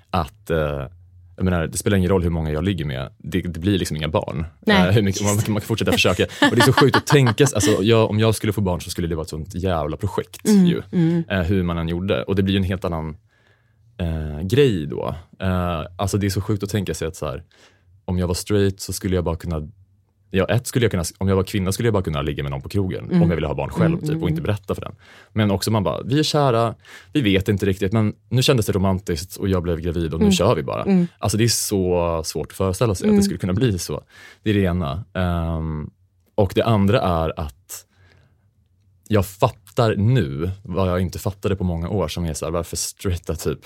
att 0.09 0.49
eh, 0.49 0.57
jag 1.35 1.45
menar, 1.45 1.67
det 1.67 1.77
spelar 1.77 1.97
ingen 1.97 2.09
roll 2.09 2.23
hur 2.23 2.29
många 2.29 2.51
jag 2.51 2.63
ligger 2.63 2.85
med, 2.85 3.11
det, 3.17 3.41
det 3.41 3.59
blir 3.59 3.77
liksom 3.79 3.97
inga 3.97 4.07
barn. 4.07 4.45
Nej. 4.65 4.87
Eh, 4.87 4.93
hur 4.93 5.01
mycket, 5.01 5.21
man, 5.23 5.35
man 5.35 5.43
kan 5.45 5.61
fortsätta 5.61 5.91
försöka. 5.91 6.23
Och 6.23 6.55
det 6.55 6.61
är 6.61 6.65
så 6.65 6.73
sjukt 6.73 6.97
att 6.97 7.07
tänka, 7.07 7.43
alltså, 7.55 7.71
jag, 7.83 8.09
om 8.09 8.19
jag 8.19 8.35
skulle 8.35 8.53
få 8.53 8.61
barn 8.61 8.81
så 8.81 8.89
skulle 8.89 9.07
det 9.07 9.15
vara 9.15 9.23
ett 9.23 9.29
sånt 9.29 9.55
jävla 9.55 9.97
projekt. 9.97 10.47
Mm, 10.47 10.65
Ju, 10.65 10.81
eh, 11.29 11.41
hur 11.41 11.63
man 11.63 11.77
än 11.77 11.87
gjorde. 11.87 12.23
Och 12.23 12.35
det 12.35 12.43
blir 12.43 12.55
en 12.57 12.63
helt 12.63 12.85
annan 12.85 13.17
eh, 14.01 14.41
grej 14.41 14.85
då. 14.87 15.15
Eh, 15.39 15.81
alltså 15.97 16.17
det 16.17 16.25
är 16.25 16.29
så 16.29 16.41
sjukt 16.41 16.63
att 16.63 16.69
tänka 16.69 16.93
sig 16.93 17.07
att 17.07 17.15
så 17.15 17.25
här, 17.25 17.43
om 18.05 18.17
jag 18.19 18.27
var 18.27 18.33
straight 18.33 18.79
så 18.79 18.93
skulle 18.93 19.15
jag 19.15 19.23
bara 19.23 19.35
kunna 19.35 19.67
Ja, 20.33 20.45
ett 20.45 20.67
skulle 20.67 20.85
jag 20.85 20.91
kunna, 20.91 21.03
om 21.17 21.27
jag 21.27 21.35
var 21.35 21.43
kvinna 21.43 21.71
skulle 21.71 21.87
jag 21.87 21.93
bara 21.93 22.03
kunna 22.03 22.21
ligga 22.21 22.43
med 22.43 22.51
någon 22.51 22.61
på 22.61 22.69
krogen 22.69 23.05
Mm. 23.05 23.21
om 23.21 23.29
jag 23.29 23.35
ville 23.35 23.47
ha 23.47 23.55
barn 23.55 23.69
själv 23.69 23.99
typ, 23.99 24.23
och 24.23 24.29
inte 24.29 24.41
berätta 24.41 24.75
för 24.75 24.81
den. 24.81 24.95
Men 25.33 25.51
också 25.51 25.71
man 25.71 25.83
bara, 25.83 26.01
vi 26.01 26.19
är 26.19 26.23
kära, 26.23 26.75
vi 27.13 27.21
vet 27.21 27.49
inte 27.49 27.65
riktigt 27.65 27.91
men 27.93 28.13
nu 28.29 28.41
kändes 28.41 28.65
det 28.65 28.71
romantiskt 28.73 29.35
och 29.35 29.49
jag 29.49 29.63
blev 29.63 29.79
gravid 29.79 30.13
och 30.13 30.19
Mm. 30.19 30.25
nu 30.29 30.31
kör 30.31 30.55
vi 30.55 30.63
bara. 30.63 30.85
Alltså 31.19 31.37
det 31.37 31.43
är 31.43 31.47
så 31.47 32.21
svårt 32.25 32.47
att 32.51 32.57
föreställa 32.57 32.95
sig 32.95 33.09
att 33.09 33.15
det 33.15 33.23
skulle 33.23 33.37
kunna 33.39 33.53
bli 33.53 33.79
så. 33.79 34.03
Det 34.43 34.49
är 34.49 34.53
det 34.53 34.61
ena. 34.61 35.03
Ehm, 35.13 35.89
och 36.35 36.51
det 36.55 36.61
andra 36.63 37.01
är 37.01 37.39
att 37.39 37.85
jag 39.07 39.25
fatt, 39.25 39.57
fattar 39.65 39.95
nu 39.95 40.51
vad 40.63 40.89
jag 40.89 41.01
inte 41.01 41.19
fattade 41.19 41.55
på 41.55 41.63
många 41.63 41.89
år 41.89 42.07
som 42.07 42.25
är 42.25 42.33
så 42.33 42.45
här, 42.45 42.51
varför 42.51 42.77
straighta 42.77 43.35
typ 43.35 43.59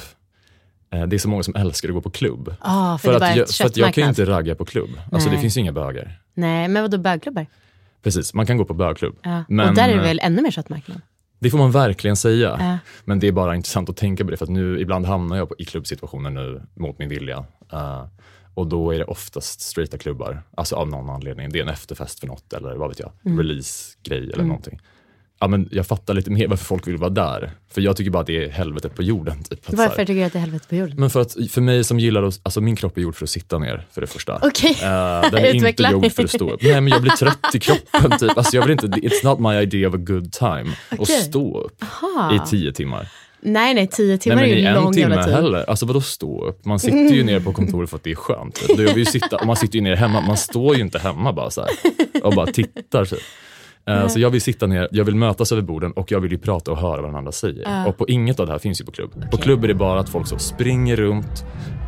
det 1.07 1.15
är 1.15 1.17
så 1.17 1.29
många 1.29 1.43
som 1.43 1.55
älskar 1.55 1.89
att 1.89 1.95
gå 1.95 2.01
på 2.01 2.09
klubb. 2.09 2.55
Ah, 2.59 2.97
för, 2.97 3.13
det 3.13 3.19
bara 3.19 3.29
att, 3.29 3.35
jag, 3.35 3.49
för 3.49 3.65
att 3.65 3.77
jag 3.77 3.93
kan 3.93 4.03
ju 4.03 4.09
inte 4.09 4.25
ragga 4.25 4.55
på 4.55 4.65
klubb. 4.65 4.89
Alltså 5.11 5.29
det 5.29 5.33
Nej. 5.35 5.41
finns 5.41 5.57
ju 5.57 5.61
inga 5.61 5.71
bögar. 5.71 6.21
Nej, 6.33 6.67
men 6.67 6.81
vadå 6.83 6.97
bögklubbar? 6.97 7.45
Precis, 8.03 8.33
man 8.33 8.45
kan 8.45 8.57
gå 8.57 8.65
på 8.65 8.73
bögklubb. 8.73 9.15
Ja. 9.21 9.43
Men, 9.49 9.69
och 9.69 9.75
där 9.75 9.83
är 9.89 9.93
det 9.93 9.99
eh, 9.99 10.01
väl 10.07 10.19
ännu 10.23 10.41
mer 10.41 10.51
köttmarknad? 10.51 11.01
Det 11.39 11.49
får 11.49 11.57
man 11.57 11.71
verkligen 11.71 12.15
säga. 12.15 12.57
Ja. 12.59 12.77
Men 13.05 13.19
det 13.19 13.27
är 13.27 13.31
bara 13.31 13.55
intressant 13.55 13.89
att 13.89 13.97
tänka 13.97 14.25
på 14.25 14.31
det 14.31 14.37
för 14.37 14.45
att 14.45 14.51
nu 14.51 14.79
ibland 14.79 15.05
hamnar 15.05 15.37
jag 15.37 15.49
på, 15.49 15.55
i 15.57 15.65
klubbsituationer 15.65 16.29
nu 16.29 16.61
mot 16.73 16.99
min 16.99 17.09
vilja. 17.09 17.45
Eh, 17.73 18.05
och 18.53 18.67
då 18.67 18.91
är 18.91 18.97
det 18.97 19.05
oftast 19.05 19.61
straighta 19.61 19.97
klubbar, 19.97 20.43
alltså 20.57 20.75
av 20.75 20.87
någon 20.87 21.09
anledning. 21.09 21.49
Det 21.51 21.59
är 21.59 21.63
en 21.63 21.69
efterfest 21.69 22.19
för 22.19 22.27
något 22.27 22.53
eller 22.53 22.75
vad 22.75 22.89
vet 22.89 22.99
jag, 22.99 23.11
Mm. 23.25 23.37
release-grej 23.37 24.31
eller 24.33 24.43
någonting. 24.43 24.79
Ja, 25.39 25.47
men 25.47 25.69
jag 25.71 25.87
fattar 25.87 26.13
lite 26.13 26.31
mer 26.31 26.47
varför 26.47 26.65
folk 26.65 26.87
vill 26.87 26.97
vara 26.97 27.09
där. 27.09 27.51
För 27.73 27.81
jag 27.81 27.97
tycker 27.97 28.11
bara 28.11 28.19
att 28.21 28.27
det 28.27 28.45
är 28.45 28.49
helvetet 28.49 28.95
på 28.95 29.03
jorden. 29.03 29.43
Typ, 29.43 29.59
att 29.65 29.71
så 29.71 29.77
Varför 29.77 30.05
tycker 30.05 30.13
du 30.13 30.23
att 30.23 30.33
det 30.33 30.39
är 30.39 30.41
helvete 30.41 30.65
på 30.69 30.75
jorden? 30.75 30.95
Men 30.99 31.09
för 31.09 31.21
att 31.21 31.35
för 31.51 31.61
mig 31.61 31.83
som 31.83 31.99
gillar 31.99 32.23
att, 32.23 32.39
alltså 32.43 32.61
min 32.61 32.75
kropp 32.75 32.97
är 32.97 33.01
gjord 33.01 33.15
för 33.15 33.25
att 33.25 33.29
sitta 33.29 33.59
ner 33.59 33.87
för 33.91 34.01
det 34.01 34.07
första. 34.07 34.39
Okej. 34.43 34.71
Eh, 34.71 35.31
den 35.31 35.35
är 35.45 35.53
inte 35.67 35.83
gjord 35.91 36.11
för 36.11 36.23
att 36.23 36.29
stå 36.31 36.49
upp. 36.51 36.61
Nej 36.63 36.81
men 36.81 36.87
jag 36.87 37.01
blir 37.01 37.11
trött 37.11 37.55
i 37.55 37.59
kroppen 37.59 38.17
typ. 38.19 38.37
Alltså 38.37 38.55
jag 38.55 38.63
vill 38.63 38.71
inte, 38.71 38.87
it's 38.87 39.23
not 39.23 39.39
my 39.39 39.59
idea 39.61 39.89
of 39.89 39.95
a 39.95 39.97
good 39.97 40.31
time. 40.31 40.65
Att 40.89 40.99
Okej. 40.99 41.21
stå 41.21 41.61
upp 41.61 41.83
Aha. 41.83 42.35
i 42.35 42.49
tio 42.49 42.71
timmar. 42.71 43.07
Nej, 43.41 43.73
nej, 43.73 43.87
tio 43.87 44.17
timmar 44.17 44.35
Nej 44.35 44.49
men 44.49 44.57
är 44.57 44.61
ju 44.61 44.67
en 44.67 44.83
lång 44.83 44.93
timme 44.93 45.23
tid. 45.23 45.33
heller. 45.33 45.69
Alltså 45.69 45.85
vadå 45.85 46.01
stå 46.01 46.45
upp? 46.45 46.65
Man 46.65 46.79
sitter 46.79 47.15
ju 47.15 47.23
ner 47.23 47.39
på 47.39 47.53
kontoret 47.53 47.89
för 47.89 47.97
att 47.97 48.03
det 48.03 48.11
är 48.11 48.15
skönt. 48.15 48.61
Då 48.67 48.75
vill 48.75 48.97
ju 48.97 49.05
sitta, 49.05 49.45
man 49.45 49.55
sitter 49.55 49.75
ju 49.75 49.81
ner 49.81 49.95
hemma, 49.95 50.21
man 50.21 50.37
står 50.37 50.75
ju 50.75 50.81
inte 50.81 50.99
hemma 50.99 51.33
bara 51.33 51.49
så 51.49 51.61
här 51.61 51.71
och 52.23 52.33
bara 52.33 52.45
tittar. 52.45 53.05
Typ. 53.05 53.19
Eh, 53.87 54.07
Så 54.07 54.19
jag 54.19 54.29
vill 54.29 54.41
sitta 54.41 54.67
ner, 54.67 54.87
jag 54.91 55.05
vill 55.05 55.15
mötas 55.15 55.51
över 55.51 55.61
borden 55.61 55.91
och 55.91 56.11
jag 56.11 56.19
vill 56.19 56.31
ju 56.31 56.37
prata 56.37 56.71
och 56.71 56.77
höra 56.77 57.01
vad 57.01 57.09
den 57.09 57.15
andra 57.15 57.31
säger. 57.31 57.87
Och 57.87 57.97
på 57.97 58.07
inget 58.07 58.39
av 58.39 58.45
det 58.45 58.51
här 58.51 58.59
finns 58.59 58.81
ju 58.81 58.85
på 58.85 58.91
klubb. 58.91 59.31
På 59.31 59.37
klubb 59.37 59.63
är 59.63 59.67
det 59.67 59.73
bara 59.73 59.99
att 59.99 60.09
folk 60.09 60.27
så 60.27 60.37
springer 60.37 60.95
runt, 60.95 61.45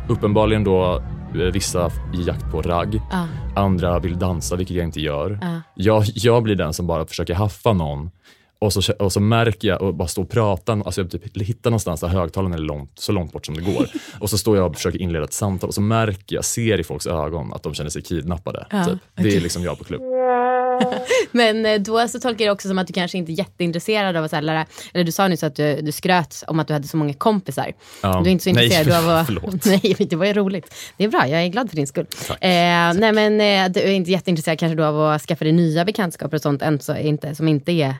uppenbarligen 0.08 0.64
då 0.64 1.02
eh, 1.34 1.40
vissa 1.52 1.86
i 2.14 2.22
jakt 2.26 2.50
på 2.50 2.62
ragg, 2.62 3.00
Ja. 3.10 3.26
andra 3.56 3.98
vill 3.98 4.18
dansa, 4.18 4.56
vilket 4.56 4.76
jag 4.76 4.84
inte 4.84 5.00
gör. 5.00 5.38
Ja. 5.42 5.60
Jag, 5.74 6.04
jag 6.14 6.42
blir 6.42 6.54
den 6.54 6.72
som 6.72 6.86
bara 6.86 7.06
försöker 7.06 7.34
haffa 7.34 7.72
någon 7.72 8.10
och 8.60 8.72
så, 8.72 8.92
och 8.92 9.12
så 9.12 9.20
märker 9.20 9.68
jag 9.68 9.82
och 9.82 9.94
bara 9.94 10.08
står 10.08 10.22
och 10.22 10.30
pratar, 10.30 10.82
alltså 10.86 11.00
jag 11.00 11.10
typ 11.10 11.42
hittar 11.42 11.70
någonstans 11.70 12.00
där 12.00 12.08
högtalaren 12.08 12.54
är 12.54 12.58
långt, 12.58 12.92
så 12.94 13.12
långt 13.12 13.32
bort 13.32 13.46
som 13.46 13.54
det 13.54 13.62
går. 13.62 13.86
Och 14.20 14.30
så 14.30 14.38
står 14.38 14.56
jag 14.56 14.70
och 14.70 14.76
försöker 14.76 14.98
inleda 14.98 15.24
ett 15.24 15.32
samtal 15.32 15.68
och 15.68 15.74
så 15.74 15.80
märker 15.80 16.36
jag, 16.36 16.44
ser 16.44 16.80
i 16.80 16.84
folks 16.84 17.06
ögon 17.06 17.52
att 17.52 17.62
de 17.62 17.74
känner 17.74 17.90
sig 17.90 18.02
kidnappade. 18.02 18.66
Ja, 18.70 18.84
typ. 18.84 18.98
Det 19.14 19.36
är 19.36 19.40
liksom 19.40 19.62
jag 19.62 19.78
på 19.78 19.84
klubb. 19.84 20.02
Men 21.32 21.66
eh, 21.66 21.80
då 21.80 22.08
så 22.08 22.20
tolkar 22.20 22.44
jag 22.44 22.50
det 22.50 22.54
också 22.54 22.68
som 22.68 22.78
att 22.78 22.86
du 22.86 22.92
kanske 22.92 23.18
inte 23.18 23.32
är 23.32 23.34
jätteintresserad 23.34 24.16
av 24.16 24.24
att 24.24 24.32
här, 24.32 24.42
lära, 24.42 24.66
eller 24.94 25.04
du 25.04 25.12
sa 25.12 25.28
nyss 25.28 25.42
att 25.42 25.56
du, 25.56 25.80
du 25.80 25.92
skröt 25.92 26.44
om 26.46 26.60
att 26.60 26.66
du 26.68 26.72
hade 26.72 26.88
så 26.88 26.96
många 26.96 27.14
kompisar. 27.14 27.72
Ja. 28.02 28.20
Du 28.24 28.30
är 28.30 28.32
inte 28.32 28.44
så 28.44 28.52
Nej, 28.52 28.64
intresserad 28.64 29.04
av 29.04 29.10
att... 29.10 29.26
förlåt. 29.26 29.64
Nej, 29.64 29.96
det 29.98 30.16
var 30.16 30.26
ju 30.26 30.32
roligt. 30.32 30.74
Det 30.96 31.04
är 31.04 31.08
bra, 31.08 31.28
jag 31.28 31.42
är 31.44 31.48
glad 31.48 31.70
för 31.70 31.76
din 31.76 31.86
skull. 31.86 32.06
Eh, 32.28 32.38
nej 32.40 33.12
men 33.12 33.40
eh, 33.40 33.72
du 33.72 33.80
är 33.80 33.92
inte 33.92 34.10
jätteintresserad 34.10 34.58
kanske 34.58 34.76
då 34.76 34.84
av 34.84 35.00
att 35.00 35.22
skaffa 35.22 35.44
dig 35.44 35.52
nya 35.52 35.84
bekantskaper 35.84 36.36
och 36.36 36.42
sånt 36.42 36.62
än 36.62 36.80
så 36.80 36.96
inte, 36.96 37.34
som 37.34 37.48
inte 37.48 37.72
är 37.72 37.94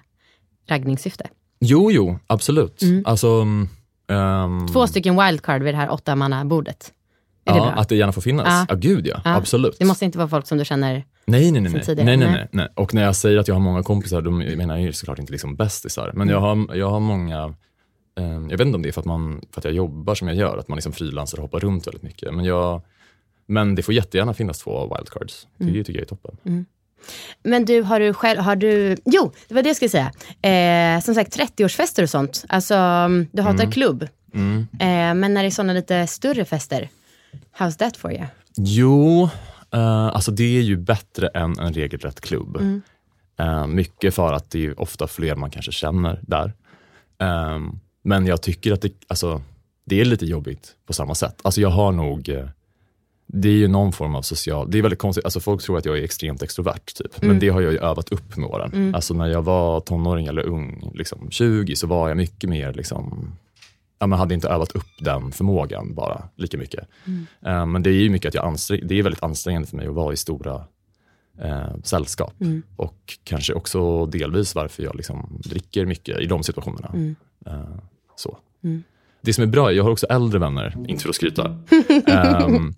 raggningssyfte. 0.69 1.27
Jo, 1.61 1.91
jo, 1.91 2.19
absolut. 2.27 2.83
Alltså, 3.05 3.29
mm, 3.29 3.69
ehm, 4.09 4.67
Två 4.73 4.87
stycken 4.87 5.25
wildcard 5.25 5.63
vid 5.63 5.75
det 5.75 5.79
här 5.79 5.91
åttamannabordet. 5.91 6.93
Är 7.45 7.53
det 7.53 7.59
ja, 7.59 7.65
bra? 7.65 7.73
att 7.73 7.89
det 7.89 7.97
gärna 7.97 8.13
får 8.13 8.21
finnas. 8.21 8.47
Ja. 8.47 8.67
Ja, 8.69 8.75
gud 8.75 9.07
ja. 9.07 9.21
Ja. 9.25 9.35
Absolut. 9.35 9.79
Det 9.79 9.85
måste 9.85 10.05
inte 10.05 10.19
vara 10.19 10.29
folk 10.29 10.47
som 10.47 10.59
du 10.59 10.65
känner... 10.65 11.05
Nej, 11.27 11.53
nej, 11.53 11.61
nej. 11.61 11.73
Nej. 11.73 11.83
tidigare. 11.83 12.07
Nej, 12.07 12.17
nej, 12.17 12.31
Nej. 12.33 12.49
nej. 12.53 12.69
Och 12.75 12.95
när 12.95 13.03
jag 13.03 13.17
säger 13.17 13.39
att 13.39 13.49
jag 13.49 13.55
har 13.55 13.61
många 13.61 13.83
kompisar, 13.83 14.23
då 14.23 14.31
menar 14.31 14.77
jag 14.77 14.85
ju 14.85 14.93
såklart 14.93 15.19
inte 15.19 15.33
liksom 15.33 15.57
bästisar. 15.57 16.13
Men 16.15 16.29
jag, 16.29 16.41
har, 16.41 16.77
jag 16.77 16.91
har 16.91 17.01
många, 17.01 17.55
eh, 18.19 18.25
jag 18.25 18.59
vet 18.59 18.61
inte 18.61 18.77
om 18.77 18.83
det 18.83 18.89
är 18.89 18.93
för 18.93 19.01
att, 19.01 19.07
man, 19.07 19.41
för 19.53 19.61
att 19.61 19.65
jag 19.65 19.75
jobbar 19.75 20.15
som 20.15 20.29
jag 20.29 20.37
gör, 20.37 20.59
att 20.59 20.69
man 20.69 20.77
liksom 20.77 20.93
frilansar 20.93 21.39
och 21.39 21.43
hoppar 21.43 21.61
runt 21.61 21.87
väldigt 21.87 22.03
mycket. 22.03 22.35
Men, 22.35 22.45
jag, 22.45 22.83
men 23.47 23.75
det 23.75 23.83
får 23.83 23.95
jättegärna 23.95 24.35
finnas 24.35 24.59
två 24.59 24.95
wildcards. 24.97 25.47
Det 25.57 25.85
tycker 25.85 25.93
jag 25.93 26.03
är 26.03 26.07
toppen. 26.07 26.67
Men 27.43 27.65
du, 27.65 27.83
har 27.83 28.01
du 28.01 28.15
själv, 28.15 28.41
har 28.41 28.57
du, 28.57 28.97
jo, 29.05 29.33
det 29.49 29.55
var 29.55 29.63
det 29.63 29.69
jag 29.69 29.77
skulle 29.77 29.89
säga. 29.89 30.13
Eh, 30.97 31.01
som 31.03 31.15
sagt, 31.15 31.39
30-årsfester 31.39 32.03
och 32.03 32.11
sånt. 32.11 32.45
Alltså, 32.49 32.75
mm, 32.75 33.27
du 33.33 33.43
hatar 33.43 33.71
klubb. 33.71 34.09
Mm. 34.35 34.67
Eh, 34.73 35.15
men 35.15 35.35
när 35.35 35.43
det 35.43 35.49
är 35.49 35.51
sådana 35.51 35.73
lite 35.73 36.07
större 36.07 36.45
fester, 36.45 36.89
how's 37.59 37.79
that 37.79 37.97
for 37.97 38.13
you? 38.13 38.25
Jo, 38.57 39.31
eh, 39.75 40.07
alltså 40.07 40.31
det 40.31 40.59
är 40.59 40.63
ju 40.63 40.77
bättre 40.77 41.29
än 41.29 41.59
en 41.59 41.73
regelrätt 41.73 42.21
klubb. 42.21 42.57
Mm. 42.57 42.83
Eh, 43.39 43.67
mycket 43.67 44.15
för 44.15 44.33
att 44.33 44.51
det 44.51 44.67
är 44.67 44.81
ofta 44.81 45.07
fler 45.07 45.37
man 45.37 45.51
kanske 45.51 45.73
känner 45.73 46.21
där. 46.23 46.53
Eh, 47.21 47.59
men 48.03 48.27
jag 48.27 48.43
tycker 48.43 48.73
att 48.73 48.83
det, 48.83 48.93
alltså, 49.09 49.43
det 49.85 50.01
är 50.01 50.05
lite 50.05 50.27
jobbigt 50.27 50.75
på 50.87 50.93
samma 50.93 51.15
sätt. 51.15 51.41
Alltså 51.43 51.61
jag 51.61 51.71
har 51.71 51.93
nog, 51.93 52.29
eh, 52.29 52.49
det 53.31 53.49
är 53.49 53.53
ju 53.53 53.69
någon 53.69 53.93
form 53.93 54.15
av 54.15 54.23
social, 54.23 54.71
det 54.71 54.79
är 54.79 54.83
väldigt 54.83 54.99
konstigt, 54.99 55.25
alltså 55.25 55.41
folk 55.41 55.63
tror 55.63 55.79
att 55.79 55.85
jag 55.85 55.99
är 55.99 56.03
extremt 56.03 56.43
extrovert 56.43 56.95
typ. 56.95 57.23
Mm. 57.23 57.29
Men 57.29 57.39
det 57.39 57.49
har 57.49 57.61
jag 57.61 57.73
ju 57.73 57.79
övat 57.79 58.13
upp 58.13 58.37
med 58.37 58.49
åren. 58.49 58.95
Alltså 58.95 59.15
när 59.15 59.27
jag 59.27 59.43
var 59.43 59.81
tonåring 59.81 60.27
eller 60.27 60.43
ung, 60.47 60.91
liksom 60.95 61.31
20, 61.31 61.77
så 61.77 61.87
var 61.87 62.09
jag 62.09 62.17
mycket 62.17 62.51
mer 62.51 62.73
liksom 62.73 63.33
ja, 63.99 64.07
men 64.07 64.19
hade 64.19 64.35
inte 64.35 64.49
övat 64.49 64.73
upp 64.73 64.87
den 65.01 65.33
förmågan 65.33 65.95
bara 65.95 66.29
lika 66.37 66.59
mycket. 66.59 66.89
Eh, 67.47 67.67
men 67.67 67.83
det 67.83 67.91
är 67.91 67.95
ju 67.95 68.11
mycket 68.11 68.29
att 68.29 68.35
jag 68.35 68.45
ansträng, 68.45 68.81
det 68.85 68.99
är 68.99 69.03
väldigt 69.03 69.23
ansträngande 69.23 69.69
för 69.69 69.77
mig 69.77 69.87
att 69.87 69.95
vara 69.95 70.13
i 70.13 70.17
stora 70.17 70.65
eh, 71.39 71.77
sällskap. 71.83 72.35
Och 72.77 73.19
kanske 73.25 73.55
också 73.55 74.07
delvis 74.07 74.55
varför 74.55 74.83
jag 74.83 74.97
liksom 74.97 75.41
dricker 75.45 75.87
mycket 75.87 76.21
i 76.21 76.27
de 76.27 76.43
situationerna. 76.43 76.91
Eh, 77.47 77.77
så. 78.17 78.39
Det 79.23 79.33
som 79.33 79.43
är 79.45 79.49
bra, 79.49 79.69
är 79.71 79.75
jag 79.75 79.85
har 79.85 79.91
också 79.91 80.07
äldre 80.07 80.39
vänner, 80.39 80.77
inte 80.89 81.03
för 81.03 81.09
att 81.09 81.15
skryta. 81.15 81.57
Ehm, 82.07 82.75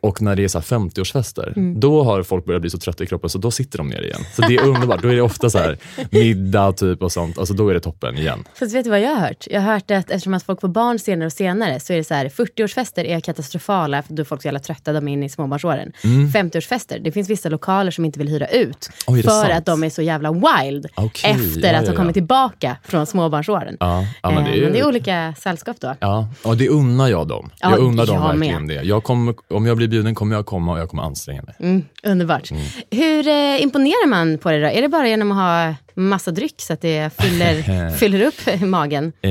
och 0.00 0.22
när 0.22 0.36
det 0.36 0.44
är 0.44 0.48
så 0.48 0.58
här 0.58 0.64
50-årsfester, 0.64 1.74
då 1.80 2.02
har 2.02 2.22
folk 2.22 2.44
börjat 2.44 2.60
bli 2.60 2.70
så 2.70 2.78
trötta 2.78 3.04
i 3.04 3.06
kroppen 3.06 3.30
så 3.30 3.38
då 3.38 3.50
sitter 3.50 3.78
de 3.78 3.88
ner 3.88 4.02
igen. 4.02 4.20
Så 4.36 4.42
det 4.42 4.54
är 4.56 4.64
underbart. 4.64 5.02
Då 5.02 5.08
är 5.08 5.14
det 5.14 5.20
ofta 5.22 5.50
så 5.50 5.58
här 5.58 5.78
middag 6.10 6.72
typ 6.72 7.02
och 7.02 7.12
sånt. 7.12 7.38
Alltså 7.38 7.54
då 7.54 7.68
är 7.68 7.74
det 7.74 7.80
toppen 7.80 8.18
igen. 8.18 8.44
Fast 8.54 8.74
vet 8.74 8.84
du 8.84 8.90
vad 8.90 9.00
jag 9.00 9.10
har 9.10 9.20
hört? 9.20 9.46
Jag 9.50 9.60
har 9.60 9.72
hört 9.72 9.90
att 9.90 10.10
eftersom 10.10 10.34
att 10.34 10.42
folk 10.42 10.60
får 10.60 10.68
barn 10.68 10.98
senare 10.98 11.26
och 11.26 11.32
senare 11.32 11.80
så 11.80 11.92
är 11.92 11.96
det 11.96 12.04
så 12.04 12.14
här 12.14 12.28
40-årsfester 12.28 13.04
är 13.04 13.20
katastrofala 13.20 14.02
för 14.02 14.14
då 14.14 14.20
är 14.22 14.24
folk 14.24 14.42
så 14.42 14.48
jävla 14.48 14.60
trötta, 14.60 14.92
de 14.92 15.08
är 15.08 15.12
inne 15.12 15.26
i 15.26 15.28
småbarnsåren. 15.28 15.92
50-årsfester, 16.02 16.98
det 16.98 17.12
finns 17.12 17.30
vissa 17.30 17.48
lokaler 17.48 17.90
som 17.90 18.04
inte 18.04 18.18
vill 18.18 18.28
hyra 18.28 18.46
ut 18.46 18.90
Oj, 19.06 19.22
för 19.22 19.30
sant? 19.30 19.52
att 19.52 19.66
de 19.66 19.84
är 19.84 19.90
så 19.90 20.02
jävla 20.02 20.32
wild 20.32 20.86
Okej, 20.94 21.30
efter 21.30 21.72
ja, 21.72 21.78
att 21.78 21.84
ja, 21.84 21.90
ha 21.90 21.96
kommit 21.96 22.16
ja. 22.16 22.20
tillbaka 22.20 22.76
från 22.84 23.06
småbarnsåren. 23.06 23.76
Ja, 23.80 24.06
ja, 24.22 24.30
men 24.30 24.44
det 24.44 24.50
är 24.50 24.54
ju- 24.54 24.62
men 24.64 24.72
det 24.72 24.78
är 24.80 24.86
olika 24.86 25.34
sällskap 25.38 25.80
då. 25.84 25.94
Ja, 26.00 26.28
och 26.42 26.56
det 26.56 26.68
unnar 26.68 27.08
jag 27.08 27.28
dem. 27.28 27.50
Ja, 27.60 27.70
jag 27.70 27.78
unnar 27.78 28.06
dem 28.06 28.14
jag 28.16 28.28
verkligen 28.28 28.66
med. 28.66 28.76
det. 28.76 28.82
Jag 28.82 29.04
kommer, 29.04 29.34
om 29.50 29.66
jag 29.66 29.76
blir 29.76 29.88
bjuden 29.88 30.14
kommer 30.14 30.36
jag 30.36 30.46
komma 30.46 30.72
och 30.72 30.78
jag 30.78 30.88
kommer 30.90 31.02
anstränga 31.02 31.42
mig. 31.42 31.54
Mm, 31.60 31.84
underbart. 32.02 32.50
Hur 32.90 33.28
eh, 33.28 33.62
imponerar 33.62 34.06
man 34.08 34.38
på 34.38 34.50
det 34.50 34.60
då? 34.60 34.66
Är 34.66 34.82
det 34.82 34.88
bara 34.88 35.08
genom 35.08 35.32
att 35.32 35.36
ha 35.36 35.74
massa 35.96 36.30
dryck 36.30 36.54
så 36.60 36.72
att 36.72 36.80
det 36.80 37.10
fyller, 37.18 37.90
fyller 37.96 38.26
upp 38.26 38.60
magen? 38.62 39.12
Eh, 39.22 39.30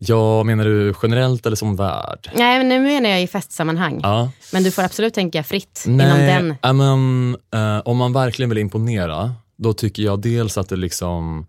ja, 0.00 0.42
menar 0.42 0.64
du 0.64 0.94
generellt 1.02 1.46
eller 1.46 1.56
som 1.56 1.76
värd? 1.76 2.30
Nej, 2.34 2.58
men 2.58 2.68
nu 2.68 2.80
menar 2.80 3.10
jag 3.10 3.22
i 3.22 3.26
festsammanhang. 3.26 4.00
Ja. 4.02 4.30
Men 4.52 4.62
du 4.64 4.70
får 4.70 4.82
absolut 4.82 5.14
tänka 5.14 5.42
fritt 5.42 5.84
inom 5.86 5.96
Nej, 5.96 6.26
den. 6.26 6.54
ja, 6.62 6.72
men, 6.72 7.36
eh, 7.54 7.82
om 7.84 7.96
man 7.96 8.12
verkligen 8.12 8.48
vill 8.48 8.58
imponera, 8.58 9.34
då 9.58 9.72
tycker 9.72 10.02
jag 10.02 10.20
dels 10.22 10.58
att 10.58 10.68
det 10.68 10.76
liksom, 10.76 11.46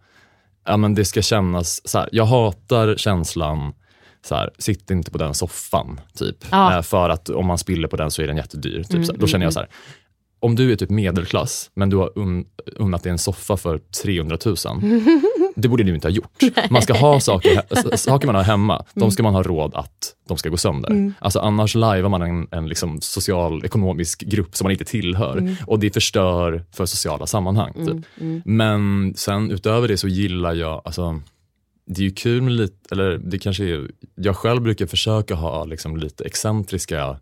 ja, 0.65 0.77
men 0.77 0.95
det 0.95 1.05
ska 1.05 1.21
kännas 1.21 1.81
så 1.89 1.97
här. 1.99 2.09
Jag 2.11 2.25
hatar 2.25 2.95
känslan, 2.97 3.73
så 4.25 4.35
här, 4.35 4.49
sitt 4.57 4.91
inte 4.91 5.11
på 5.11 5.17
den 5.17 5.33
soffan, 5.33 5.99
typ. 6.17 6.35
Ja. 6.51 6.65
Mm, 6.67 6.77
Eh, 6.77 6.81
för 6.83 7.09
att 7.09 7.29
om 7.29 7.45
man 7.47 7.57
spiller 7.57 7.87
på 7.87 7.95
den 7.97 8.11
så 8.11 8.21
är 8.21 8.27
den 8.27 8.37
jättedyr. 8.37 8.83
Typ, 8.83 9.05
så 9.05 9.11
här. 9.11 9.19
Då 9.19 9.27
känner 9.27 9.45
jag 9.45 9.53
så 9.53 9.59
här, 9.59 9.69
om 10.39 10.55
du 10.55 10.71
är 10.71 10.75
typ 10.75 10.89
medelklass, 10.89 11.71
men 11.73 11.89
du 11.89 11.97
har 11.97 12.11
un, 12.15 12.45
unnat 12.75 13.03
dig 13.03 13.11
en 13.11 13.17
soffa 13.17 13.57
för 13.57 13.77
300 14.03 14.37
000, 14.45 14.55
det 15.55 15.67
borde 15.67 15.83
du 15.83 15.95
inte 15.95 16.07
ha 16.07 16.11
gjort. 16.13 16.41
Man 16.69 16.81
ska 16.81 16.93
ha 16.93 17.19
saker, 17.19 17.95
saker 17.97 18.25
man 18.27 18.35
har 18.35 18.43
hemma, 18.43 18.73
Mm. 18.75 18.85
de 18.93 19.11
ska 19.11 19.23
man 19.23 19.33
ha 19.33 19.43
råd 19.43 19.75
att 19.75 20.13
de 20.27 20.37
ska 20.37 20.49
gå 20.49 20.57
sönder. 20.57 21.13
Alltså 21.19 21.39
annars 21.39 21.75
lajvar 21.75 22.09
man 22.09 22.21
en, 22.21 22.47
en 22.51 22.67
liksom 22.69 23.01
social 23.01 23.65
ekonomisk 23.65 24.21
grupp 24.21 24.55
som 24.55 24.65
man 24.65 24.71
inte 24.71 24.85
tillhör 24.85 25.37
Mm. 25.37 25.55
och 25.67 25.79
det 25.79 25.93
förstör 25.93 26.63
för 26.71 26.85
sociala 26.85 27.25
sammanhang. 27.25 27.73
Typ. 27.73 28.05
Men 28.45 29.13
sen 29.17 29.51
utöver 29.51 29.87
det 29.87 29.97
så 29.97 30.07
gillar 30.07 30.53
jag, 30.53 30.81
alltså, 30.85 31.21
det 31.87 32.01
är 32.01 32.03
ju 32.03 32.11
kul 32.11 32.41
med 32.41 32.53
lite, 32.53 32.75
eller 32.91 33.17
det 33.17 33.39
kanske 33.39 33.63
är, 33.63 33.91
jag 34.15 34.35
själv 34.35 34.61
brukar 34.61 34.85
försöka 34.85 35.35
ha 35.35 35.65
liksom 35.65 35.97
lite 35.97 36.23
excentriska 36.25 37.19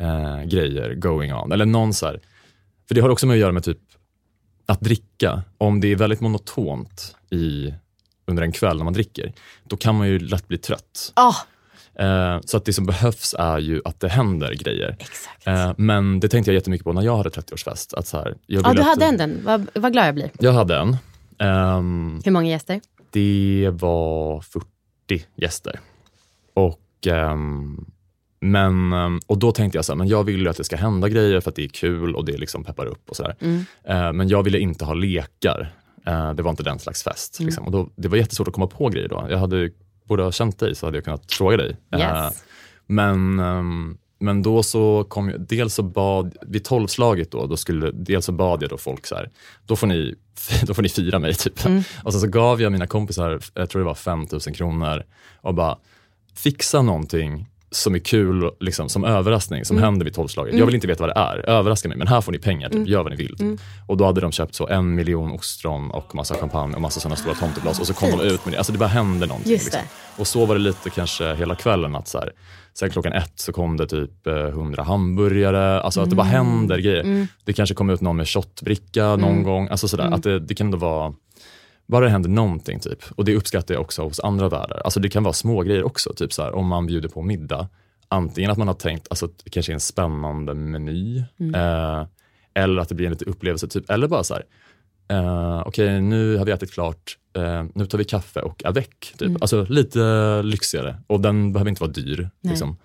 eh, 0.00 0.42
grejer 0.42 0.94
going 0.94 1.34
on. 1.34 1.52
Eller 1.52 1.66
någon 1.66 1.94
så 1.94 2.06
här, 2.06 2.20
för 2.88 2.94
det 2.94 3.00
har 3.00 3.08
också 3.08 3.26
med 3.26 3.34
att 3.34 3.40
göra 3.40 3.52
med 3.52 3.64
typ 3.64 3.78
att 4.66 4.80
dricka. 4.80 5.42
Om 5.58 5.80
det 5.80 5.92
är 5.92 5.96
väldigt 5.96 6.20
monotont 6.20 7.16
i, 7.30 7.74
under 8.26 8.42
en 8.42 8.52
kväll 8.52 8.76
när 8.76 8.84
man 8.84 8.92
dricker, 8.92 9.32
då 9.64 9.76
kan 9.76 9.94
man 9.94 10.08
ju 10.08 10.18
lätt 10.18 10.48
bli 10.48 10.58
trött. 10.58 11.12
Eh, 11.98 12.40
så 12.44 12.56
att 12.56 12.64
det 12.64 12.72
som 12.72 12.86
behövs 12.86 13.34
är 13.38 13.58
ju 13.58 13.82
att 13.84 14.00
det 14.00 14.08
händer 14.08 14.54
grejer. 14.54 14.96
Eh, 15.44 15.72
men 15.76 16.20
det 16.20 16.28
tänkte 16.28 16.50
jag 16.50 16.54
jättemycket 16.54 16.84
på 16.84 16.92
när 16.92 17.02
jag 17.02 17.16
hade 17.16 17.28
30-årsfest. 17.28 17.94
Att 17.94 18.06
så 18.06 18.16
här, 18.16 18.36
jag 18.46 18.66
Ja, 18.66 18.72
du 18.72 18.82
hade 18.82 19.04
en 19.04 19.16
den. 19.16 19.40
Vad, 19.44 19.66
vad 19.74 19.92
glad 19.92 20.06
jag 20.06 20.14
blir. 20.14 20.30
Jag 20.38 20.52
hade 20.52 20.76
en. 20.76 20.96
Ehm, 21.38 22.20
Hur 22.24 22.32
många 22.32 22.48
gäster? 22.48 22.80
Det 23.10 23.68
var 23.72 24.40
40 24.40 24.66
gäster. 25.36 25.80
Och, 26.54 27.06
ehm, 27.06 27.84
men, 28.40 28.92
ehm, 28.92 29.20
och 29.26 29.38
då 29.38 29.52
tänkte 29.52 29.78
jag 29.78 29.84
så 29.84 29.92
här, 29.92 29.96
men 29.96 30.08
jag 30.08 30.24
vill 30.24 30.40
ju 30.40 30.48
att 30.48 30.56
det 30.56 30.64
ska 30.64 30.76
hända 30.76 31.08
grejer 31.08 31.40
för 31.40 31.50
att 31.50 31.56
det 31.56 31.64
är 31.64 31.68
kul 31.68 32.14
och 32.14 32.24
det 32.24 32.36
liksom 32.36 32.64
peppar 32.64 32.86
upp 32.86 33.10
och 33.10 33.16
sådär. 33.16 33.36
Mm. 33.40 33.64
Eh, 33.84 34.12
men 34.12 34.28
jag 34.28 34.42
ville 34.42 34.58
inte 34.58 34.84
ha 34.84 34.94
lekar. 34.94 35.74
Eh, 36.06 36.32
det 36.34 36.42
var 36.42 36.50
inte 36.50 36.62
den 36.62 36.78
slags 36.78 37.02
fest. 37.02 37.38
Mm. 37.40 37.46
Liksom. 37.46 37.64
Och 37.64 37.72
då, 37.72 37.88
det 37.96 38.08
var 38.08 38.16
jättesvårt 38.16 38.48
att 38.48 38.54
komma 38.54 38.66
på 38.66 38.88
grejer 38.88 39.08
då. 39.08 39.26
Jag 39.30 39.38
hade, 39.38 39.70
borde 40.04 40.22
ha 40.22 40.32
känt 40.32 40.58
dig 40.58 40.74
så 40.74 40.86
hade 40.86 40.96
jag 40.96 41.04
kunnat 41.04 41.32
fråga 41.32 41.56
dig. 41.56 41.76
Eh, 41.92 41.98
Yes. 42.00 42.44
men, 42.86 43.38
ehm, 43.40 43.98
men 44.22 44.42
då 44.42 44.62
så 44.62 45.04
kom 45.08 45.28
jag, 45.28 45.40
dels 45.40 45.74
så 45.74 45.82
bad, 45.82 46.36
vid 46.42 46.64
tolvslaget 46.64 47.30
då, 47.30 47.46
då 47.46 47.56
skulle, 47.56 47.90
dels 47.90 48.24
så 48.24 48.32
bad 48.32 48.62
jag 48.62 48.70
då 48.70 48.78
folk 48.78 49.06
så 49.06 49.14
här, 49.14 49.30
då 49.66 49.76
får 49.76 49.86
ni, 49.86 50.14
då 50.62 50.74
får 50.74 50.82
ni 50.82 50.88
fira 50.88 51.18
mig 51.18 51.34
typ. 51.34 51.64
Mm. 51.64 51.82
Och 52.04 52.12
sen 52.12 52.20
så 52.20 52.26
gav 52.26 52.62
jag 52.62 52.72
mina 52.72 52.86
kompisar, 52.86 53.40
jag 53.54 53.70
tror 53.70 53.80
det 53.80 53.86
var 53.86 53.94
5000 53.94 54.54
kronor 54.54 55.04
och 55.40 55.54
bara 55.54 55.78
fixa 56.34 56.82
någonting 56.82 57.49
som 57.72 57.94
är 57.94 57.98
kul 57.98 58.50
liksom, 58.60 58.88
som 58.88 59.04
överraskning, 59.04 59.64
som 59.64 59.78
händer 59.78 60.04
vid 60.04 60.14
tolvslaget. 60.14 60.54
Jag 60.54 60.66
vill 60.66 60.74
inte 60.74 60.86
veta 60.86 61.06
vad 61.06 61.16
det 61.16 61.20
är, 61.20 61.48
överraska 61.50 61.88
mig, 61.88 61.98
men 61.98 62.06
här 62.06 62.20
får 62.20 62.32
ni 62.32 62.38
pengar, 62.38 62.68
typ. 62.70 62.88
gör 62.88 63.02
vad 63.02 63.12
ni 63.12 63.16
vill. 63.16 63.36
Typ. 63.36 63.60
Och 63.86 63.96
då 63.96 64.04
hade 64.04 64.20
de 64.20 64.32
köpt 64.32 64.54
så 64.54 64.68
en 64.68 64.94
miljon 64.94 65.32
ostron 65.32 65.90
och 65.90 66.14
massa 66.14 66.34
champagne 66.34 66.74
och 66.74 66.80
massa 66.80 67.00
sådana 67.00 67.16
stora 67.16 67.34
tomteglas 67.34 67.80
och 67.80 67.86
så 67.86 67.94
kom 67.94 68.10
de 68.10 68.20
ut 68.20 68.44
med 68.44 68.54
det. 68.54 68.58
Alltså 68.58 68.72
det 68.72 68.78
bara 68.78 68.88
hände 68.88 69.26
någonting. 69.26 69.52
Liksom. 69.52 69.80
Och 70.16 70.26
så 70.26 70.46
var 70.46 70.54
det 70.54 70.60
lite 70.60 70.90
kanske 70.90 71.34
hela 71.34 71.54
kvällen 71.54 71.96
att 71.96 72.08
så 72.08 72.18
här, 72.18 72.32
sen 72.74 72.90
klockan 72.90 73.12
ett 73.12 73.32
så 73.34 73.52
kom 73.52 73.76
det 73.76 73.86
typ 73.86 74.26
eh, 74.26 74.34
100 74.34 74.82
hamburgare, 74.82 75.80
alltså 75.80 76.00
att 76.00 76.10
det 76.10 76.16
bara 76.16 76.28
Mm. 76.28 76.46
händer 76.46 76.78
grejer. 76.78 77.26
Det 77.44 77.52
kanske 77.52 77.74
kom 77.74 77.90
ut 77.90 78.00
någon 78.00 78.16
med 78.16 78.28
shotbricka 78.28 79.16
någon 79.16 79.42
gång, 79.42 79.68
alltså 79.68 79.88
sådär. 79.88 80.04
Mm. 80.04 80.14
Att 80.14 80.22
det, 80.22 80.40
det 80.40 80.54
kan 80.54 80.66
ändå 80.66 80.78
vara 80.78 81.12
bara 81.90 82.04
det 82.04 82.10
händer 82.10 82.30
någonting 82.30 82.80
typ. 82.80 82.98
Och 83.16 83.24
det 83.24 83.36
uppskattar 83.36 83.74
jag 83.74 83.80
också 83.80 84.02
hos 84.02 84.20
andra 84.20 84.48
värdar. 84.48 84.80
Alltså 84.84 85.00
det 85.00 85.08
kan 85.08 85.22
vara 85.22 85.32
små 85.32 85.62
grejer 85.62 85.82
också, 85.82 86.12
typ 86.14 86.32
så 86.32 86.42
här, 86.42 86.54
om 86.54 86.66
man 86.66 86.86
bjuder 86.86 87.08
på 87.08 87.22
middag. 87.22 87.68
Antingen 88.08 88.50
att 88.50 88.58
man 88.58 88.68
har 88.68 88.74
tänkt, 88.74 89.06
alltså 89.10 89.28
kanske 89.50 89.72
en 89.72 89.80
spännande 89.80 90.54
meny. 90.54 91.22
Mm. 91.40 91.54
Eh, 91.54 92.06
eller 92.54 92.82
att 92.82 92.88
det 92.88 92.94
blir 92.94 93.06
en 93.06 93.12
liten 93.12 93.28
upplevelse, 93.28 93.68
typ. 93.68 93.90
eller 93.90 94.08
bara 94.08 94.24
så 94.24 94.34
här, 94.34 94.44
eh, 95.08 95.62
okej 95.66 96.00
nu 96.00 96.36
har 96.36 96.44
vi 96.44 96.52
ätit 96.52 96.72
klart, 96.72 97.16
eh, 97.36 97.64
nu 97.74 97.86
tar 97.86 97.98
vi 97.98 98.04
kaffe 98.04 98.40
och 98.40 98.64
avec. 98.64 99.14
Typ. 99.18 99.28
Mm. 99.28 99.38
Alltså 99.40 99.66
lite 99.68 100.42
lyxigare. 100.42 100.96
Och 101.06 101.20
den 101.20 101.52
behöver 101.52 101.68
inte 101.68 101.82
vara 101.82 101.92
dyr. 101.92 102.30
Liksom. 102.42 102.76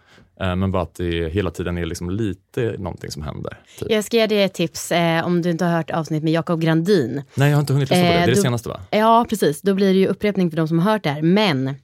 Eh, 0.42 0.56
men 0.56 0.72
bara 0.72 0.84
att 0.84 0.96
det 0.96 1.30
hela 1.34 1.52
tiden 1.52 1.78
är 1.78 1.86
liksom 1.86 2.10
lite 2.10 2.76
någonting 2.80 3.12
som 3.12 3.22
händer. 3.22 3.58
Typ. 3.80 3.92
Jag 3.92 4.04
ska 4.04 4.18
ge 4.18 4.28
dig 4.28 4.44
ett 4.44 4.54
tips 4.54 4.92
eh, 4.92 5.26
om 5.26 5.42
du 5.42 5.50
inte 5.50 5.66
har 5.66 5.78
hört 5.78 5.92
avsnitt 5.92 6.24
med 6.24 6.34
Jakob 6.34 6.62
Grandin. 6.62 7.22
Nej 7.36 7.50
jag 7.50 7.56
har 7.58 7.62
inte 7.62 7.74
hunnit 7.74 7.90
lyssna 7.90 8.06
på 8.06 8.12
det, 8.12 8.14
det 8.14 8.18
är 8.18 8.22
Eh, 8.22 8.26
det 8.28 8.36
då- 8.36 8.42
senaste 8.42 8.70
va? 8.70 8.80
Ja, 8.92 9.26
precis. 9.30 9.62
Då 9.62 9.74
blir 9.74 9.88
det 9.94 10.00
ju 10.00 10.08
upprepning 10.08 10.50
för 10.50 10.58
de 10.58 10.68
som 10.68 10.80
har 10.80 10.92
hört 10.92 11.04
det 11.04 11.10
här. 11.10 11.22
Men 11.22 11.76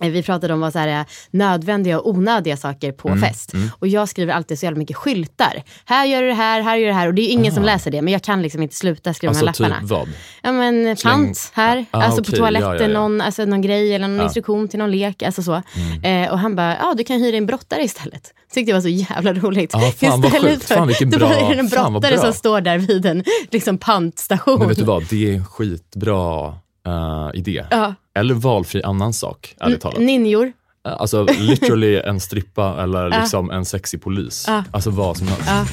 vi 0.00 0.22
pratade 0.22 0.54
om 0.54 0.60
vad 0.60 0.72
så 0.72 0.78
här, 0.78 1.00
eh, 1.00 1.06
nödvändiga 1.30 2.00
och 2.00 2.08
onödiga 2.08 2.56
saker 2.56 2.92
på 2.92 3.08
Mm, 3.08 3.20
fest. 3.20 3.52
Och 3.78 3.88
jag 3.88 4.08
skriver 4.08 4.32
alltid 4.34 4.58
så 4.58 4.66
jävla 4.66 4.78
mycket 4.78 4.96
skyltar. 4.96 5.62
Här 5.84 6.04
gör 6.06 6.22
du 6.22 6.28
det 6.28 6.34
här, 6.34 6.60
här 6.62 6.76
gör 6.76 6.82
du 6.86 6.92
det 6.92 6.98
här. 6.98 7.06
Och 7.06 7.14
det 7.14 7.22
är 7.22 7.28
ingen 7.32 7.52
som 7.54 7.62
läser 7.64 7.90
det. 7.90 8.02
Men 8.02 8.12
jag 8.12 8.22
kan 8.22 8.42
liksom 8.42 8.62
inte 8.62 8.74
sluta 8.74 9.14
skriva 9.14 9.30
Alltså 9.30 9.44
de 9.44 9.46
här 9.46 9.52
typ 9.52 9.68
lapparna. 9.68 9.86
vad? 9.88 10.08
Ja 10.42 10.52
men 10.52 10.96
pant 11.02 11.50
här, 11.54 11.84
Ah, 11.90 12.02
alltså 12.02 12.20
okej, 12.20 12.30
på 12.30 12.36
toaletten, 12.36 12.68
ja, 12.68 12.76
ja, 12.76 12.82
ja. 12.82 12.88
Någon, 12.88 13.20
alltså, 13.20 13.44
någon 13.44 13.62
grej 13.62 13.94
eller 13.94 14.08
någon 14.08 14.16
Ja. 14.18 14.24
instruktion 14.24 14.68
till 14.68 14.78
någon 14.78 14.90
lek. 14.90 15.22
Alltså 15.22 15.42
så. 15.42 15.62
Mm. 16.02 16.24
Eh, 16.24 16.32
och 16.32 16.38
han 16.38 16.56
bara, 16.56 16.76
ja 16.76 16.94
du 16.96 17.04
kan 17.04 17.20
hyra 17.20 17.36
en 17.36 17.46
brottare 17.46 17.82
istället. 17.82 18.34
Tyckte 18.54 18.70
jag 18.70 18.76
var 18.76 18.82
så 18.82 18.88
jävla 18.88 19.32
roligt. 19.32 19.70
Ja, 19.72 19.80
fan, 19.80 20.20
vad 20.20 20.24
Istället 20.34 20.52
sjukt. 20.54 20.68
Fan, 20.68 20.86
vilken 20.88 21.10
då 21.10 21.18
bra- 21.18 21.32
är 21.32 21.54
det 21.54 21.60
en 21.60 21.68
vad 21.68 21.92
brottare 21.92 22.18
som 22.18 22.32
står 22.32 22.60
där 22.60 22.78
vid 22.78 23.06
en 23.06 23.24
liksom, 23.50 23.78
pantstation. 23.78 24.58
Men 24.58 24.68
vet 24.68 24.78
du 24.78 24.84
vad, 24.84 25.04
det 25.10 25.30
är 25.30 25.34
en 25.34 25.44
skitbra 25.44 26.54
eh, 26.86 27.30
idé. 27.34 27.66
Ja. 27.70 27.94
Eller 28.14 28.34
valfri 28.34 28.82
annan 28.82 29.12
sak, 29.12 29.54
ärligt 29.60 29.80
talat. 29.80 30.00
Ninjor. 30.00 30.52
Alltså 30.82 31.24
literally 31.24 32.00
en 32.04 32.20
strippa 32.20 32.82
eller 32.82 33.20
liksom 33.20 33.50
en 33.50 33.64
sexig 33.64 34.02
polis. 34.02 34.44
Ja. 34.48 34.64
Alltså 34.72 34.90
vad 34.90 35.16
som 35.16 35.28
helst. 35.28 35.46
Ja. 35.46 35.66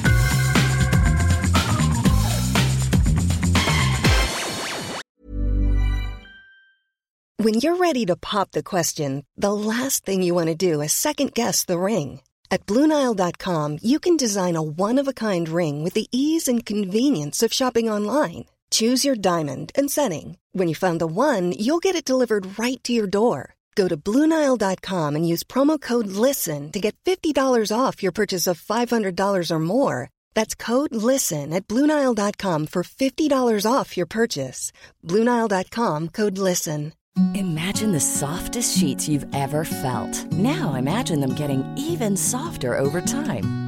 When 7.40 7.54
you're 7.54 7.76
ready 7.76 8.04
to 8.06 8.16
pop 8.16 8.50
the 8.50 8.64
question, 8.64 9.24
the 9.36 9.52
last 9.52 10.04
thing 10.04 10.22
you 10.24 10.34
want 10.34 10.48
to 10.48 10.72
do 10.72 10.82
is 10.82 10.92
second 10.92 11.34
guess 11.34 11.64
the 11.64 11.78
ring. 11.78 12.20
At 12.50 12.66
Bluenile.com, 12.66 13.78
you 13.82 14.00
can 14.00 14.16
design 14.16 14.56
a 14.56 14.62
one 14.62 14.98
of 14.98 15.06
a 15.06 15.12
kind 15.12 15.48
ring 15.48 15.84
with 15.84 15.94
the 15.94 16.08
ease 16.10 16.48
and 16.48 16.66
convenience 16.66 17.42
of 17.42 17.52
shopping 17.52 17.88
online. 17.88 18.46
Choose 18.70 19.04
your 19.04 19.14
diamond 19.16 19.70
and 19.78 19.90
setting. 19.90 20.36
When 20.58 20.66
you 20.66 20.74
find 20.74 20.98
the 21.00 21.06
one, 21.06 21.52
you'll 21.52 21.84
get 21.86 21.94
it 21.94 22.04
delivered 22.04 22.58
right 22.58 22.82
to 22.82 22.92
your 22.92 23.06
door. 23.06 23.54
Go 23.76 23.86
to 23.86 23.96
Bluenile.com 23.96 25.14
and 25.14 25.28
use 25.32 25.44
promo 25.44 25.80
code 25.80 26.08
LISTEN 26.08 26.72
to 26.72 26.80
get 26.80 26.96
$50 27.04 27.70
off 27.70 28.02
your 28.02 28.10
purchase 28.10 28.48
of 28.48 28.60
$500 28.60 29.50
or 29.52 29.58
more. 29.60 30.10
That's 30.34 30.56
code 30.56 30.92
LISTEN 30.92 31.52
at 31.52 31.68
Bluenile.com 31.68 32.66
for 32.66 32.82
$50 32.82 33.70
off 33.70 33.96
your 33.96 34.06
purchase. 34.06 34.72
Bluenile.com 35.04 36.08
code 36.08 36.38
LISTEN. 36.38 36.92
Imagine 37.34 37.92
the 37.92 38.00
softest 38.00 38.76
sheets 38.76 39.08
you've 39.08 39.26
ever 39.32 39.64
felt. 39.64 40.32
Now 40.32 40.74
imagine 40.74 41.20
them 41.20 41.34
getting 41.34 41.62
even 41.76 42.16
softer 42.16 42.76
over 42.76 43.00
time. 43.00 43.67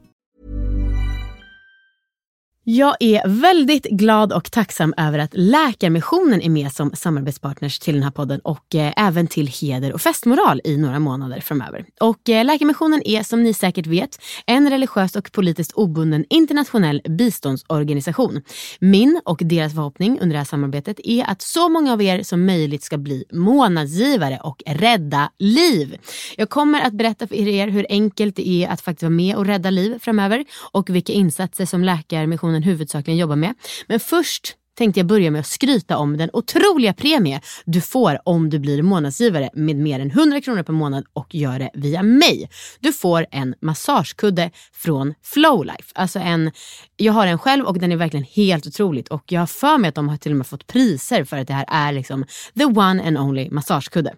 Jag 2.73 2.95
är 2.99 3.27
väldigt 3.27 3.83
glad 3.83 4.33
och 4.33 4.51
tacksam 4.51 4.93
över 4.97 5.19
att 5.19 5.29
Läkarmissionen 5.33 6.41
är 6.41 6.49
med 6.49 6.71
som 6.71 6.91
samarbetspartners 6.93 7.79
till 7.79 7.93
den 7.93 8.03
här 8.03 8.11
podden 8.11 8.39
och 8.39 8.75
eh, 8.75 8.93
även 8.97 9.27
till 9.27 9.47
heder 9.47 9.93
och 9.93 10.01
festmoral 10.01 10.61
i 10.63 10.77
några 10.77 10.99
månader 10.99 11.39
framöver. 11.41 11.85
Och 11.99 12.29
eh, 12.29 12.45
Läkarmissionen 12.45 13.01
är 13.07 13.23
som 13.23 13.43
ni 13.43 13.53
säkert 13.53 13.87
vet 13.87 14.21
en 14.45 14.69
religiös 14.69 15.15
och 15.15 15.31
politiskt 15.31 15.71
obunden 15.71 16.25
internationell 16.29 17.01
biståndsorganisation. 17.09 18.41
Min 18.79 19.21
och 19.25 19.41
deras 19.43 19.73
förhoppning 19.73 20.19
under 20.19 20.33
det 20.33 20.37
här 20.37 20.45
samarbetet 20.45 20.99
är 21.03 21.25
att 21.29 21.41
så 21.41 21.69
många 21.69 21.93
av 21.93 22.01
er 22.01 22.23
som 22.23 22.45
möjligt 22.45 22.83
ska 22.83 22.97
bli 22.97 23.23
månadsgivare 23.31 24.39
och 24.43 24.63
rädda 24.65 25.31
liv. 25.39 25.97
Jag 26.37 26.49
kommer 26.49 26.81
att 26.81 26.93
berätta 26.93 27.27
för 27.27 27.35
er 27.35 27.67
hur 27.67 27.85
enkelt 27.89 28.35
det 28.35 28.47
är 28.47 28.69
att 28.69 28.81
faktiskt 28.81 29.03
vara 29.03 29.09
med 29.09 29.35
och 29.35 29.45
rädda 29.45 29.69
liv 29.69 29.99
framöver 30.01 30.45
och 30.71 30.89
vilka 30.89 31.13
insatser 31.13 31.65
som 31.65 31.83
Läkarmissionen 31.83 32.60
huvudsakligen 32.63 33.17
jobbar 33.17 33.35
med. 33.35 33.53
Men 33.87 33.99
först 33.99 34.55
tänkte 34.77 34.99
jag 34.99 35.07
börja 35.07 35.31
med 35.31 35.39
att 35.39 35.47
skryta 35.47 35.97
om 35.97 36.17
den 36.17 36.29
otroliga 36.33 36.93
premie 36.93 37.41
du 37.65 37.81
får 37.81 38.19
om 38.25 38.49
du 38.49 38.59
blir 38.59 38.81
månadsgivare 38.81 39.49
med 39.53 39.75
mer 39.75 39.99
än 39.99 40.11
100 40.11 40.41
kronor 40.41 40.63
per 40.63 40.73
månad 40.73 41.05
och 41.13 41.35
gör 41.35 41.59
det 41.59 41.71
via 41.73 42.03
mig. 42.03 42.49
Du 42.79 42.93
får 42.93 43.25
en 43.31 43.55
massagekudde 43.61 44.51
från 44.73 45.13
Flowlife. 45.23 45.91
Alltså 45.95 46.19
en, 46.19 46.51
jag 47.01 47.13
har 47.13 47.27
en 47.27 47.37
själv 47.37 47.65
och 47.65 47.79
den 47.79 47.91
är 47.91 47.95
verkligen 47.95 48.25
helt 48.25 48.67
otroligt 48.67 49.07
och 49.07 49.23
jag 49.27 49.39
har 49.39 49.47
för 49.47 49.77
mig 49.77 49.89
att 49.89 49.95
de 49.95 50.09
har 50.09 50.17
till 50.17 50.31
och 50.31 50.37
med 50.37 50.47
fått 50.47 50.67
priser 50.67 51.23
för 51.23 51.37
att 51.37 51.47
det 51.47 51.53
här 51.53 51.65
är 51.67 51.91
liksom 51.91 52.25
the 52.57 52.65
one 52.65 53.07
and 53.07 53.17
only 53.17 53.49
massagekudde. 53.49 54.13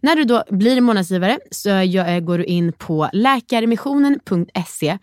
När 0.00 0.16
du 0.16 0.24
då 0.24 0.44
blir 0.50 0.80
månadsgivare 0.80 1.38
så 1.50 1.70
eh, 1.70 2.20
går 2.20 2.38
du 2.38 2.44
in 2.44 2.72
på 2.72 3.08
läkarmissionen.se 3.12 4.98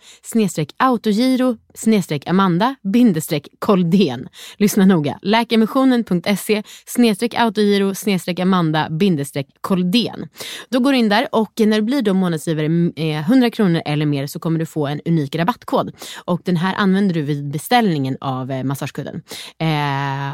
autogiro 0.78 1.58
snedstreck 1.76 2.28
Amanda 2.28 2.76
bindestreck 2.84 3.48
Koldén. 3.60 4.28
Lyssna 4.58 4.86
noga. 4.86 5.20
Läkarmissionen.se 5.22 6.64
snedstreck 6.86 7.34
autogiro 7.34 7.96
snedstreck 7.96 8.40
Amanda 8.40 8.88
bindestreck 8.90 9.48
Koldén. 9.62 10.28
Då 10.70 10.80
går 10.80 10.92
du 10.92 10.98
in 10.98 11.10
där 11.10 11.28
och 11.32 11.52
när 11.58 11.78
du 11.78 11.82
blir 11.82 12.02
då 12.02 12.14
månadsgivare 12.14 12.66
mm, 12.66 12.94
eh, 12.96 13.14
med 13.14 13.22
100 13.22 13.50
kronor 13.50 13.82
eller 13.86 14.06
mer 14.06 14.28
så 14.28 14.40
kommer 14.40 14.60
du 14.60 14.66
få 14.66 14.88
en 14.88 15.02
unik 15.06 15.36
rabattkod. 15.36 15.92
Och 16.26 16.42
den 16.44 16.58
här 16.58 16.76
använder 16.78 17.14
du 17.14 17.22
vid 17.24 17.52
beställningen 17.52 18.18
av 18.22 18.52
eh, 18.52 18.64
massagekudden. 18.64 19.22
Eh, 19.60 19.68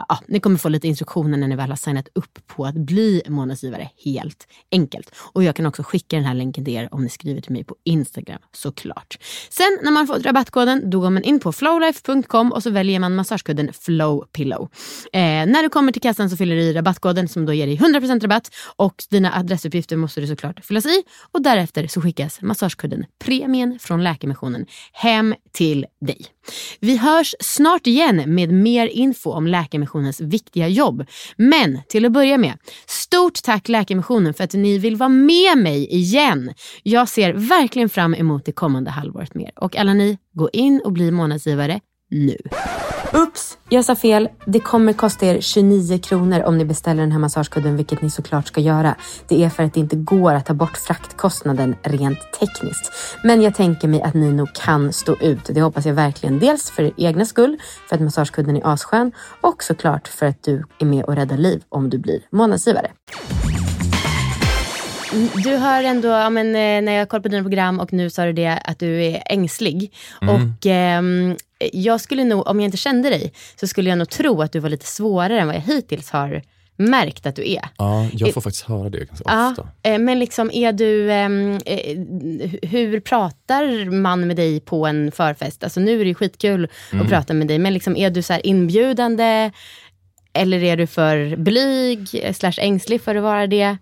ja, 0.10 0.19
ni 0.28 0.39
kommer 0.39 0.58
få 0.58 0.69
lite 0.69 0.88
instruktioner 0.88 1.38
när 1.38 1.47
ni 1.47 1.56
väl 1.56 1.69
har 1.69 1.75
signat 1.75 2.08
upp 2.15 2.39
på 2.47 2.65
att 2.65 2.75
bli 2.75 3.21
månadsgivare. 3.28 3.89
Helt 4.06 4.47
enkelt. 4.71 5.15
Och 5.34 5.43
jag 5.43 5.56
kan 5.56 5.65
också 5.65 5.84
skicka 5.84 6.15
den 6.15 6.25
här 6.25 6.34
länken 6.34 6.65
till 6.65 6.73
er 6.73 6.89
om 6.91 7.04
ni 7.04 7.10
skriver 7.10 7.41
till 7.41 7.52
mig 7.52 7.63
på 7.63 7.75
Instagram 7.84 8.39
såklart. 8.52 9.17
Sen 9.49 9.80
när 9.84 9.91
man 9.91 10.08
fått 10.08 10.25
rabattkoden 10.25 10.89
då 10.89 10.99
går 10.99 11.10
man 11.10 11.23
in 11.23 11.39
på 11.39 11.52
flowlife.com 11.52 12.52
och 12.52 12.63
så 12.63 12.69
väljer 12.69 12.99
man 12.99 13.15
massagekudden 13.15 13.73
Flow 13.73 14.25
Pillow. 14.32 14.69
Eh, 15.13 15.21
när 15.21 15.63
du 15.63 15.69
kommer 15.69 15.91
till 15.91 16.02
kassan 16.02 16.30
så 16.30 16.38
fyller 16.38 16.56
du 16.56 16.62
i 16.62 16.73
rabattkoden 16.73 17.28
som 17.28 17.45
då 17.45 17.54
ger 17.54 17.67
dig 17.67 17.78
100% 17.78 18.21
rabatt 18.21 18.52
och 18.75 19.04
dina 19.10 19.38
adressuppgifter 19.38 19.95
måste 19.95 20.21
du 20.21 20.28
såklart 20.28 20.65
fyllas 20.65 20.86
i 20.86 21.04
och 21.32 21.41
därefter 21.41 21.88
så 21.88 22.02
skickas 22.02 22.41
massagekudden 22.41 23.06
Premien 23.19 23.80
från 23.80 24.04
Läkarmissionen 24.04 24.65
hem 24.93 25.36
till 25.52 25.86
dig. 26.02 26.25
Vi 26.79 26.97
hörs 26.97 27.35
snart 27.39 27.88
igen 27.88 28.35
med 28.35 28.51
mer 28.53 28.88
info 28.88 29.31
om 29.31 29.47
Läkarmissionens 29.47 30.21
viktiga 30.21 30.67
jobb. 30.67 31.05
Men 31.35 31.79
till 31.89 32.05
att 32.05 32.12
börja 32.12 32.38
med, 32.38 32.57
stort 32.85 33.43
tack 33.43 33.69
Läkarmissionen 33.69 34.33
för 34.33 34.43
att 34.43 34.53
ni 34.53 34.77
vill 34.77 34.95
vara 34.95 35.09
med 35.09 35.57
mig 35.57 35.88
igen. 35.93 36.53
Jag 36.83 37.09
ser 37.09 37.33
verkligen 37.33 37.89
fram 37.89 38.13
emot 38.13 38.45
det 38.45 38.51
kommande 38.51 38.91
halvåret 38.91 39.35
mer. 39.35 39.51
Och 39.55 39.75
alla 39.75 39.93
ni, 39.93 40.17
gå 40.33 40.49
in 40.53 40.81
och 40.85 40.91
bli 40.91 41.12
månadsgivare 41.12 41.79
nu. 42.09 42.38
Ups, 43.13 43.58
jag 43.69 43.86
sa 43.86 43.95
fel. 43.95 44.30
Det 44.45 44.60
kommer 44.60 44.93
kosta 44.93 45.26
er 45.26 45.41
29 45.41 46.00
kronor 46.00 46.43
om 46.43 46.58
ni 46.58 46.65
beställer 46.65 47.02
den 47.02 47.12
här 47.12 47.19
massagekudden, 47.19 47.78
vilket 47.78 48.02
ni 48.02 48.10
såklart 48.10 48.48
ska 48.48 48.62
göra. 48.62 48.95
Det 49.28 49.43
är 49.43 49.50
för 49.50 49.63
att 49.63 49.74
det 49.74 49.80
inte 49.80 49.95
går 49.95 50.34
att 50.34 50.45
ta 50.45 50.54
bort 50.54 50.78
fraktkostnaden 50.78 51.76
rent 51.84 52.19
tekniskt. 52.39 52.91
Men 53.24 53.41
jag 53.41 53.56
tänker 53.56 53.88
mig 53.88 54.02
att 54.02 54.13
ni 54.13 54.32
nog 54.32 54.54
kan 54.54 54.93
stå 54.93 55.17
ut. 55.22 55.45
Det 55.45 55.62
hoppas 55.62 55.86
jag 55.86 55.93
verkligen. 55.93 56.39
Dels 56.39 56.72
för 56.72 56.84
er 56.84 56.93
egna 56.98 57.26
skull, 57.26 57.58
för 57.89 57.95
att 57.95 58.02
massagekudden 58.02 58.56
är 58.56 58.74
asskön 58.74 59.12
och 59.41 59.63
såklart 59.63 60.08
för 60.08 60.26
att 60.26 60.43
du 60.43 60.63
är 60.80 60.86
med 60.86 61.04
och 61.04 61.15
räddar 61.15 61.38
liv 61.38 61.63
om 61.69 61.89
du 61.89 61.98
blir 61.98 62.19
månadsgivare. 62.32 62.91
Du 65.43 65.56
har 65.56 65.84
ändå, 65.84 66.08
ja, 66.08 66.30
men, 66.30 66.48
eh, 66.48 66.82
när 66.82 66.91
jag 66.91 67.10
kollar 67.10 67.22
på 67.22 67.30
dina 67.30 67.43
program 67.43 67.80
och 67.80 67.93
nu 67.93 68.10
sa 68.10 68.26
du 68.26 68.34
det 68.34 68.62
att 68.65 68.80
du 68.80 69.06
är 69.06 69.24
ängslig. 69.26 69.93
Och 70.22 70.65
ehm, 70.65 71.36
jag 71.74 72.02
skulle 72.02 72.24
nog, 72.24 72.48
om 72.48 72.60
jag 72.60 72.65
inte 72.67 72.78
kände 72.78 73.10
dig, 73.10 73.34
så 73.60 73.67
skulle 73.67 73.89
jag 73.89 73.98
nog 73.98 74.10
tro 74.10 74.41
att 74.41 74.52
du 74.52 74.60
var 74.60 74.69
lite 74.69 74.86
svårare 74.86 75.39
än 75.39 75.48
vad 75.48 75.56
jag 75.56 75.62
hittills 75.62 76.10
har 76.10 76.41
märkt 76.76 77.26
att 77.26 77.36
du 77.36 77.52
är. 77.52 77.62
Ja, 77.78 78.08
jag 78.13 78.34
får 78.34 78.41
faktiskt 78.41 78.63
höra 78.65 78.89
det 78.89 78.98
ganska 79.06 79.24
Ja, 79.28 79.50
ofta. 79.52 79.67
eh, 79.84 80.00
men 80.00 80.19
liksom 80.19 80.52
är 80.54 80.72
du, 80.74 81.12
ehm, 81.12 81.60
eh, 81.65 81.98
hur 82.69 83.00
pratar 83.00 83.91
man 83.91 84.28
med 84.28 84.36
dig 84.36 84.60
på 84.60 84.88
en 84.88 85.12
förfest? 85.12 85.63
Alltså 85.63 85.80
nu 85.80 85.93
är 85.93 86.04
det 86.04 86.08
ju 86.10 86.15
skitkul 86.15 86.67
Mm. 86.91 87.04
att 87.06 87.10
prata 87.12 87.34
med 87.34 87.48
dig, 87.48 87.60
men 87.60 87.74
liksom 87.74 87.95
är 87.98 88.10
du 88.10 88.22
så 88.22 88.34
här 88.34 88.45
inbjudande? 88.45 89.52
Eller 90.34 90.63
är 90.63 90.78
du 90.78 90.88
för 90.88 91.36
blyg 91.36 92.08
eh, 92.13 92.34
slash 92.34 92.54
ängslig 92.58 93.02
för 93.02 93.15
att 93.15 93.24
vara 93.24 93.48
det? 93.48 93.78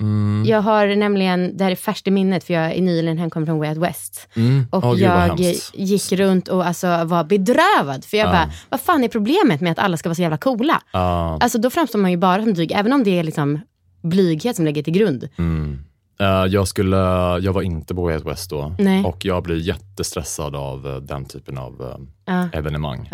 Mm. 0.00 0.44
Jag 0.46 0.60
har 0.62 0.86
nämligen, 0.96 1.56
det 1.56 1.64
här 1.64 1.70
är 1.70 1.74
färskt 1.76 2.06
i 2.06 2.10
minnet, 2.10 2.44
för 2.44 2.54
jag 2.54 2.72
är 2.72 2.82
nyligen 2.82 3.18
hemkommen 3.18 3.46
från 3.46 3.58
Way 3.58 3.68
Out 3.68 3.78
West. 3.78 4.28
Mm. 4.36 4.66
Och 4.70 4.82
vad 4.82 4.98
jag 4.98 5.40
gick 5.74 6.12
runt 6.12 6.48
och 6.48 6.66
alltså 6.66 7.04
var 7.04 7.24
bedrövad. 7.24 8.04
För 8.04 8.16
jag 8.16 8.26
Ja. 8.28 8.32
bara, 8.32 8.50
vad 8.68 8.80
fan 8.80 9.04
är 9.04 9.08
problemet 9.08 9.60
med 9.60 9.72
att 9.72 9.78
alla 9.78 9.96
ska 9.96 10.08
vara 10.08 10.14
så 10.14 10.22
jävla 10.22 10.38
coola? 10.38 10.82
Ja. 10.92 11.38
Alltså 11.40 11.58
då 11.58 11.70
framstår 11.70 11.98
man 11.98 12.10
ju 12.10 12.16
bara 12.16 12.42
som 12.42 12.54
dryg, 12.54 12.72
även 12.72 12.92
om 12.92 13.04
det 13.04 13.18
är 13.18 13.22
liksom 13.24 13.60
blyghet 14.02 14.56
som 14.56 14.64
ligger 14.64 14.82
till 14.82 14.92
grund. 14.92 15.28
Mm. 15.38 15.78
Eh, 16.20 16.26
jag, 16.26 16.68
skulle, 16.68 16.96
jag 17.40 17.52
var 17.52 17.62
inte 17.62 17.94
på 17.94 18.02
Way 18.04 18.14
Out 18.16 18.26
West 18.26 18.50
då 18.50 18.74
Nej. 18.78 19.04
och 19.04 19.24
jag 19.24 19.42
blir 19.42 19.56
jättestressad 19.56 20.56
av 20.56 20.86
eh, 20.86 20.96
den 20.96 21.24
typen 21.24 21.58
av 21.58 21.98
eh, 22.28 22.44
evenemang. 22.52 23.10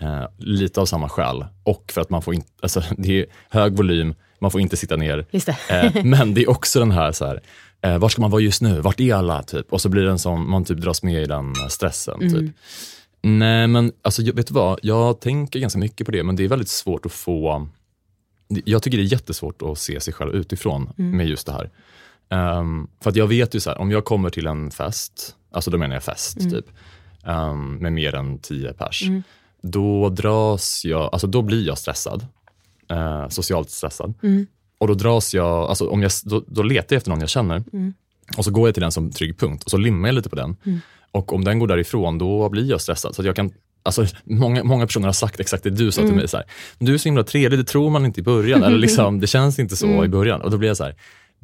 Eh, 0.00 0.24
lite 0.38 0.80
av 0.80 0.86
samma 0.86 1.08
skäl 1.08 1.44
och 1.62 1.92
för 1.92 2.00
att 2.00 2.10
man 2.10 2.22
får 2.22 2.34
inte, 2.34 2.48
alltså, 2.62 2.82
det 2.98 3.20
är 3.20 3.26
hög 3.50 3.76
volym, 3.76 4.14
man 4.40 4.50
får 4.50 4.60
inte 4.60 4.76
sitta 4.76 4.96
ner. 4.96 5.26
Eh, 5.70 6.04
men 6.04 6.34
det 6.34 6.42
är 6.42 6.50
också 6.50 6.78
den 6.78 6.90
här, 6.90 7.12
så 7.12 7.26
här 7.26 7.40
eh, 7.80 7.98
var 7.98 8.08
ska 8.08 8.20
man 8.22 8.30
vara 8.30 8.40
just 8.42 8.62
nu? 8.62 8.80
Vart 8.80 9.00
är 9.00 9.14
alla? 9.14 9.42
Typ. 9.42 9.72
Och 9.72 9.80
så 9.80 9.88
blir 9.88 10.02
det 10.02 10.10
en 10.10 10.18
sån, 10.18 10.50
man 10.50 10.64
typ 10.64 10.78
dras 10.78 11.02
med 11.02 11.22
i 11.22 11.26
den 11.26 11.54
stressen. 11.68 12.22
Mm. 12.22 12.32
Typ. 12.32 12.54
Nej 13.22 13.66
men 13.66 13.92
alltså, 14.02 14.22
vet 14.32 14.46
du 14.46 14.54
vad? 14.54 14.78
Jag 14.82 15.20
tänker 15.20 15.60
ganska 15.60 15.78
mycket 15.78 16.06
på 16.06 16.12
det, 16.12 16.22
men 16.22 16.36
det 16.36 16.44
är 16.44 16.48
väldigt 16.48 16.68
svårt 16.68 17.06
att 17.06 17.12
få... 17.12 17.68
Jag 18.48 18.82
tycker 18.82 18.98
det 18.98 19.04
är 19.04 19.12
jättesvårt 19.12 19.62
att 19.62 19.78
se 19.78 20.00
sig 20.00 20.14
själv 20.14 20.34
utifrån 20.34 20.90
Mm. 20.98 21.16
med 21.16 21.26
just 21.26 21.46
det 21.46 21.52
här. 21.52 21.70
Ehm, 22.30 22.88
för 23.00 23.10
att 23.10 23.16
jag 23.16 23.26
vet 23.26 23.54
ju 23.54 23.60
så 23.60 23.70
här, 23.70 23.78
om 23.78 23.90
jag 23.90 24.04
kommer 24.04 24.30
till 24.30 24.46
en 24.46 24.70
fest, 24.70 25.36
alltså 25.52 25.70
då 25.70 25.78
menar 25.78 25.94
jag 25.96 26.02
fest 26.02 26.40
Mm. 26.40 26.50
typ, 26.52 26.66
ehm, 27.24 27.74
med 27.74 27.92
mer 27.92 28.14
än 28.14 28.38
tio 28.38 28.72
pers, 28.72 29.02
då 29.62 30.08
dras 30.08 30.84
jag, 30.84 31.00
alltså 31.12 31.26
då 31.26 31.42
blir 31.42 31.66
jag 31.66 31.78
stressad, 31.78 32.26
eh, 32.90 33.28
socialt 33.28 33.70
stressad. 33.70 34.14
Mm. 34.22 34.46
Och 34.78 34.88
då 34.88 34.94
dras 34.94 35.34
jag, 35.34 35.46
alltså 35.46 35.88
om 35.88 36.02
jag, 36.02 36.10
då, 36.24 36.44
då 36.46 36.62
letar 36.62 36.94
jag 36.94 36.98
efter 36.98 37.10
någon 37.10 37.20
jag 37.20 37.28
känner 37.28 37.64
Mm. 37.72 37.94
och 38.36 38.44
så 38.44 38.50
går 38.50 38.68
jag 38.68 38.74
till 38.74 38.80
den 38.82 38.92
som 38.92 39.10
trygg 39.10 39.38
punkt 39.38 39.64
och 39.64 39.70
så 39.70 39.76
limmar 39.76 40.08
jag 40.08 40.14
lite 40.14 40.28
på 40.28 40.36
den. 40.36 40.56
Och 41.12 41.32
om 41.32 41.44
den 41.44 41.58
går 41.58 41.66
därifrån, 41.66 42.18
då 42.18 42.48
blir 42.48 42.70
jag 42.70 42.80
stressad. 42.80 43.14
Så 43.14 43.22
jag 43.26 43.36
kan, 43.36 43.50
alltså, 43.82 44.06
många, 44.24 44.64
många 44.64 44.86
personer 44.86 45.06
har 45.06 45.12
sagt 45.12 45.40
exakt 45.40 45.62
det 45.62 45.70
du 45.70 45.92
sa 45.92 46.00
Mm. 46.00 46.10
till 46.12 46.18
mig. 46.18 46.28
Så 46.28 46.36
här, 46.36 46.46
du 46.78 46.94
är 46.94 46.98
så 46.98 47.08
himla 47.08 47.24
trevlig, 47.24 47.58
det 47.60 47.64
tror 47.64 47.90
man 47.90 48.06
inte 48.06 48.20
i 48.20 48.22
början. 48.22 48.62
Eller 48.62 48.78
liksom, 48.86 49.20
det 49.20 49.26
känns 49.26 49.58
inte 49.58 49.76
så 49.76 49.86
Mm. 49.86 50.04
i 50.04 50.08
början. 50.08 50.40
Och 50.42 50.50
då 50.50 50.58
blir 50.58 50.68
jag 50.68 50.76
så 50.76 50.84
här, 50.84 50.94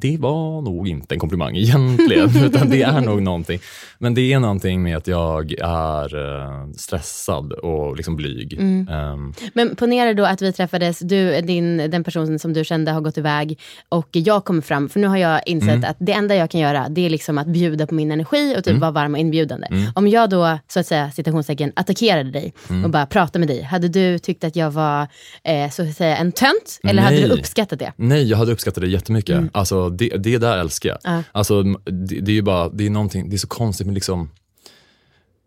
det 0.03 0.17
var 0.17 0.61
nog 0.61 0.87
inte 0.87 1.15
en 1.15 1.19
komplimang 1.19 1.55
egentligen, 1.57 2.29
utan 2.45 2.69
det 2.69 2.81
är 2.81 3.01
nog 3.01 3.21
någonting. 3.21 3.59
Men 3.97 4.13
det 4.13 4.33
är 4.33 4.39
någonting 4.39 4.83
med 4.83 4.97
att 4.97 5.07
jag 5.07 5.51
är 5.61 6.15
eh, 6.15 6.71
stressad 6.77 7.53
och 7.53 7.97
liksom 7.97 8.15
blyg. 8.15 8.53
Mm. 8.53 8.87
Ehm, 8.87 9.33
Men 9.53 9.75
ponera 9.75 10.13
då 10.13 10.25
att 10.25 10.41
vi 10.41 10.53
träffades, 10.53 10.99
du, 10.99 11.41
din, 11.41 11.77
den 11.77 12.03
personen 12.03 12.39
som 12.39 12.53
du 12.53 12.63
kände 12.63 12.91
har 12.91 13.01
gått 13.01 13.17
iväg 13.17 13.59
och 13.89 14.07
jag 14.11 14.45
kommer 14.45 14.61
fram, 14.61 14.89
för 14.89 14.99
nu 14.99 15.07
har 15.07 15.17
jag 15.17 15.41
insett 15.45 15.69
Mm. 15.73 15.89
att 15.89 15.97
det 15.99 16.11
enda 16.13 16.35
jag 16.35 16.49
kan 16.49 16.61
göra 16.61 16.87
det 16.89 17.05
är 17.05 17.09
liksom 17.09 17.37
att 17.37 17.47
bjuda 17.47 17.87
på 17.87 17.95
min 17.95 18.11
energi 18.11 18.55
och 18.57 18.63
typ 18.63 18.77
vara 18.79 18.91
varm 18.91 19.13
och 19.13 19.19
inbjudande. 19.19 19.67
Mm. 19.71 19.91
Om 19.95 20.07
jag 20.07 20.29
då, 20.29 20.57
så 20.67 20.79
att 20.79 20.87
säga, 20.87 21.11
citationstecken, 21.11 21.71
attackerade 21.75 22.31
dig 22.31 22.53
Mm. 22.69 22.83
och 22.85 22.89
bara 22.89 23.05
pratade 23.05 23.39
med 23.39 23.47
dig, 23.47 23.61
hade 23.61 23.87
du 23.87 24.19
tyckt 24.19 24.43
att 24.43 24.55
jag 24.55 24.71
var 24.71 25.07
eh, 25.43 25.69
så 25.71 25.81
att 25.83 25.95
säga 25.95 26.17
en 26.17 26.31
tönt? 26.31 26.79
Eller 26.83 27.01
hade 27.01 27.15
du 27.15 27.27
Nej. 27.27 27.39
uppskattat 27.39 27.79
det? 27.79 27.93
Nej, 27.95 28.23
jag 28.29 28.37
hade 28.37 28.51
uppskattat 28.51 28.81
det 28.81 28.87
jättemycket. 28.89 29.41
Alltså, 29.51 29.89
det, 29.97 30.09
det 30.17 30.37
där 30.37 30.57
älskar 30.57 30.89
jag. 30.89 30.99
Ja. 31.03 31.23
Alltså, 31.31 31.63
det, 31.63 32.19
det 32.21 32.31
är 32.31 32.35
ju 32.35 32.41
bara, 32.41 32.69
det 32.69 32.85
är 32.85 32.89
någonting, 32.89 33.29
det 33.29 33.35
är 33.35 33.37
så 33.37 33.47
konstigt 33.47 33.87
med 33.87 33.93
liksom, 33.93 34.29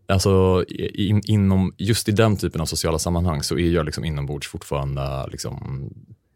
alltså, 0.08 0.64
in, 0.94 1.22
inom, 1.26 1.74
just 1.78 2.08
i 2.08 2.12
den 2.12 2.36
typen 2.36 2.60
av 2.60 2.66
sociala 2.66 2.98
sammanhang 2.98 3.42
så 3.42 3.58
är 3.58 3.70
jag 3.70 3.86
liksom 3.86 4.04
inombords 4.04 4.48
fortfarande 4.48 5.28
liksom 5.30 5.88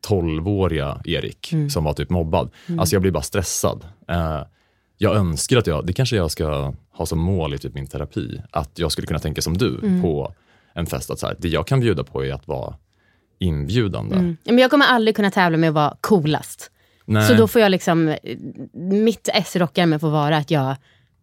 12-åriga 0.08 1.02
Erik 1.04 1.54
som 1.70 1.84
var 1.84 1.92
typ 1.92 2.10
mobbad. 2.10 2.50
Alltså 2.78 2.94
jag 2.94 3.02
blir 3.02 3.12
bara 3.12 3.22
stressad. 3.22 3.84
Eh, 4.08 4.42
jag 4.98 5.16
önskar 5.16 5.56
att 5.56 5.66
jag, 5.66 5.86
det 5.86 5.92
kanske 5.92 6.16
jag 6.16 6.30
ska 6.30 6.74
ha 6.92 7.06
som 7.06 7.18
mål 7.18 7.54
i 7.54 7.58
typ 7.58 7.74
min 7.74 7.86
terapi, 7.86 8.42
att 8.50 8.78
jag 8.78 8.92
skulle 8.92 9.06
kunna 9.06 9.18
tänka 9.18 9.42
som 9.42 9.58
du 9.58 10.00
på 10.02 10.34
en 10.74 10.86
fest. 10.86 11.10
Att 11.10 11.18
så 11.18 11.26
här, 11.26 11.36
det 11.38 11.48
jag 11.48 11.66
kan 11.66 11.80
bjuda 11.80 12.04
på 12.04 12.24
är 12.24 12.32
att 12.32 12.48
vara 12.48 12.74
inbjudande. 13.38 14.16
Mm. 14.16 14.36
Men 14.44 14.58
jag 14.58 14.70
kommer 14.70 14.86
aldrig 14.86 15.16
kunna 15.16 15.30
tävla 15.30 15.58
med 15.58 15.68
att 15.68 15.74
vara 15.74 15.96
coolast. 16.00 16.70
Nej. 17.10 17.28
Så 17.28 17.34
då 17.34 17.48
får 17.48 17.60
jag 17.60 17.70
liksom, 17.70 18.16
mitt 18.72 19.28
S 19.34 19.56
rockar 19.56 19.86
med 19.86 20.00
får 20.00 20.10
vara 20.10 20.36
att 20.36 20.50
jag 20.50 20.76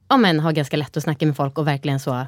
ja, 0.09 0.17
men, 0.17 0.39
har 0.39 0.51
ganska 0.51 0.77
lätt 0.77 0.97
att 0.97 1.03
snacka 1.03 1.25
med 1.25 1.35
folk 1.35 1.57
och 1.57 1.67
verkligen 1.67 1.99
så. 1.99 2.27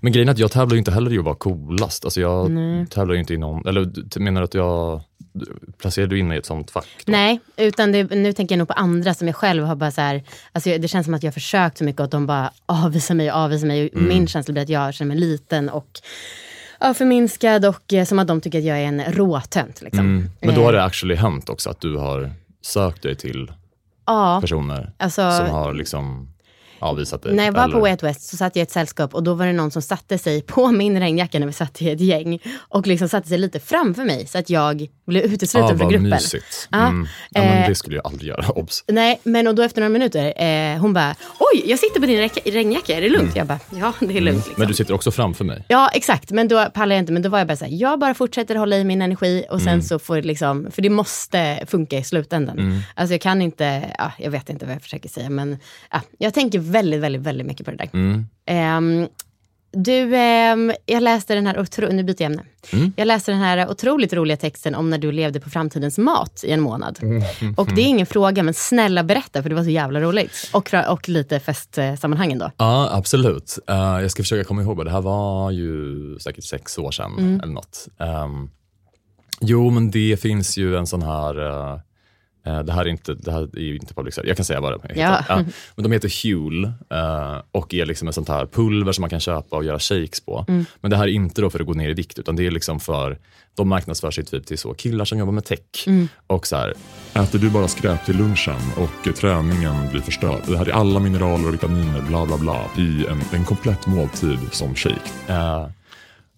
Men 0.00 0.12
grejen 0.12 0.28
är 0.28 0.32
att 0.32 0.38
jag 0.38 0.50
tävlar 0.50 0.74
ju 0.74 0.78
inte 0.78 0.90
heller 0.90 1.12
i 1.12 1.18
att 1.18 1.24
vara 1.24 1.34
coolast. 1.34 2.04
Alltså 2.04 2.20
jag 2.20 2.50
tävlar 2.90 3.14
ju 3.14 3.20
inte 3.20 3.34
i 3.34 3.38
någon, 3.38 3.68
eller 3.68 4.18
menar 4.18 4.40
du 4.40 4.44
att 4.44 4.54
jag, 4.54 5.02
placerar 5.78 6.06
du 6.06 6.18
in 6.18 6.28
mig 6.28 6.36
i 6.36 6.38
ett 6.38 6.46
sånt 6.46 6.70
fack? 6.70 6.86
Då? 7.04 7.12
Nej, 7.12 7.40
utan 7.56 7.92
det, 7.92 8.04
nu 8.14 8.32
tänker 8.32 8.54
jag 8.54 8.58
nog 8.58 8.68
på 8.68 8.74
andra 8.74 9.14
som 9.14 9.26
jag 9.26 9.36
själv 9.36 9.64
har 9.64 9.76
bara 9.76 9.90
så 9.90 10.00
här, 10.00 10.22
alltså 10.52 10.78
det 10.78 10.88
känns 10.88 11.04
som 11.04 11.14
att 11.14 11.22
jag 11.22 11.30
har 11.30 11.32
försökt 11.32 11.78
så 11.78 11.84
mycket 11.84 12.00
och 12.00 12.04
att 12.04 12.10
de 12.10 12.26
bara 12.26 12.50
avvisar 12.66 13.14
mig 13.14 13.32
och 13.32 13.38
avvisar 13.38 13.66
mig. 13.66 13.90
Mm. 13.92 14.08
Min 14.08 14.26
känsla 14.26 14.52
blir 14.52 14.62
att 14.62 14.68
jag 14.68 14.94
känner 14.94 15.08
mig 15.08 15.18
liten 15.18 15.68
och 15.68 16.00
ja, 16.80 16.94
förminskad 16.94 17.64
och 17.64 17.92
eh, 17.92 18.04
som 18.04 18.18
att 18.18 18.28
de 18.28 18.40
tycker 18.40 18.58
att 18.58 18.64
jag 18.64 18.78
är 18.78 18.84
en 18.84 19.02
råtönt. 19.12 19.82
Liksom. 19.82 20.00
Mm. 20.00 20.30
Men 20.40 20.54
då 20.54 20.60
har 20.60 20.72
Eh, 20.72 20.78
det 20.78 20.84
actually 20.84 21.14
hänt 21.14 21.48
också 21.48 21.70
att 21.70 21.80
du 21.80 21.96
har 21.96 22.30
sökt 22.60 23.02
dig 23.02 23.16
till 23.16 23.52
Ja, 24.06 24.38
personer 24.40 24.92
alltså 24.98 25.30
som 25.30 25.46
har 25.50 25.74
liksom 25.74 26.32
avvisat 26.80 27.22
dig? 27.22 27.34
När 27.34 27.44
jag 27.44 27.52
var 27.52 27.64
eller? 27.64 27.74
på 27.74 27.80
Way 27.80 27.90
Out 27.90 28.02
West 28.02 28.22
så 28.22 28.36
satt 28.36 28.56
jag 28.56 28.60
i 28.60 28.62
ett 28.62 28.70
sällskap 28.70 29.14
och 29.14 29.22
då 29.22 29.34
var 29.34 29.46
det 29.46 29.52
någon 29.52 29.70
som 29.70 29.82
satte 29.82 30.18
sig 30.18 30.42
på 30.42 30.70
min 30.72 31.00
regnjacka 31.00 31.38
när 31.38 31.46
vi 31.46 31.52
satt 31.52 31.82
i 31.82 31.90
ett 31.90 32.00
gäng 32.00 32.38
och 32.58 32.86
liksom 32.86 33.08
satte 33.08 33.28
sig 33.28 33.38
lite 33.38 33.60
framför 33.60 34.04
mig 34.04 34.26
så 34.26 34.38
att 34.38 34.50
jag 34.50 34.86
blev 35.06 35.24
utesluten 35.24 35.74
ah, 35.74 35.78
från 35.78 35.88
gruppen. 35.88 36.08
mysigt. 36.10 36.68
Mm. 36.72 37.06
Ja, 37.30 37.40
men 37.42 37.62
eh, 37.62 37.68
det 37.68 37.74
skulle 37.74 37.96
jag 37.96 38.06
aldrig 38.06 38.28
göra, 38.28 38.48
obs. 38.50 38.84
Nej, 38.88 39.20
men 39.22 39.46
och 39.46 39.54
då 39.54 39.62
efter 39.62 39.80
några 39.80 39.92
minuter, 39.92 40.42
eh, 40.42 40.78
hon 40.80 40.92
bara, 40.92 41.14
oj, 41.38 41.62
jag 41.66 41.78
sitter 41.78 42.00
på 42.00 42.06
din 42.06 42.18
re- 42.20 42.52
regnjacka, 42.52 42.96
är 42.96 43.00
det 43.00 43.08
lugnt? 43.08 43.36
Jag 43.36 43.46
bara, 43.46 43.58
ja 43.70 43.92
det 44.00 44.16
är 44.16 44.20
lugnt. 44.20 44.36
Liksom. 44.36 44.50
Mm. 44.50 44.54
Men 44.58 44.68
du 44.68 44.74
sitter 44.74 44.94
också 44.94 45.10
framför 45.10 45.44
mig. 45.44 45.64
Ja, 45.68 45.90
exakt. 45.94 46.30
Men 46.30 46.48
då 46.48 46.64
pallar 46.74 46.96
jag 46.96 47.02
inte. 47.02 47.12
Men 47.12 47.22
då 47.22 47.28
var 47.28 47.38
jag 47.38 47.46
bara 47.46 47.56
så 47.56 47.64
här, 47.64 47.72
jag 47.72 47.98
bara 47.98 48.14
fortsätter 48.14 48.54
hålla 48.56 48.76
i 48.76 48.84
min 48.84 49.02
energi 49.02 49.44
och 49.50 49.58
sen 49.60 49.68
Mm. 49.68 49.82
så 49.82 49.98
får 49.98 50.16
det 50.16 50.22
liksom, 50.22 50.70
för 50.70 50.82
det 50.82 50.90
måste 50.90 51.64
funka 51.66 51.98
i 51.98 52.04
slutändan. 52.04 52.82
Alltså 52.94 53.14
jag 53.14 53.20
kan 53.20 53.42
inte, 53.42 53.94
ja, 53.98 54.12
jag 54.18 54.30
vet 54.30 54.50
inte 54.50 54.66
vad 54.66 54.74
jag 54.74 54.82
försöker 54.82 55.08
säga, 55.08 55.30
men 55.30 55.58
ja, 55.90 56.00
jag 56.18 56.34
tänker 56.34 56.58
väldigt, 56.70 57.00
väldigt, 57.00 57.22
väldigt 57.22 57.46
mycket 57.46 57.64
på 57.66 57.70
det 57.70 57.76
där. 57.76 57.88
Mm. 57.92 58.26
Ehm, 58.46 59.08
Du, 59.72 60.16
ehm, 60.16 60.72
jag 60.86 61.02
läste 61.02 61.34
den 61.34 61.46
här, 61.46 61.60
otro, 61.60 61.92
nu 61.92 62.02
byter 62.02 62.22
jag 62.22 62.26
ämne. 62.26 62.42
Mm. 62.72 62.92
Jag 62.96 63.06
läste 63.06 63.30
den 63.32 63.40
här 63.40 63.70
otroligt 63.70 64.12
roliga 64.12 64.36
texten 64.36 64.74
om 64.74 64.90
när 64.90 64.98
du 64.98 65.12
levde 65.12 65.40
på 65.40 65.50
framtidens 65.50 65.98
mat 65.98 66.44
i 66.44 66.50
en 66.50 66.60
månad. 66.60 66.98
Och 67.56 67.68
det 67.74 67.80
är 67.80 67.86
ingen 67.86 68.06
fråga, 68.06 68.42
men 68.42 68.54
snälla 68.54 69.02
berätta 69.04 69.42
för 69.42 69.48
det 69.48 69.54
var 69.54 69.64
så 69.64 69.70
jävla 69.70 70.00
roligt. 70.00 70.50
Och, 70.52 70.74
och 70.88 71.08
lite 71.08 71.40
festsammanhangen 71.40 72.38
då. 72.38 72.50
Ja, 72.56 72.88
absolut. 72.92 73.58
Eh, 73.68 73.76
jag 73.76 74.10
ska 74.10 74.22
försöka 74.22 74.44
komma 74.44 74.62
ihåg 74.62 74.76
vad 74.76 74.86
det 74.86 74.92
här 74.92 75.00
var 75.00 75.50
ju 75.50 76.18
säkert 76.18 76.44
sex 76.44 76.78
år 76.78 76.90
sedan 76.90 77.40
eller 77.42 77.52
något. 77.54 77.88
Ehm, 77.98 78.50
jo, 79.40 79.70
men 79.70 79.90
det 79.90 80.20
finns 80.20 80.58
ju 80.58 80.76
en 80.76 80.86
sån 80.86 81.02
här 81.02 81.46
eh, 81.48 81.72
eh, 81.72 81.78
det 82.42 82.72
här 82.72 82.84
är 82.84 82.88
inte, 82.88 83.14
det 83.14 83.32
här 83.32 83.42
är 83.42 83.60
ju 83.60 83.74
inte 83.74 83.94
public 83.94 84.14
service. 84.14 84.28
Jag 84.28 84.36
kan 84.36 84.44
säga 84.44 84.60
vad 84.60 84.72
det 84.72 84.88
heter. 84.88 85.24
Ja. 85.28 85.44
Men 85.74 85.82
de 85.82 85.92
heter 85.92 86.22
Huel 86.22 86.64
eh, 86.64 87.42
och 87.52 87.74
är 87.74 87.86
liksom 87.86 88.08
ett 88.08 88.14
sånt 88.14 88.28
här 88.28 88.46
pulver 88.46 88.92
som 88.92 89.02
man 89.02 89.10
kan 89.10 89.20
köpa 89.20 89.56
och 89.56 89.64
göra 89.64 89.78
shakes 89.78 90.20
på. 90.20 90.44
Men 90.80 90.90
det 90.90 90.96
här 90.96 91.04
är 91.04 91.12
inte 91.12 91.40
då 91.40 91.50
för 91.50 91.60
att 91.60 91.66
gå 91.66 91.72
ner 91.72 91.88
i 91.88 91.94
vikt 91.94 92.18
utan 92.18 92.36
det 92.36 92.46
är 92.46 92.50
liksom 92.50 92.80
för, 92.80 93.18
de 93.56 93.68
marknadsför 93.68 94.10
sig 94.10 94.24
typ 94.24 94.46
till 94.46 94.58
så 94.58 94.74
killar 94.74 95.04
som 95.04 95.18
jobbar 95.18 95.32
med 95.32 95.44
tech. 95.44 95.86
Och 96.26 96.46
så 96.46 96.56
här, 96.56 96.74
Äter 97.14 97.38
du 97.38 97.50
bara 97.50 97.68
skräp 97.68 98.04
till 98.04 98.16
lunchen 98.16 98.60
och 98.76 99.16
träningen 99.16 99.90
blir 99.90 100.00
förstörd? 100.00 100.42
Det 100.46 100.58
här 100.58 100.68
är 100.68 100.72
alla 100.72 101.00
mineraler 101.00 101.48
och 101.48 101.54
vitaminer, 101.54 102.02
bla 102.02 102.26
bla 102.26 102.38
bla, 102.38 102.70
i 102.78 103.06
en, 103.06 103.20
en 103.32 103.44
komplett 103.44 103.86
måltid 103.86 104.38
som 104.52 104.74
shake. 104.74 105.10
Eh, 105.28 105.68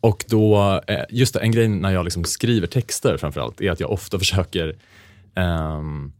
och 0.01 0.25
då, 0.29 0.81
eh, 0.87 1.05
just 1.09 1.35
det, 1.35 1.41
en 1.41 1.53
grej 1.53 1.69
när 1.69 1.91
jag 1.91 2.05
liksom 2.05 2.25
skriver 2.25 2.67
texter 2.67 3.17
framförallt 3.17 3.61
är 3.61 3.71
att 3.71 3.81
jag 3.81 3.91
ofta 3.91 4.19
försöker 4.19 4.77
ehm, 5.35 6.13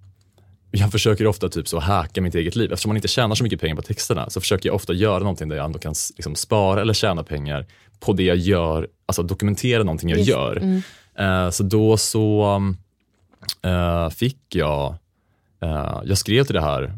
jag 0.71 0.93
försöker 0.93 1.27
ofta 1.27 1.49
typ 1.49 1.69
så 1.69 1.79
hacka 1.79 2.21
mitt 2.21 2.35
eget 2.35 2.57
liv. 2.57 2.73
Eftersom 2.73 2.89
man 2.89 2.97
inte 2.97 3.09
tjänar 3.09 3.35
så 3.35 3.45
mycket 3.45 3.61
pengar 3.61 3.77
på 3.77 3.83
texterna 3.83 4.31
så 4.31 4.41
försöker 4.41 4.69
jag 4.69 4.77
ofta 4.77 4.93
göra 4.93 5.19
någonting 5.19 5.49
där 5.49 5.57
jag 5.57 5.65
ändå 5.65 5.79
kan 5.79 5.95
liksom 6.17 6.35
spara 6.35 6.81
eller 6.81 6.95
tjäna 6.95 7.23
pengar 7.23 7.67
på 8.01 8.13
det 8.13 8.23
jag 8.23 8.37
gör, 8.37 8.89
alltså 9.07 9.23
dokumentera 9.23 9.83
någonting 9.83 10.11
jag 10.11 10.19
Just, 10.19 10.31
gör. 10.31 10.83
Eh, 11.19 11.51
så 11.51 11.63
då 11.63 11.97
så 11.97 12.61
eh, 13.63 14.11
fick 14.11 14.39
jag, 14.49 14.95
eh, 15.63 16.01
jag 16.05 16.19
skrev 16.19 16.45
till 16.45 16.55
det 16.55 16.61
här 16.61 16.93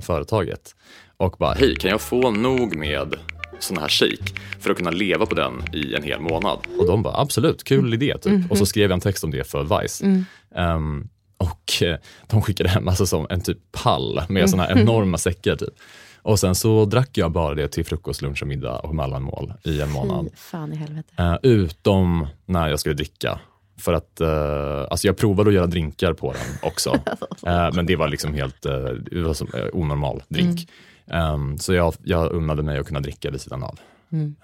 företaget 0.00 0.74
och 1.16 1.36
bara, 1.38 1.54
hej 1.54 1.76
kan 1.76 1.90
jag 1.90 2.00
få 2.00 2.30
nog 2.30 2.76
med 2.76 3.14
sån 3.58 3.78
här 3.78 3.88
shake 3.88 4.40
för 4.60 4.70
att 4.70 4.76
kunna 4.76 4.90
leva 4.90 5.26
på 5.26 5.34
den 5.34 5.52
i 5.72 5.94
en 5.94 6.02
hel 6.02 6.20
månad? 6.20 6.58
Och 6.78 6.86
de 6.86 7.02
bara, 7.02 7.20
absolut, 7.20 7.64
kul 7.64 7.94
idé. 7.94 8.18
Typ. 8.22 8.50
Och 8.50 8.58
så 8.58 8.66
skrev 8.66 8.82
jag 8.82 8.92
en 8.92 9.00
text 9.00 9.24
om 9.24 9.30
det 9.30 9.44
för 9.44 9.80
Vice. 9.80 10.24
Ehm, 10.54 11.08
och 11.46 11.82
eh, 11.82 11.96
de 12.26 12.42
skickade 12.42 12.68
hem 12.68 12.88
alltså 12.88 13.06
som 13.06 13.26
en 13.30 13.40
typ 13.40 13.58
pall 13.72 14.22
med 14.28 14.50
såna 14.50 14.62
här 14.62 14.78
enorma 14.78 15.18
säckar. 15.18 15.56
Typ. 15.56 15.74
Och 16.22 16.38
sen 16.38 16.54
så 16.54 16.84
drack 16.84 17.10
jag 17.12 17.32
bara 17.32 17.54
det 17.54 17.68
till 17.68 17.84
frukost, 17.84 18.22
lunch 18.22 18.42
och 18.42 18.48
middag 18.48 18.78
och 18.78 18.94
mellanmål 18.94 19.52
i 19.62 19.80
en 19.80 19.90
månad. 19.90 20.28
Fan 20.36 20.72
i 20.72 20.76
helvete. 20.76 21.12
Eh, 21.16 21.36
utom 21.42 22.26
när 22.46 22.68
jag 22.68 22.80
skulle 22.80 22.94
dricka. 22.94 23.40
För 23.78 23.92
att, 23.92 24.20
eh, 24.20 24.86
alltså 24.90 25.06
jag 25.06 25.16
provade 25.16 25.50
att 25.50 25.54
göra 25.54 25.66
drinkar 25.66 26.12
på 26.12 26.32
den 26.32 26.70
också. 26.70 26.90
Eh, 27.46 27.68
men 27.72 27.86
det 27.86 27.96
var 27.96 28.08
liksom 28.08 28.34
helt 28.34 28.62
det 28.62 29.22
var 29.22 29.34
som, 29.34 29.48
onormal 29.72 30.22
drink. 30.28 30.68
Ehm, 31.10 31.58
så 31.58 31.74
jag, 31.74 31.94
jag 32.02 32.32
unnade 32.32 32.62
mig 32.62 32.78
att 32.78 32.86
kunna 32.86 33.00
dricka 33.00 33.30
vid 33.30 33.40
sidan 33.40 33.62
av. 33.62 33.78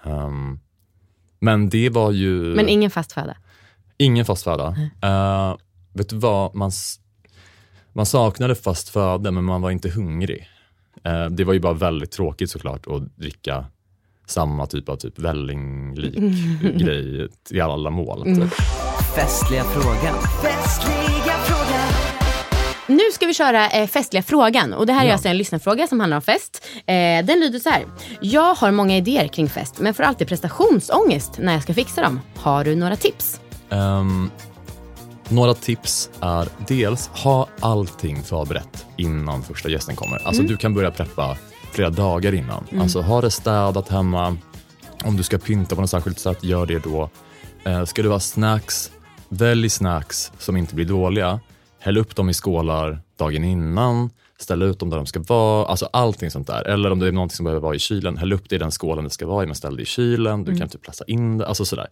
Ehm, 0.05 0.59
men 1.39 1.69
det 1.69 1.89
var 1.89 2.11
ju 2.11 2.31
Men 2.55 2.69
ingen 2.69 2.91
fast 2.91 3.11
föda. 3.11 3.35
ingen 3.97 4.25
fast 4.25 4.43
föda. 4.43 4.75
Eh, 5.01 5.55
vet 5.93 6.09
du 6.09 6.15
vad, 6.17 6.55
man, 6.55 6.71
man 7.93 8.05
saknade 8.05 8.55
fast 8.55 8.89
föda 8.89 9.31
men 9.31 9.43
man 9.43 9.61
var 9.61 9.71
inte 9.71 9.89
hungrig. 9.89 10.49
Eh, 11.03 11.25
det 11.25 11.43
var 11.43 11.53
ju 11.53 11.59
bara 11.59 11.73
väldigt 11.73 12.11
tråkigt 12.11 12.49
såklart 12.51 12.87
att 12.87 13.15
dricka 13.17 13.65
samma 14.27 14.65
typ 14.65 14.89
av 14.89 14.95
typ 14.95 15.19
vällinglik 15.19 16.15
grej 16.79 17.27
i 17.51 17.61
alla 17.61 17.89
mål. 17.89 18.23
Typ. 18.23 18.53
Festliga 19.15 19.63
frågan. 19.63 20.15
Nu 22.87 22.99
ska 23.13 23.25
vi 23.25 23.33
köra 23.33 23.69
eh, 23.69 23.87
festliga 23.87 24.23
frågan. 24.23 24.73
Och 24.73 24.85
det 24.85 24.93
här 24.93 25.03
är 25.03 25.07
Ja. 25.07 25.13
alltså 25.13 25.27
en 25.27 25.37
lyssnarfråga 25.37 25.87
som 25.87 25.99
handlar 25.99 26.17
om 26.17 26.21
fest. 26.21 26.65
Eh, 26.85 27.25
den 27.25 27.39
lyder 27.39 27.59
så 27.59 27.69
här. 27.69 27.83
Jag 28.21 28.55
har 28.55 28.71
många 28.71 28.97
idéer 28.97 29.27
kring 29.27 29.49
fest 29.49 29.79
men 29.79 29.93
får 29.93 30.03
alltid 30.03 30.27
prestationsångest 30.27 31.37
när 31.39 31.53
jag 31.53 31.63
ska 31.63 31.73
fixa 31.73 32.01
dem. 32.01 32.19
Har 32.35 32.63
du 32.63 32.75
några 32.75 32.95
tips? 32.95 33.41
Ehm, 33.69 34.29
några 35.33 35.53
tips 35.53 36.09
är 36.21 36.47
dels 36.67 37.07
ha 37.07 37.47
allting 37.59 38.23
förberett 38.23 38.85
innan 38.97 39.43
första 39.43 39.69
gästen 39.69 39.95
kommer. 39.95 40.27
Alltså 40.27 40.43
du 40.43 40.57
kan 40.57 40.73
börja 40.73 40.91
preppa 40.91 41.37
flera 41.71 41.89
dagar 41.89 42.33
innan. 42.33 42.65
Alltså 42.79 43.01
ha 43.01 43.21
det 43.21 43.31
städat 43.31 43.89
hemma. 43.89 44.37
Om 45.03 45.17
du 45.17 45.23
ska 45.23 45.37
pynta 45.37 45.75
på 45.75 45.81
något 45.81 45.89
särskilt 45.89 46.19
sätt, 46.19 46.43
gör 46.43 46.65
det 46.65 46.83
då. 46.83 47.09
Eh, 47.65 47.85
ska 47.85 48.01
det 48.01 48.09
vara 48.09 48.19
snacks, 48.19 48.91
välj 49.29 49.69
snacks 49.69 50.31
som 50.37 50.57
inte 50.57 50.75
blir 50.75 50.85
dåliga. 50.85 51.39
Häll 51.79 51.97
upp 51.97 52.15
dem 52.15 52.29
i 52.29 52.33
skålar 52.33 53.01
dagen 53.17 53.43
innan. 53.43 54.09
Ställ 54.39 54.61
ut 54.61 54.79
dem 54.79 54.89
där 54.89 54.97
de 54.97 55.05
ska 55.05 55.19
vara. 55.19 55.65
Alltså 55.65 55.89
allting 55.93 56.31
sånt 56.31 56.47
där. 56.47 56.67
Eller 56.67 56.91
om 56.91 56.99
det 56.99 57.07
är 57.07 57.11
någonting 57.11 57.35
som 57.35 57.43
behöver 57.43 57.61
vara 57.61 57.75
i 57.75 57.79
kylen, 57.79 58.17
häll 58.17 58.33
upp 58.33 58.49
det 58.49 58.55
i 58.55 58.59
den 58.59 58.71
skålen 58.71 59.03
det 59.03 59.09
ska 59.09 59.27
vara 59.27 59.43
i 59.43 59.45
men 59.45 59.55
ställ 59.55 59.75
det 59.75 59.81
i 59.81 59.85
kylen. 59.85 60.43
Du 60.43 60.57
kan 60.57 60.69
typ 60.69 60.85
pressa 60.85 61.05
in 61.07 61.37
det. 61.37 61.47
Alltså 61.47 61.65
sådär. 61.65 61.87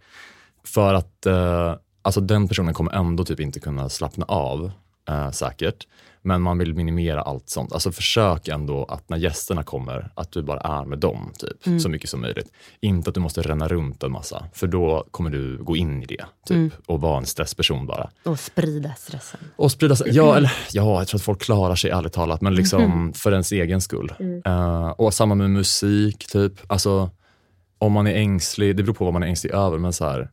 För 0.63 0.93
att 0.93 1.25
eh, 1.25 1.75
alltså 2.01 2.21
den 2.21 2.47
personen 2.47 2.73
kommer 2.73 2.91
ändå 2.91 3.25
typ 3.25 3.39
inte 3.39 3.59
kunna 3.59 3.89
slappna 3.89 4.25
av 4.25 4.71
eh, 5.09 5.31
säkert. 5.31 5.87
Men 6.23 6.41
man 6.41 6.57
vill 6.57 6.73
minimera 6.73 7.21
allt 7.21 7.49
sånt. 7.49 7.73
Alltså 7.73 7.91
försök 7.91 8.47
ändå 8.47 8.85
att 8.85 9.09
när 9.09 9.17
gästerna 9.17 9.63
kommer, 9.63 10.11
att 10.15 10.31
du 10.31 10.43
bara 10.43 10.59
är 10.59 10.85
med 10.85 10.99
dem 10.99 11.33
typ, 11.39 11.81
så 11.81 11.89
mycket 11.89 12.09
som 12.09 12.21
möjligt. 12.21 12.51
Inte 12.81 13.09
att 13.09 13.15
du 13.15 13.21
måste 13.21 13.41
ränna 13.41 13.67
runt 13.67 14.03
en 14.03 14.11
massa, 14.11 14.45
för 14.53 14.67
då 14.67 15.07
kommer 15.11 15.29
du 15.29 15.63
gå 15.63 15.75
in 15.75 16.03
i 16.03 16.05
det 16.05 16.25
typ, 16.45 16.73
och 16.85 17.01
vara 17.01 17.17
en 17.17 17.25
stressperson 17.25 17.85
bara. 17.85 18.09
Och 18.23 18.39
sprida 18.39 18.93
stressen. 18.97 19.39
Och 19.55 19.71
sprida. 19.71 19.95
Ja, 20.05 20.37
eller, 20.37 20.51
ja, 20.71 20.99
jag 20.99 21.07
tror 21.07 21.17
att 21.17 21.23
folk 21.23 21.41
klarar 21.41 21.75
sig 21.75 21.91
ärligt 21.91 22.13
talat, 22.13 22.41
men 22.41 22.55
liksom 22.55 23.13
för 23.15 23.31
ens 23.31 23.51
egen 23.51 23.81
skull. 23.81 24.13
Eh, 24.45 24.89
och 24.89 25.13
samma 25.13 25.35
med 25.35 25.49
musik, 25.49 26.27
typ. 26.27 26.53
Alltså, 26.67 27.09
om 27.77 27.91
man 27.91 28.07
är 28.07 28.13
ängslig, 28.15 28.75
det 28.75 28.83
beror 28.83 28.95
på 28.95 29.05
vad 29.05 29.13
man 29.13 29.23
är 29.23 29.27
ängslig 29.27 29.51
över, 29.51 29.77
men 29.77 29.93
så 29.93 30.05
här, 30.05 30.29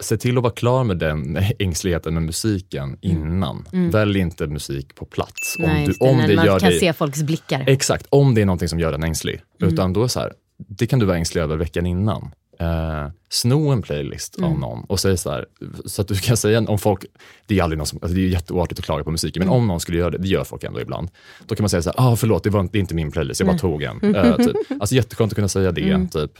se 0.00 0.16
till 0.16 0.36
att 0.36 0.42
vara 0.42 0.52
klar 0.52 0.84
med 0.84 0.98
den 0.98 1.38
ängsligheten 1.58 2.14
med 2.14 2.22
musiken 2.22 2.98
innan. 3.00 3.66
Välj 3.72 4.18
inte 4.18 4.46
musik 4.46 4.94
på 4.94 5.04
plats. 5.04 5.56
Om, 5.58 5.64
Nej, 5.64 5.80
du, 5.82 5.86
just 5.86 6.00
det, 6.00 6.10
om 6.10 6.16
när 6.16 6.28
det 6.28 6.36
man 6.36 6.46
gör 6.46 6.58
kan 6.58 6.70
dig, 6.70 6.80
se 6.80 6.92
folks 6.92 7.22
blickar. 7.22 7.64
Exakt, 7.66 8.06
om 8.10 8.34
det 8.34 8.40
är 8.40 8.46
någonting 8.46 8.68
som 8.68 8.80
gör 8.80 8.92
en 8.92 9.02
ängslig. 9.04 9.42
Mm. 9.60 9.74
Utan 9.74 9.92
då 9.92 10.02
är 10.04 10.08
så 10.08 10.20
här, 10.20 10.32
det 10.68 10.86
kan 10.86 10.98
du 10.98 11.06
vara 11.06 11.16
ängslig 11.16 11.42
över 11.42 11.56
veckan 11.56 11.86
innan. 11.86 12.30
Eh, 12.60 13.08
sno 13.30 13.68
en 13.70 13.82
playlist 13.82 14.38
Mm. 14.38 14.50
av 14.52 14.58
någon 14.58 14.84
och 14.84 15.00
säg 15.00 15.16
så 15.16 15.30
här, 15.30 15.46
så 15.86 16.02
att 16.02 16.08
du 16.08 16.14
kan 16.14 16.36
säga 16.36 16.60
om 16.60 16.78
folk, 16.78 17.04
det 17.46 17.58
är 17.58 17.62
aldrig 17.62 17.78
någon 17.78 17.86
som, 17.86 17.98
alltså 18.02 18.14
det 18.16 18.20
är 18.20 18.28
jätteoartigt 18.28 18.78
att 18.78 18.84
klaga 18.84 19.04
på 19.04 19.10
musiken, 19.10 19.42
Mm. 19.42 19.52
men 19.54 19.60
om 19.60 19.66
någon 19.66 19.80
skulle 19.80 19.98
göra 19.98 20.10
det, 20.10 20.18
det 20.18 20.28
gör 20.28 20.44
folk 20.44 20.64
ändå 20.64 20.80
ibland, 20.80 21.08
då 21.46 21.54
kan 21.54 21.62
man 21.62 21.70
säga 21.70 21.82
så 21.82 21.92
här, 21.96 22.12
ah, 22.12 22.16
förlåt, 22.16 22.44
det, 22.44 22.50
var, 22.50 22.60
inte- 22.60 22.72
det 22.72 22.78
är 22.78 22.80
inte 22.80 22.94
min 22.94 23.10
playlist, 23.10 23.40
jag 23.40 23.46
bara 23.48 23.58
tog 23.58 23.82
en. 23.82 23.98
Mm. 24.02 24.14
Eh, 24.14 24.36
typ. 24.36 24.56
Alltså 24.80 24.94
jätteskönt 24.94 25.32
att 25.32 25.36
kunna 25.36 25.48
säga 25.48 25.72
det. 25.72 26.08
Typ. 26.12 26.32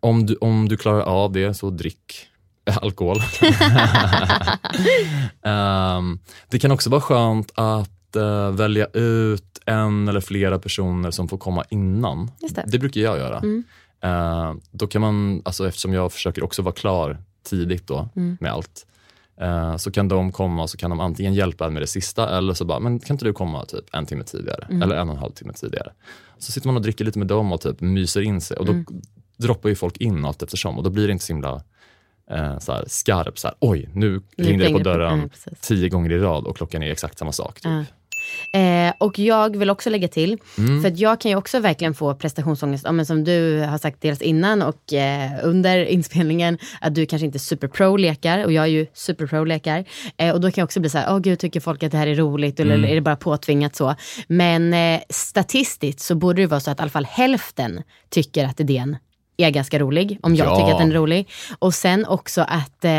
Om, 0.00 0.26
du, 0.26 0.34
om 0.34 0.68
du 0.68 0.76
klarar 0.76 1.00
av 1.02 1.32
det, 1.32 1.54
så 1.54 1.70
drick 1.70 2.28
alkohol. 2.80 3.16
Ehm, 5.42 6.18
det 6.48 6.58
kan 6.58 6.70
också 6.70 6.90
vara 6.90 7.00
skönt 7.00 7.52
att 7.54 8.16
eh, 8.16 8.50
välja 8.50 8.86
ut 8.92 9.58
en 9.66 10.08
eller 10.08 10.20
flera 10.20 10.58
personer 10.58 11.10
som 11.10 11.28
får 11.28 11.38
komma 11.38 11.64
innan. 11.70 12.30
Det. 12.40 12.58
Mm. 12.58 12.80
brukar 12.80 13.00
jag 13.00 13.18
göra. 13.18 13.42
Eh, 14.02 14.54
då 14.70 14.86
kan 14.86 15.00
man, 15.00 15.42
alltså 15.44 15.68
eftersom 15.68 15.92
jag 15.92 16.12
försöker 16.12 16.44
också 16.44 16.62
vara 16.62 16.74
klar 16.74 17.18
tidigt 17.48 17.86
då 17.86 18.08
Mm. 18.16 18.36
med 18.40 18.52
allt, 18.52 18.86
eh, 19.40 19.76
så 19.76 19.90
kan 19.90 20.08
de 20.08 20.32
komma 20.32 20.62
och 20.62 20.70
så 20.70 20.76
kan 20.76 20.90
de 20.90 21.00
antingen 21.00 21.34
hjälpa 21.34 21.66
en 21.66 21.72
med 21.72 21.82
det 21.82 21.86
sista 21.86 22.36
eller 22.38 22.54
så 22.54 22.64
bara, 22.64 22.78
men 22.80 23.00
kan 23.00 23.14
inte 23.14 23.24
du 23.24 23.32
komma 23.32 23.64
typ 23.64 23.84
en 23.94 24.06
timme 24.06 24.24
tidigare 24.24 24.66
Mm. 24.70 24.82
eller 24.82 24.96
en 24.96 25.08
och 25.08 25.14
en 25.14 25.20
halv 25.20 25.32
timme 25.32 25.52
tidigare. 25.52 25.92
Så 26.38 26.52
sitter 26.52 26.68
man 26.68 26.76
och 26.76 26.82
dricker 26.82 27.04
lite 27.04 27.18
med 27.18 27.28
dem 27.28 27.52
och 27.52 27.60
typ 27.60 27.80
myser 27.80 28.20
in 28.20 28.40
sig 28.40 28.56
och 28.56 28.66
då 28.66 28.72
Mm. 28.72 28.86
droppar 29.36 29.68
ju 29.68 29.74
folk 29.74 29.96
in 29.96 30.24
allt 30.24 30.42
eftersom 30.42 30.78
och 30.78 30.84
då 30.84 30.90
blir 30.90 31.06
det 31.06 31.12
inte 31.12 31.24
så 31.24 31.32
himla 31.32 31.62
eh, 32.30 32.58
så 32.58 32.72
här, 32.72 32.84
skarp, 32.86 33.38
så 33.38 33.48
här, 33.48 33.56
oj 33.60 33.88
nu 33.94 34.20
ringde 34.36 34.64
det 34.64 34.72
på 34.72 34.78
dörren 34.78 35.18
Ja, 35.20 35.28
precis. 35.28 35.60
tio 35.60 35.88
gånger 35.88 36.12
i 36.12 36.18
rad 36.18 36.44
och 36.44 36.56
klockan 36.56 36.82
är 36.82 36.90
exakt 36.92 37.18
samma 37.18 37.32
sak. 37.32 37.54
Typ. 37.60 37.64
Ja. 37.72 37.84
Eh, 38.52 38.92
och 39.00 39.18
jag 39.18 39.56
vill 39.56 39.70
också 39.70 39.90
lägga 39.90 40.08
till, 40.08 40.38
Mm. 40.58 40.82
för 40.82 40.92
jag 40.96 41.20
kan 41.20 41.30
ju 41.30 41.36
också 41.36 41.58
verkligen 41.60 41.94
få 41.94 42.14
prestationsångest, 42.14 42.84
ja, 42.88 43.04
som 43.04 43.24
du 43.24 43.60
har 43.60 43.78
sagt 43.78 44.00
dels 44.00 44.22
innan 44.22 44.62
och 44.62 44.92
eh, 44.92 45.30
under 45.42 45.84
inspelningen, 45.84 46.58
att 46.80 46.94
du 46.94 47.06
kanske 47.06 47.26
inte 47.26 47.36
är 47.36 47.40
superpro-lekar 47.40 48.44
och 48.44 48.52
jag 48.52 48.64
är 48.64 48.68
ju 48.68 48.86
superpro-lekar. 48.94 49.84
Eh, 50.16 50.32
och 50.34 50.40
då 50.40 50.50
kan 50.50 50.62
jag 50.62 50.66
också 50.66 50.80
bli 50.80 50.90
så 50.90 50.98
här, 50.98 51.12
åh 51.14 51.18
gud, 51.18 51.38
tycker 51.38 51.60
folk 51.60 51.82
att 51.82 51.92
det 51.92 51.98
här 51.98 52.06
är 52.06 52.14
roligt 52.14 52.60
eller 52.60 52.74
Mm. 52.74 52.90
är 52.90 52.94
det 52.94 53.00
bara 53.00 53.16
påtvingat 53.16 53.76
så? 53.76 53.94
Men 54.28 54.74
eh, 54.74 55.00
statistiskt 55.10 56.00
så 56.00 56.14
borde 56.14 56.42
det 56.42 56.46
vara 56.46 56.60
så 56.60 56.70
att 56.70 56.78
i 56.78 56.82
alla 56.82 56.90
fall 56.90 57.04
hälften 57.04 57.82
tycker 58.10 58.44
att 58.44 58.60
idén 58.60 58.96
är 59.36 59.50
ganska 59.50 59.78
rolig, 59.78 60.18
om 60.22 60.34
jag 60.36 60.46
Ja. 60.46 60.56
tycker 60.56 60.72
att 60.72 60.78
den 60.78 60.90
är 60.90 60.94
rolig. 60.94 61.28
Och 61.58 61.74
sen 61.74 62.06
också 62.06 62.40
att 62.48 62.84
eh, 62.84 62.92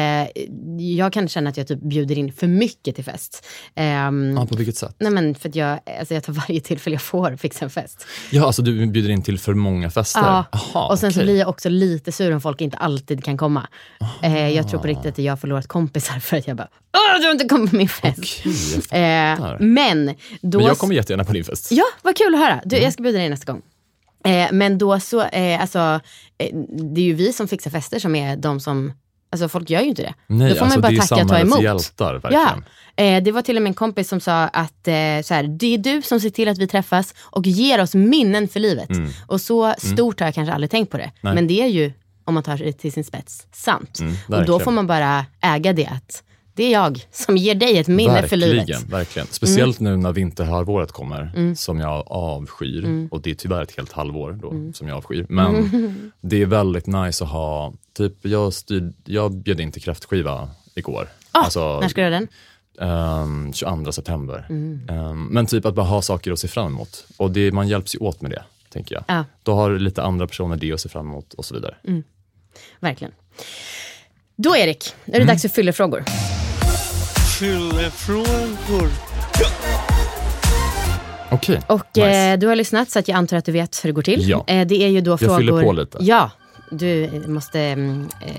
jag 0.80 1.14
kan 1.14 1.28
känna 1.28 1.50
att 1.50 1.58
jag 1.58 1.68
typ 1.68 1.80
bjuder 1.82 2.18
in 2.18 2.34
för 2.34 2.48
mycket 2.48 2.96
till 2.96 3.04
fest. 3.04 3.46
Ehm, 3.76 4.38
Ja, 4.38 4.46
på 4.46 4.56
vilket 4.56 4.78
sätt? 4.78 4.96
Nej 5.00 5.12
men 5.12 5.36
för 5.36 5.52
jag, 5.58 5.80
alltså 6.00 6.14
jag 6.14 6.24
tar 6.24 6.34
varje 6.34 6.62
tillfälle 6.62 6.94
jag 6.94 7.02
får 7.02 7.36
fixa 7.38 7.66
en 7.66 7.72
fest. 7.72 8.06
Ja, 8.32 8.46
alltså 8.46 8.62
du 8.62 8.86
bjuder 8.88 9.10
in 9.10 9.22
till 9.24 9.40
för 9.40 9.54
många 9.54 9.90
fester? 9.90 10.22
Ja, 10.22 10.46
Aha, 10.52 10.88
och 10.92 11.00
sen 11.00 11.14
så 11.14 11.20
okej. 11.20 11.26
blir 11.26 11.40
jag 11.40 11.50
också 11.50 11.70
lite 11.70 12.12
sur 12.12 12.32
om 12.34 12.42
folk 12.42 12.62
inte 12.62 12.78
alltid 12.78 13.24
kan 13.24 13.38
komma. 13.38 13.68
Eh, 14.24 14.50
jag 14.50 14.70
tror 14.70 14.80
på 14.80 14.88
riktigt 14.88 15.06
att 15.12 15.18
jag 15.18 15.32
har 15.32 15.38
förlorat 15.38 15.68
kompisar 15.68 16.20
för 16.20 16.38
att 16.38 16.48
jag 16.48 16.58
bara, 16.58 16.68
åh 16.94 17.20
du 17.22 17.26
har 17.26 17.32
inte 17.32 17.46
kommit 17.48 17.70
på 17.72 17.76
min 17.78 17.90
fest. 17.90 18.42
Jag 18.92 19.32
Eh, 19.42 19.56
men 19.60 20.16
då... 20.42 20.58
Men 20.58 20.68
jag 20.68 20.78
kommer 20.78 20.96
jättegärna 20.96 21.24
på 21.24 21.34
din 21.34 21.44
fest. 21.44 21.68
Ja, 21.72 21.84
vad 22.02 22.16
kul 22.18 22.34
att 22.36 22.40
höra. 22.40 22.62
Du, 22.66 22.76
Mm. 22.76 22.84
jag 22.84 22.94
ska 22.94 23.04
bjuda 23.04 23.18
dig 23.20 23.30
nästa 23.30 23.52
gång. 23.52 23.62
Eh, 24.26 24.48
men 24.52 24.78
då 24.78 25.00
så, 25.00 25.22
eh, 25.22 25.62
alltså, 25.62 26.00
eh, 26.38 26.56
det 26.94 27.02
är 27.02 27.06
ju 27.06 27.14
vi 27.14 27.34
som 27.34 27.48
fixar 27.48 27.72
fester 27.72 28.00
som 28.00 28.16
är 28.16 28.38
de 28.38 28.60
som, 28.60 28.94
alltså 29.32 29.50
folk 29.50 29.70
gör 29.70 29.82
ju 29.82 29.88
inte 29.88 30.02
det. 30.02 30.14
Nej, 30.28 30.50
då 30.50 30.56
får 30.56 30.66
alltså 30.66 30.80
man 30.80 30.94
bara 30.94 31.02
tacka 31.02 31.24
och 31.24 31.30
ta 31.30 31.40
emot. 31.40 31.62
hjältar, 31.62 32.14
verkligen. 32.14 32.64
Ja, 32.96 33.04
eh, 33.04 33.24
det 33.24 33.32
var 33.32 33.42
till 33.42 33.56
och 33.58 33.64
med 33.64 33.70
en 33.70 33.74
kompis 33.74 34.10
som 34.10 34.20
sa 34.20 34.44
att 34.44 34.88
eh, 34.88 34.94
så 35.24 35.34
här, 35.34 35.58
det 35.60 35.74
är 35.74 35.78
du 35.78 36.02
som 36.02 36.20
ser 36.20 36.30
till 36.30 36.50
att 36.50 36.58
vi 36.58 36.68
träffas 36.68 37.14
och 37.20 37.48
ger 37.48 37.82
oss 37.82 37.96
minnen 37.96 38.48
för 38.48 38.60
livet. 38.60 38.90
Och 39.28 39.42
så 39.42 39.74
stort 39.78 40.20
har 40.20 40.28
jag 40.28 40.36
kanske 40.36 40.54
aldrig 40.54 40.72
tänkt 40.72 40.92
på 40.92 40.98
det. 40.98 41.04
Mm. 41.04 41.16
Nej. 41.22 41.36
Men 41.36 41.48
det 41.48 41.62
är 41.62 41.68
ju, 41.68 41.92
om 42.26 42.34
man 42.34 42.44
tar 42.44 42.58
det 42.58 42.74
till 42.74 42.92
sin 42.92 43.04
spets, 43.04 43.48
sant. 43.52 44.00
Mm, 44.00 44.16
och 44.28 44.46
då 44.46 44.60
får 44.60 44.72
man 44.72 44.88
bara 44.88 45.26
äga 45.42 45.74
det 45.74 45.86
att 45.86 46.24
det 46.56 46.64
är 46.64 46.72
jag 46.72 47.06
som 47.12 47.38
ger 47.38 47.56
dig 47.56 47.78
ett 47.78 47.88
minne 47.88 48.28
för 48.28 48.38
livet. 48.38 48.58
Verkligen, 48.60 48.82
verkligen. 48.90 49.28
Speciellt 49.32 49.80
nu 49.80 49.98
när 49.98 50.12
vinterhalvåret 50.12 50.92
kommer, 50.92 51.32
Mm. 51.36 51.56
som 51.56 51.80
jag 51.80 52.04
avskyr. 52.12 53.08
Och 53.12 53.22
det 53.22 53.30
är 53.32 53.36
tyvärr 53.36 53.62
ett 53.64 53.78
helt 53.78 53.92
halvår 53.92 54.32
då, 54.42 54.50
Mm. 54.50 54.74
som 54.74 54.88
jag 54.88 54.98
avskyr. 54.98 55.26
Men 55.30 56.12
det 56.22 56.42
är 56.42 56.46
väldigt 56.46 56.88
nice 56.88 57.24
att 57.24 57.30
ha, 57.30 57.74
typ 57.98 58.14
jag, 58.22 58.54
styrd, 58.54 58.94
jag 59.06 59.32
bjöd 59.32 59.60
in 59.60 59.72
till 59.72 59.82
kräftskiva 59.82 60.50
igår. 60.76 61.08
Ah, 61.32 61.40
Alltså, 61.44 61.80
När 61.80 61.88
ska 61.88 62.02
du 62.02 62.08
göra 62.08 62.20
den? 62.20 62.28
ehm, 62.90 63.54
22 63.54 63.92
september. 63.92 64.46
Mm. 64.50 64.90
Ehm, 64.90 65.26
men 65.26 65.46
typ 65.46 65.66
att 65.66 65.76
bara 65.76 65.86
ha 65.86 66.02
saker 66.02 66.32
att 66.32 66.40
se 66.40 66.48
fram 66.48 66.68
emot. 66.68 67.06
Och 67.18 67.32
det, 67.32 67.52
man 67.52 67.68
hjälps 67.68 67.96
ju 67.96 68.00
åt 68.00 68.22
med 68.22 68.32
det, 68.32 68.44
tänker 68.70 68.96
jag. 68.96 69.04
Ja. 69.08 69.26
Då 69.44 69.54
har 69.54 69.80
lite 69.80 70.04
andra 70.04 70.28
personer 70.28 70.56
det 70.58 70.72
att 70.74 70.82
se 70.82 70.90
fram 70.90 71.06
emot 71.08 71.34
och 71.34 71.46
så 71.46 71.54
vidare. 71.54 71.76
Mm. 71.88 72.04
Verkligen. 72.80 73.14
Då 74.38 74.56
Erik, 74.58 74.94
är 75.06 75.12
det 75.12 75.18
Mm. 75.18 75.28
dags 75.28 75.42
för 75.42 75.50
fyllefrågor. 75.50 76.04
Fyllefrågor. 77.40 78.90
Okej, 81.32 81.62
Och 81.68 81.86
nice. 81.96 82.10
eh, 82.18 82.40
du 82.40 82.48
har 82.48 82.56
lyssnat 82.56 82.90
så 82.90 83.00
att 83.00 83.08
jag 83.08 83.16
antar 83.18 83.38
att 83.38 83.46
du 83.46 83.52
vet 83.52 83.84
hur 83.86 83.90
det 83.90 83.94
går 83.94 84.02
till. 84.02 84.30
Ja. 84.30 84.44
Eh, 84.48 84.68
det 84.68 84.76
är 84.84 84.88
ju 84.88 85.02
då 85.02 85.18
frågor... 85.18 85.38
fyller 85.38 85.64
på 85.64 85.72
lite. 85.72 85.98
Ja, 86.02 86.32
du 86.72 87.24
måste 87.28 87.60
mm, 87.60 88.10
eh, 88.22 88.36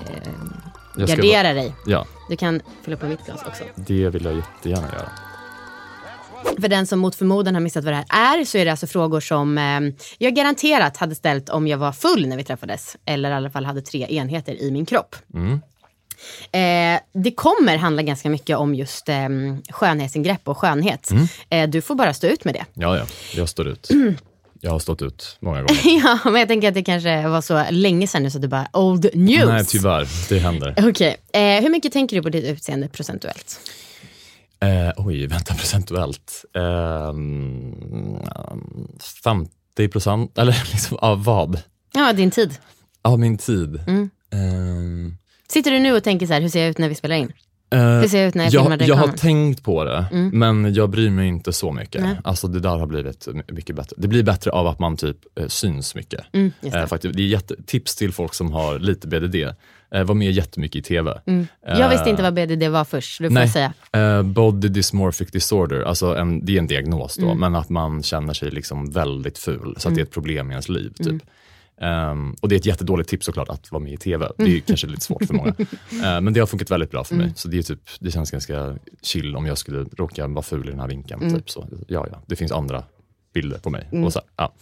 Jag 0.97 1.07
gardera 1.07 1.53
dig. 1.53 1.73
Ja, 1.85 2.05
Du 2.29 2.35
kan 2.35 2.61
fylla 2.85 2.97
på 2.97 3.05
mitt 3.05 3.25
glas 3.25 3.43
också. 3.47 3.63
det 3.75 4.09
vill 4.09 4.25
jag 4.25 4.35
jättegärna 4.35 4.87
göra. 4.93 5.09
För 6.61 6.67
den 6.67 6.87
som 6.87 6.99
mot 6.99 7.15
förmodan 7.15 7.53
har 7.55 7.61
missat 7.61 7.83
vad 7.83 7.93
det 7.93 8.05
här 8.09 8.39
är 8.39 8.45
så 8.45 8.57
är 8.57 8.65
det 8.65 8.71
alltså 8.71 8.87
frågor 8.87 9.19
som 9.19 9.57
eh, 9.57 9.79
jag 10.17 10.35
garanterat 10.35 10.97
hade 10.97 11.15
ställt 11.15 11.49
om 11.49 11.67
jag 11.67 11.77
var 11.77 11.91
full 11.91 12.27
när 12.27 12.37
vi 12.37 12.43
träffades. 12.43 12.97
Eller 13.05 13.29
i 13.31 13.33
alla 13.33 13.49
fall 13.49 13.65
hade 13.65 13.81
tre 13.81 14.07
enheter 14.09 14.61
i 14.61 14.71
min 14.71 14.85
kropp. 14.85 15.15
Mm. 15.33 15.61
Eh, 16.51 16.99
det 17.13 17.31
kommer 17.31 17.77
handla 17.77 18.01
ganska 18.01 18.29
mycket 18.29 18.57
om 18.57 18.75
just 18.75 19.09
eh, 19.09 19.29
skönhetsingrepp 19.69 20.47
och 20.47 20.57
skönhet. 20.57 21.11
Mm. 21.11 21.27
Eh, 21.49 21.69
du 21.69 21.81
får 21.81 21.95
bara 21.95 22.13
stå 22.13 22.27
ut 22.27 22.45
med 22.45 22.53
det. 22.53 22.65
Ja, 22.73 22.97
ja, 22.97 23.05
jag 23.35 23.49
står 23.49 23.67
ut. 23.67 23.89
Jag 24.61 24.71
har 24.71 24.79
stått 24.79 25.01
ut 25.01 25.37
många 25.39 25.61
gånger. 25.61 25.81
ja, 26.03 26.19
men 26.23 26.35
jag 26.35 26.47
tänker 26.47 26.67
att 26.67 26.73
det 26.73 26.83
kanske 26.83 27.27
var 27.27 27.41
så 27.41 27.65
länge 27.69 28.07
sedan 28.07 28.23
nu 28.23 28.29
så 28.29 28.37
att 28.37 28.41
du 28.41 28.47
bara 28.47 28.67
old 28.73 29.09
news. 29.13 29.45
Nej, 29.45 29.65
tyvärr. 29.65 30.07
Det 30.29 30.39
händer. 30.39 30.75
Okej, 30.89 31.17
eh, 31.33 31.61
hur 31.61 31.69
mycket 31.69 31.93
tänker 31.93 32.15
du 32.15 32.23
på 32.23 32.29
ditt 32.29 32.45
utseende 32.45 32.87
procentuellt? 32.87 33.59
Eh, 34.59 34.91
oj, 34.97 35.27
vänta 35.27 35.53
procentuellt. 35.53 36.45
Ehm, 36.53 38.19
50 39.23 39.87
procent, 39.87 40.37
eller 40.37 40.63
liksom 40.71 40.97
av 40.97 41.23
vad? 41.23 41.61
Ja, 41.93 42.13
din 42.13 42.31
tid. 42.31 42.57
Av 43.01 43.19
min 43.19 43.37
tid. 43.37 43.79
Mm. 43.87 44.09
Sitter 45.51 45.71
du 45.71 45.79
nu 45.79 45.93
och 45.95 46.03
tänker 46.03 46.27
så 46.27 46.33
här, 46.33 46.41
hur 46.41 46.49
ser 46.49 46.59
jag 46.61 46.69
ut 46.69 46.77
när 46.77 46.89
vi 46.89 46.95
spelar 46.95 47.15
in? 47.15 47.31
eh, 47.73 47.79
Hur 47.79 48.07
ser 48.07 48.17
jag 48.19 48.27
ut 48.27 48.35
när 48.35 48.43
jag 48.43 48.51
filmar 48.51 48.77
jag, 48.79 48.81
jag 48.89 48.95
har 48.95 49.07
tänkt 49.07 49.63
på 49.63 49.83
det, 49.83 50.05
men 50.33 50.73
jag 50.73 50.89
bryr 50.89 51.09
mig 51.09 51.27
inte 51.27 51.53
så 51.53 51.71
mycket. 51.71 52.01
Nej. 52.01 52.15
Alltså 52.23 52.47
det 52.47 52.59
där 52.59 52.77
har 52.77 52.87
blivit 52.87 53.27
my- 53.33 53.41
mycket 53.47 53.75
bättre. 53.75 53.95
Det 53.97 54.07
blir 54.07 54.23
bättre 54.23 54.51
av 54.51 54.67
att 54.67 54.79
man 54.79 54.97
typ 54.97 55.17
eh, 55.39 55.47
syns 55.47 55.95
mycket. 55.95 56.21
Mm, 56.33 56.51
det. 56.61 56.67
Eh, 56.67 56.85
faktiskt. 56.85 57.15
Det 57.17 57.21
är 57.23 57.27
jätte, 57.27 57.55
tips 57.65 57.95
till 57.95 58.11
folk 58.13 58.33
som 58.33 58.51
har 58.51 58.79
lite 58.79 59.07
BDD. 59.07 59.35
Eh, 59.91 60.03
var 60.03 60.15
med 60.15 60.31
jättemycket 60.31 60.75
i 60.79 60.81
TV. 60.81 61.21
Jag 61.67 61.89
visste 61.89 62.09
inte 62.09 62.23
vad 62.23 62.33
BDD 62.33 62.63
var 62.69 62.83
först, 62.85 63.19
du 63.21 63.27
får 63.27 63.33
Nej, 63.33 63.49
säga. 63.49 63.73
body 64.23 64.67
dysmorphic 64.67 65.31
disorder, 65.31 65.81
alltså 65.81 66.15
en, 66.15 66.45
det 66.45 66.55
är 66.55 66.59
en 66.59 66.67
diagnos 66.67 67.17
Mm. 67.17 67.29
då, 67.29 67.35
men 67.35 67.55
att 67.55 67.69
man 67.69 68.03
känner 68.03 68.33
sig 68.33 68.51
liksom 68.51 68.91
väldigt 68.91 69.37
ful, 69.37 69.75
så 69.77 69.87
att 69.89 69.95
det 69.95 70.01
är 70.01 70.03
ett 70.03 70.11
problem 70.11 70.49
i 70.49 70.53
ens 70.53 70.69
liv. 70.69 70.93
Typ. 70.97 71.21
Mm. 71.81 72.09
Ehm, 72.09 72.35
och 72.41 72.49
det 72.49 72.55
är 72.55 72.57
ett 72.59 72.65
jättedåligt 72.65 73.09
tips 73.09 73.25
såklart 73.25 73.49
att 73.49 73.71
vara 73.71 73.83
med 73.83 73.93
i 73.93 73.97
TV. 73.97 74.27
Det 74.37 74.43
är 74.43 74.47
ju 74.47 74.61
kanske 74.61 74.87
lite 74.87 75.01
svårt 75.01 75.25
för 75.25 75.33
många. 75.33 75.55
Eh, 76.03 76.21
men 76.21 76.33
det 76.33 76.39
har 76.39 76.47
funkat 76.47 76.71
väldigt 76.71 76.91
bra 76.91 77.03
för 77.03 77.13
Mm. 77.15 77.25
mig. 77.25 77.35
Så 77.35 77.47
det, 77.47 77.57
är 77.57 77.63
typ, 77.63 77.79
det 77.99 78.11
känns 78.11 78.31
ganska 78.31 78.75
chill 79.01 79.35
om 79.35 79.45
jag 79.45 79.57
skulle 79.57 79.83
råka 79.83 80.27
vara 80.27 80.41
ful 80.43 80.67
i 80.67 80.71
den 80.71 80.79
här 80.79 80.87
vinkeln. 80.87 81.21
Mm. 81.21 81.35
Typ. 81.35 81.49
Så, 81.49 81.67
ja, 81.87 82.07
ja. 82.11 82.21
Det 82.27 82.35
finns 82.35 82.51
andra 82.51 82.83
bilder 83.33 83.57
på 83.57 83.69
mig. 83.69 83.89
Och 84.05 84.13
så, 84.13 84.19
här, 84.19 84.27
ja. 84.37 84.53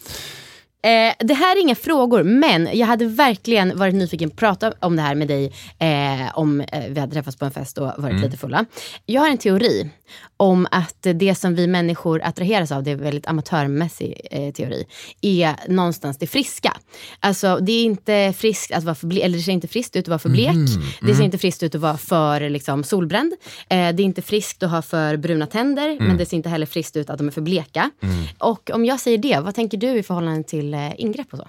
Eh, 0.89 1.13
det 1.20 1.34
här 1.34 1.55
är 1.57 1.61
inga 1.61 1.76
frågor, 1.76 2.24
men 2.24 2.70
jag 2.74 2.88
hade 2.88 3.05
verkligen 3.05 3.78
varit 3.78 3.95
nyfiken 3.95 4.30
på 4.30 4.34
att 4.34 4.39
prata 4.39 4.74
om 4.80 4.95
det 4.95 5.01
här 5.01 5.16
med 5.16 5.28
dig 5.28 5.53
eh, 5.80 6.38
om 6.38 6.61
eh, 6.61 6.84
vi 6.89 6.99
hade 6.99 7.13
träffats 7.13 7.38
på 7.38 7.45
en 7.45 7.51
fest 7.51 7.78
och 7.78 7.91
varit 7.97 8.22
lite 8.22 8.38
fulla. 8.38 8.66
Jag 9.05 9.22
har 9.22 9.30
en 9.30 9.38
teori 9.38 9.89
om 10.38 10.68
att 10.72 11.08
det 11.14 11.36
som 11.36 11.56
vi 11.56 11.68
människor 11.68 12.22
attraheras 12.24 12.72
av, 12.72 12.84
det 12.84 12.91
är 12.91 12.95
en 12.95 13.03
väldigt 13.03 13.28
amatörmässig 13.28 14.28
eh, 14.32 14.53
teori, 14.53 14.86
är 15.22 15.56
någonstans 15.68 16.18
det 16.18 16.28
friska. 16.28 16.74
Alltså 17.20 17.58
det 17.62 17.72
är 17.72 17.86
inte 17.86 18.34
friskt 18.38 18.72
att 18.72 18.84
vara 18.84 18.95
för 18.95 19.08
ble- 19.08 19.22
eller 19.24 19.38
det 19.38 19.43
ser 19.43 19.51
inte 19.51 19.68
friskt 19.68 19.95
ut 19.95 20.03
att 20.03 20.08
vara 20.08 20.20
för 20.20 20.30
blek. 20.30 20.56
Det 21.01 21.16
ser 21.16 21.24
inte 21.24 21.38
friskt 21.38 21.64
ut 21.64 21.76
att 21.76 21.82
vara 21.82 21.97
för 21.97 22.49
liksom, 22.49 22.84
solbränd. 22.84 23.34
Eh, 23.70 23.78
det 23.78 23.78
är 23.78 24.01
inte 24.01 24.22
friskt 24.22 24.64
att 24.64 24.72
ha 24.72 24.82
för 24.82 25.18
bruna 25.18 25.47
tänder, 25.47 25.97
men 25.99 26.18
det 26.18 26.26
ser 26.26 26.38
inte 26.38 26.49
heller 26.49 26.66
friskt 26.66 26.95
ut 26.95 27.10
att 27.10 27.18
de 27.18 27.28
är 27.28 27.32
för 27.32 27.41
bleka. 27.41 27.91
Och 28.38 28.70
om 28.74 28.86
jag 28.86 28.99
säger 28.99 29.18
det, 29.18 29.39
vad 29.39 29.56
tänker 29.56 29.78
du 29.78 29.88
i 29.97 30.03
förhållande 30.03 30.43
till 30.43 30.74
eh, 30.74 30.91
ingrepp 31.01 31.28
och 31.34 31.39
så? 31.39 31.47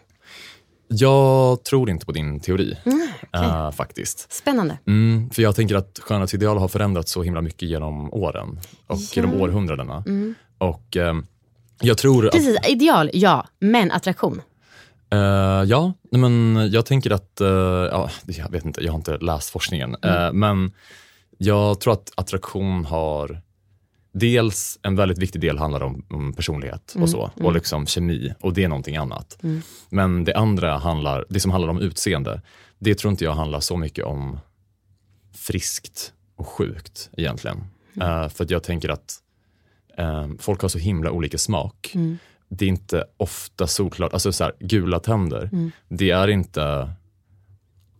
Jag 0.88 1.64
tror 1.64 1.90
inte 1.90 2.06
på 2.06 2.12
din 2.12 2.40
teori, 2.40 2.76
eh, 3.34 3.70
faktiskt. 3.70 4.32
Spännande. 4.32 4.78
Mm, 4.86 5.30
för 5.30 5.42
jag 5.42 5.56
tänker 5.56 5.74
att 5.74 5.98
skönhetsideal 6.02 6.58
har 6.58 6.68
förändrats 6.68 7.12
så 7.12 7.22
himla 7.22 7.40
mycket 7.40 7.68
genom 7.68 8.12
åren 8.12 8.60
och 8.86 8.98
genom 8.98 9.34
århundradena. 9.40 10.04
Och 10.58 10.96
ehm, 10.96 11.26
jag 11.80 11.98
tror 11.98 12.26
att, 12.26 12.32
Precis, 12.32 12.58
ideal, 12.68 13.10
ja. 13.12 13.46
Men 13.58 13.90
attraktion. 13.90 14.40
eh, 15.10 15.18
ja, 15.66 15.92
men 16.10 16.56
jag 16.72 16.86
tänker 16.86 17.10
att, 17.10 17.40
eh, 17.40 17.48
ja, 17.48 18.10
jag 18.26 18.50
vet 18.50 18.64
inte, 18.64 18.84
jag 18.84 18.92
har 18.92 18.98
inte 18.98 19.16
läst 19.18 19.50
forskningen, 19.50 19.96
eh, 20.02 20.32
men 20.32 20.72
jag 21.38 21.80
tror 21.80 21.92
att 21.92 22.12
attraktion 22.16 22.84
har 22.84 23.40
Dels 24.18 24.78
en 24.82 24.96
väldigt 24.96 25.18
viktig 25.18 25.40
del 25.40 25.58
handlar 25.58 25.82
om, 25.82 26.04
om 26.10 26.32
personlighet 26.32 26.96
och 27.00 27.10
så, 27.10 27.30
och 27.34 27.52
liksom 27.52 27.86
kemi, 27.86 28.34
och 28.40 28.52
det 28.54 28.64
är 28.64 28.68
någonting 28.68 28.96
annat. 28.96 29.38
Men 29.88 30.24
det 30.24 30.34
andra 30.36 30.78
handlar, 30.78 31.24
det 31.28 31.40
som 31.40 31.50
handlar 31.50 31.68
om 31.68 31.78
utseende, 31.78 32.42
det 32.78 32.94
tror 32.94 33.10
inte 33.10 33.24
jag 33.24 33.32
handlar 33.34 33.60
så 33.60 33.76
mycket 33.76 34.04
om 34.04 34.38
friskt 35.34 36.12
och 36.36 36.48
sjukt 36.48 37.10
egentligen. 37.16 37.64
Eh, 38.00 38.28
för 38.28 38.46
jag 38.48 38.62
tänker 38.62 38.88
att 38.88 39.14
eh, 39.98 40.28
folk 40.38 40.60
har 40.62 40.68
så 40.68 40.78
himla 40.78 41.10
olika 41.10 41.38
smak. 41.38 41.92
Det 42.48 42.64
är 42.64 42.68
inte 42.68 43.04
ofta 43.16 43.66
solklart, 43.66 44.12
alltså 44.12 44.32
så 44.32 44.44
här, 44.44 44.52
gula 44.60 44.98
tänder, 45.00 45.50
det 45.88 46.10
är 46.10 46.28
inte, 46.28 46.90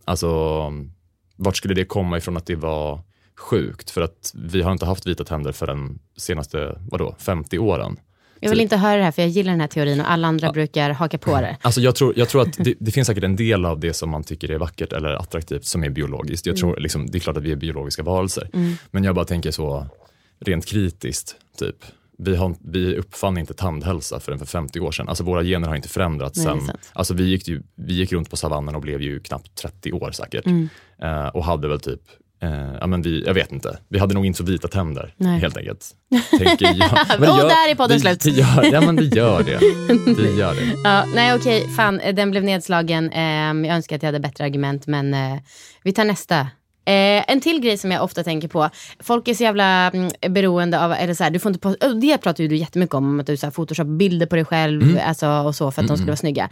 alltså 0.05 0.37
vart 1.35 1.57
skulle 1.57 1.73
det 1.73 1.85
komma 1.85 2.17
ifrån 2.17 2.37
att 2.37 2.45
det 2.45 2.55
var 2.55 3.01
sjukt? 3.37 3.89
För 3.89 4.01
att 4.01 4.33
vi 4.35 4.61
har 4.61 4.71
inte 4.71 4.85
haft 4.85 5.07
vita 5.07 5.23
tänder 5.23 5.51
för 5.51 5.67
de 5.67 5.99
senaste, 6.17 6.79
vadå, 6.91 7.15
50 7.19 7.59
åren. 7.59 7.99
Jag 8.39 8.49
vill 8.49 8.61
inte 8.61 8.77
höra 8.77 8.97
det 8.97 9.03
här 9.03 9.11
för 9.11 9.21
jag 9.21 9.29
gillar 9.29 9.51
den 9.51 9.61
här 9.61 9.67
teorin 9.67 9.99
och 9.99 10.11
alla 10.11 10.27
andra 10.27 10.51
brukar 10.51 10.89
haka 10.89 11.17
på 11.17 11.41
det. 11.41 11.57
Alltså 11.61 11.81
jag, 11.81 11.95
tror, 11.95 12.13
jag 12.15 12.29
tror 12.29 12.41
att 12.41 12.57
det, 12.57 12.73
det 12.79 12.91
finns 12.91 13.07
säkert 13.07 13.23
en 13.23 13.35
del 13.35 13.65
av 13.65 13.79
det 13.79 13.93
som 13.93 14.09
man 14.09 14.23
tycker 14.23 14.51
är 14.51 14.57
vackert 14.57 14.93
eller 14.93 15.09
attraktivt 15.09 15.65
som 15.65 15.83
är 15.83 15.89
biologiskt. 15.89 16.45
Jag 16.45 16.57
tror, 16.57 16.77
liksom, 16.77 17.05
det 17.11 17.17
är 17.17 17.19
klart 17.19 17.37
att 17.37 17.43
vi 17.43 17.51
är 17.51 17.55
biologiska 17.55 18.03
varelser. 18.03 18.49
Men 18.91 19.03
jag 19.03 19.15
bara 19.15 19.25
tänker 19.25 19.51
så 19.51 19.87
rent 20.39 20.65
kritiskt, 20.65 21.35
typ. 21.59 21.75
Vi, 22.17 22.35
har, 22.35 22.55
vi 22.59 22.95
uppfann 22.95 23.37
inte 23.37 23.53
tandhälsa 23.53 24.19
förrän 24.19 24.39
för 24.39 24.45
50 24.45 24.79
år 24.79 24.91
sedan. 24.91 25.09
Alltså 25.09 25.23
våra 25.23 25.43
gener 25.43 25.67
har 25.67 25.75
inte 25.75 25.89
förändrats 25.89 26.45
Nej, 26.45 26.45
sen. 26.45 26.77
Alltså 26.93 27.13
vi, 27.13 27.23
gick 27.23 27.47
ju, 27.47 27.61
vi 27.75 27.93
gick 27.93 28.11
runt 28.11 28.29
på 28.29 28.37
savannen 28.37 28.75
och 28.75 28.81
blev 28.81 29.01
ju 29.01 29.19
knappt 29.19 29.55
30 29.55 29.91
år 29.91 30.11
säkert. 30.11 30.45
Mm. 30.45 30.69
Eh, 31.01 31.27
och 31.27 31.43
hade 31.43 31.67
väl 31.67 31.79
typ 31.79 32.01
Eh, 32.43 32.49
ja, 32.81 32.87
men 32.87 33.01
vi, 33.01 33.23
jag 33.25 33.33
vet 33.33 33.51
inte, 33.51 33.77
vi 33.89 33.99
hade 33.99 34.13
nog 34.13 34.25
inte 34.25 34.37
så 34.37 34.43
vita 34.43 34.67
tänder 34.67 35.13
Nej. 35.17 35.39
helt 35.39 35.57
enkelt. 35.57 35.85
Tänker 36.37 36.65
jag. 36.65 36.89
Men 37.19 37.29
Och 37.29 37.37
gör- 37.37 37.47
där 37.49 37.69
är 37.71 37.75
podden 37.75 37.97
det- 37.97 38.01
slut. 38.01 38.19
Det 38.23 38.29
gör, 38.29 38.73
ja 38.73 38.81
men 38.81 38.95
det 38.95 39.03
gör 39.15 39.43
det. 39.43 39.59
Det 40.21 40.29
gör 40.37 40.55
det. 40.55 40.73
Ja, 40.83 41.03
nej 41.15 41.33
okej, 41.35 41.67
fan 41.75 41.99
eh, 41.99 42.15
den 42.15 42.31
blev 42.31 42.43
nedslagen. 42.43 43.09
Ehm, 43.11 43.65
jag 43.65 43.75
önskar 43.75 43.95
att 43.95 44.03
jag 44.03 44.07
hade 44.07 44.19
bättre 44.19 44.43
argument 44.43 44.87
men 44.87 45.13
eh, 45.13 45.37
vi 45.83 45.91
tar 45.93 46.05
nästa. 46.05 46.39
Eh, 46.39 47.31
en 47.31 47.41
till 47.41 47.59
grej 47.59 47.77
som 47.77 47.91
jag 47.91 48.03
ofta 48.03 48.23
tänker 48.23 48.47
på. 48.47 48.69
Folk 48.99 49.27
är 49.27 49.33
så 49.33 49.43
jävla 49.43 49.91
mm, 49.91 50.11
beroende 50.29 50.79
av, 50.85 50.91
eller 50.93 51.13
så 51.13 51.23
här, 51.23 51.31
du 51.31 51.39
får 51.39 51.51
inte 51.53 51.67
oh, 51.67 51.95
det 51.99 52.17
pratar 52.17 52.41
ju 52.43 52.47
du 52.47 52.55
jättemycket 52.55 52.93
om, 52.95 53.19
att 53.19 53.27
du 53.27 53.37
så 53.37 53.45
här, 53.45 53.51
photoshop 53.51 53.87
bilder 53.87 54.25
på 54.25 54.35
dig 54.35 54.45
själv 54.45 54.81
Mm. 54.83 54.99
alltså, 55.07 55.27
och 55.27 55.55
så 55.55 55.71
för 55.71 55.81
att 55.81 55.87
de 55.87 55.97
skulle 55.97 56.11
vara 56.11 56.17
snygga. 56.17 56.49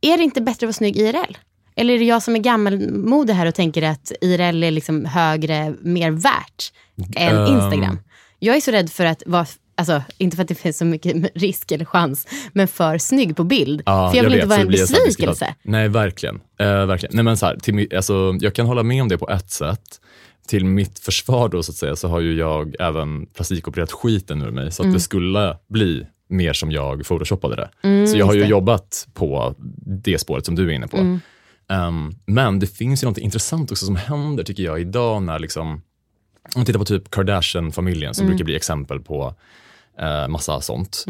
Är 0.00 0.16
det 0.16 0.22
inte 0.24 0.40
bättre 0.40 0.54
att 0.54 0.62
vara 0.62 0.72
snygg 0.72 0.96
IRL? 0.96 1.36
Eller 1.76 1.94
är 1.94 1.98
det 1.98 2.04
jag 2.04 2.22
som 2.22 2.36
är 2.36 2.40
gammalmodig 2.40 3.34
här 3.34 3.46
och 3.46 3.54
tänker 3.54 3.82
att 3.82 4.12
IRL 4.20 4.62
är 4.64 4.70
liksom 4.70 5.04
högre, 5.04 5.74
mer 5.80 6.10
värt 6.10 6.72
än 7.16 7.36
Ehm. 7.36 7.46
Instagram? 7.56 7.98
Jag 8.38 8.56
är 8.56 8.60
så 8.60 8.70
rädd 8.70 8.90
för 8.90 9.04
att 9.04 9.22
vara, 9.26 9.46
alltså 9.74 10.02
inte 10.18 10.36
för 10.36 10.42
att 10.42 10.48
det 10.48 10.54
finns 10.54 10.78
så 10.78 10.84
mycket 10.84 11.16
risk 11.34 11.72
eller 11.72 11.84
chans, 11.84 12.26
men 12.52 12.68
för 12.68 12.98
snygg 12.98 13.36
på 13.36 13.44
bild. 13.44 13.82
Ja, 13.86 14.10
för 14.10 14.16
jag 14.16 14.24
vill 14.24 14.32
vet, 14.32 14.36
inte 14.42 14.48
vara 14.48 14.58
för 14.58 14.64
en 14.66 14.70
besvikelse. 14.72 15.54
Nej, 15.62 15.88
verkligen. 15.88 16.40
Eh, 16.60 16.86
verkligen. 16.86 17.14
Nej, 17.16 17.24
men 17.24 17.36
så 17.36 17.46
här, 17.46 17.56
till, 17.56 17.96
alltså, 17.96 18.34
jag 18.40 18.54
kan 18.54 18.66
hålla 18.66 18.82
med 18.82 19.02
om 19.02 19.08
det 19.08 19.18
på 19.18 19.28
ett 19.30 19.50
sätt. 19.50 20.00
Till 20.48 20.64
mitt 20.64 20.98
försvar 20.98 21.48
då 21.48 21.62
så 21.62 21.72
att 21.72 21.76
säga 21.76 21.96
så 21.96 22.08
har 22.08 22.20
ju 22.20 22.36
jag 22.36 22.74
även 22.80 23.26
plastikopererat 23.26 23.92
skiten 23.92 24.42
ur 24.42 24.50
mig 24.50 24.72
så 24.72 24.82
Mm. 24.82 24.90
att 24.90 24.96
det 24.96 25.02
skulle 25.02 25.56
bli 25.68 26.06
mer 26.28 26.52
som 26.52 26.70
jag 26.72 27.06
photoshoppade 27.06 27.56
det. 27.56 28.06
så 28.06 28.16
jag 28.18 28.26
har 28.26 28.32
ju 28.32 28.38
Mm, 28.40 28.48
det. 28.48 28.50
jobbat 28.50 29.06
på 29.14 29.54
det 30.04 30.18
spåret 30.18 30.46
som 30.46 30.54
du 30.54 30.68
är 30.70 30.72
inne 30.74 30.88
på. 30.88 30.96
Mm. 30.96 31.20
Ehm, 31.70 32.14
men 32.26 32.58
det 32.58 32.66
finns 32.66 33.02
ju 33.02 33.08
något 33.08 33.18
intressant 33.18 33.70
också 33.72 33.86
som 33.86 33.96
händer 33.96 34.44
tycker 34.44 34.62
jag 34.62 34.80
idag 34.80 35.22
när 35.22 35.38
liksom, 35.38 35.68
om 35.68 35.80
man 36.56 36.64
tittar 36.64 36.78
på 36.78 36.84
typ 36.84 37.10
Kardashian-familjen 37.10 38.14
som 38.14 38.26
brukar 38.26 38.44
bli 38.44 38.56
exempel 38.56 39.00
på 39.00 39.34
eh, 39.98 40.28
massa 40.28 40.60
sånt. 40.60 41.04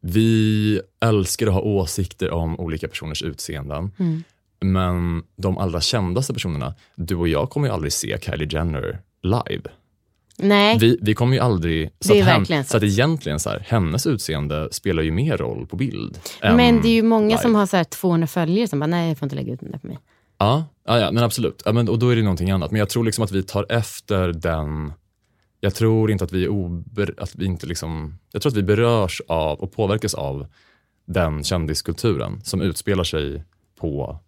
Vi 0.00 0.80
älskar 1.04 1.46
att 1.46 1.52
ha 1.52 1.60
åsikter 1.60 2.30
om 2.30 2.60
olika 2.60 2.88
personers 2.88 3.22
utseenden. 3.22 3.90
Men 4.60 5.22
de 5.36 5.58
allra 5.58 5.80
kändaste 5.80 6.32
personerna, 6.32 6.74
du 6.94 7.14
och 7.14 7.28
jag 7.28 7.50
kommer 7.50 7.66
ju 7.68 7.74
aldrig 7.74 7.92
se 7.92 8.18
Kylie 8.22 8.48
Jenner 8.50 9.00
live. 9.22 9.62
Nej, 10.42 10.78
Vi, 10.78 10.98
vi 11.02 11.14
kommer 11.14 11.34
ju 11.34 11.40
aldrig... 11.40 11.90
Så 12.00 12.12
Det 12.12 12.18
är 12.18 12.22
att 12.22 12.28
hen- 12.28 12.40
verkligen 12.40 12.64
så 12.64 12.76
att 12.76 12.82
egentligen 12.82 13.40
så 13.40 13.50
här, 13.50 13.64
hennes 13.68 14.06
utseende 14.06 14.68
spelar 14.72 15.02
ju 15.02 15.10
mer 15.10 15.36
roll 15.36 15.66
på 15.66 15.76
bild. 15.76 16.18
men 16.42 16.80
det 16.82 16.88
är 16.88 16.92
ju 16.94 17.02
många 17.02 17.26
live. 17.28 17.38
som 17.42 17.54
har 17.54 17.66
så 17.66 17.76
här 17.76 17.84
200 17.84 18.26
följare 18.26 18.68
som 18.68 18.80
bara, 18.80 18.86
nej 18.86 19.08
jag 19.08 19.18
får 19.18 19.26
inte 19.26 19.36
lägga 19.36 19.52
ut 19.52 19.60
den 19.60 19.70
där 19.70 19.78
på 19.78 19.86
mig. 19.86 19.98
Ja, 20.38 20.64
ja, 20.86 20.98
ja 20.98 21.12
men 21.12 21.24
absolut. 21.24 21.62
Ja, 21.64 21.72
men, 21.72 21.88
och 21.88 21.98
då 21.98 22.08
är 22.08 22.16
det 22.16 22.22
någonting 22.22 22.50
annat. 22.50 22.70
Men 22.70 22.78
jag 22.78 22.88
tror 22.88 23.04
liksom 23.04 23.24
att 23.24 23.32
vi 23.32 23.42
tar 23.42 23.66
efter 23.68 24.28
den... 24.32 24.92
Jag 25.60 25.74
tror 25.74 26.10
inte 26.10 26.24
att 26.24 26.32
vi 26.32 26.48
ober, 26.48 27.14
att 27.18 27.34
vi 27.34 27.44
inte 27.46 27.66
liksom... 27.66 28.18
Jag 28.32 28.42
tror 28.42 28.50
att 28.52 28.56
vi 28.56 28.62
berörs 28.62 29.22
av 29.28 29.58
och 29.60 29.72
påverkas 29.72 30.14
av 30.14 30.46
den 31.06 31.44
kändiskulturen 31.44 32.40
som 32.44 32.60
utspelar 32.60 33.04
sig 33.04 33.44
på, 33.80 34.18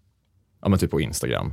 ja, 0.65 0.69
men 0.71 0.79
typ 0.79 0.91
på 0.91 1.01
Instagram 1.01 1.53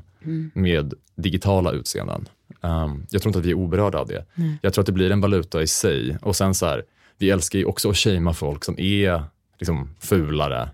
med 0.54 0.94
digitala 1.16 1.72
utseenden. 1.72 2.28
Um, 2.62 3.06
jag 3.10 3.22
tror 3.22 3.30
inte 3.30 3.40
att 3.40 3.46
vi 3.46 3.50
är 3.52 3.56
oberörda 3.56 3.98
av 4.00 4.08
det. 4.08 4.26
Jag 4.62 4.74
tror 4.74 4.82
att 4.82 4.86
det 4.86 4.92
blir 4.92 5.12
en 5.12 5.22
valuta 5.22 5.62
i 5.62 5.68
sig. 5.68 6.18
Och 6.22 6.36
sen 6.36 6.54
så 6.54 6.66
här, 6.66 6.84
vi 7.18 7.30
älskar 7.30 7.60
ju 7.60 7.66
också 7.66 7.90
att 7.90 7.98
shamea 7.98 8.34
folk 8.34 8.64
som 8.66 8.80
är 8.80 9.24
liksom 9.60 9.90
fulare 10.00 10.70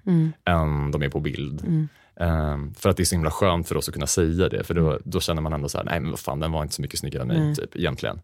än 0.46 0.92
de 0.92 1.04
är 1.04 1.10
på 1.10 1.20
bild. 1.20 1.88
Ehm, 2.20 2.74
för 2.74 2.90
att 2.90 2.98
det 2.98 3.04
är 3.04 3.06
så 3.06 3.16
himla 3.16 3.32
skönt 3.32 3.68
för 3.68 3.78
oss 3.78 3.88
att 3.88 3.94
kunna 3.94 4.08
säga 4.08 4.50
det, 4.50 4.64
för 4.64 4.74
då, 4.74 5.00
då 5.04 5.20
känner 5.20 5.42
man 5.42 5.54
ändå 5.54 5.70
så 5.70 5.78
här, 5.78 5.86
nej 5.86 6.00
men 6.00 6.10
vad 6.10 6.20
fan, 6.20 6.40
den 6.40 6.52
var 6.52 6.62
inte 6.62 6.74
så 6.76 6.82
mycket 6.82 7.00
snyggare 7.00 7.22
än 7.22 7.28
mig, 7.28 7.56
typ, 7.56 7.76
egentligen. 7.76 8.22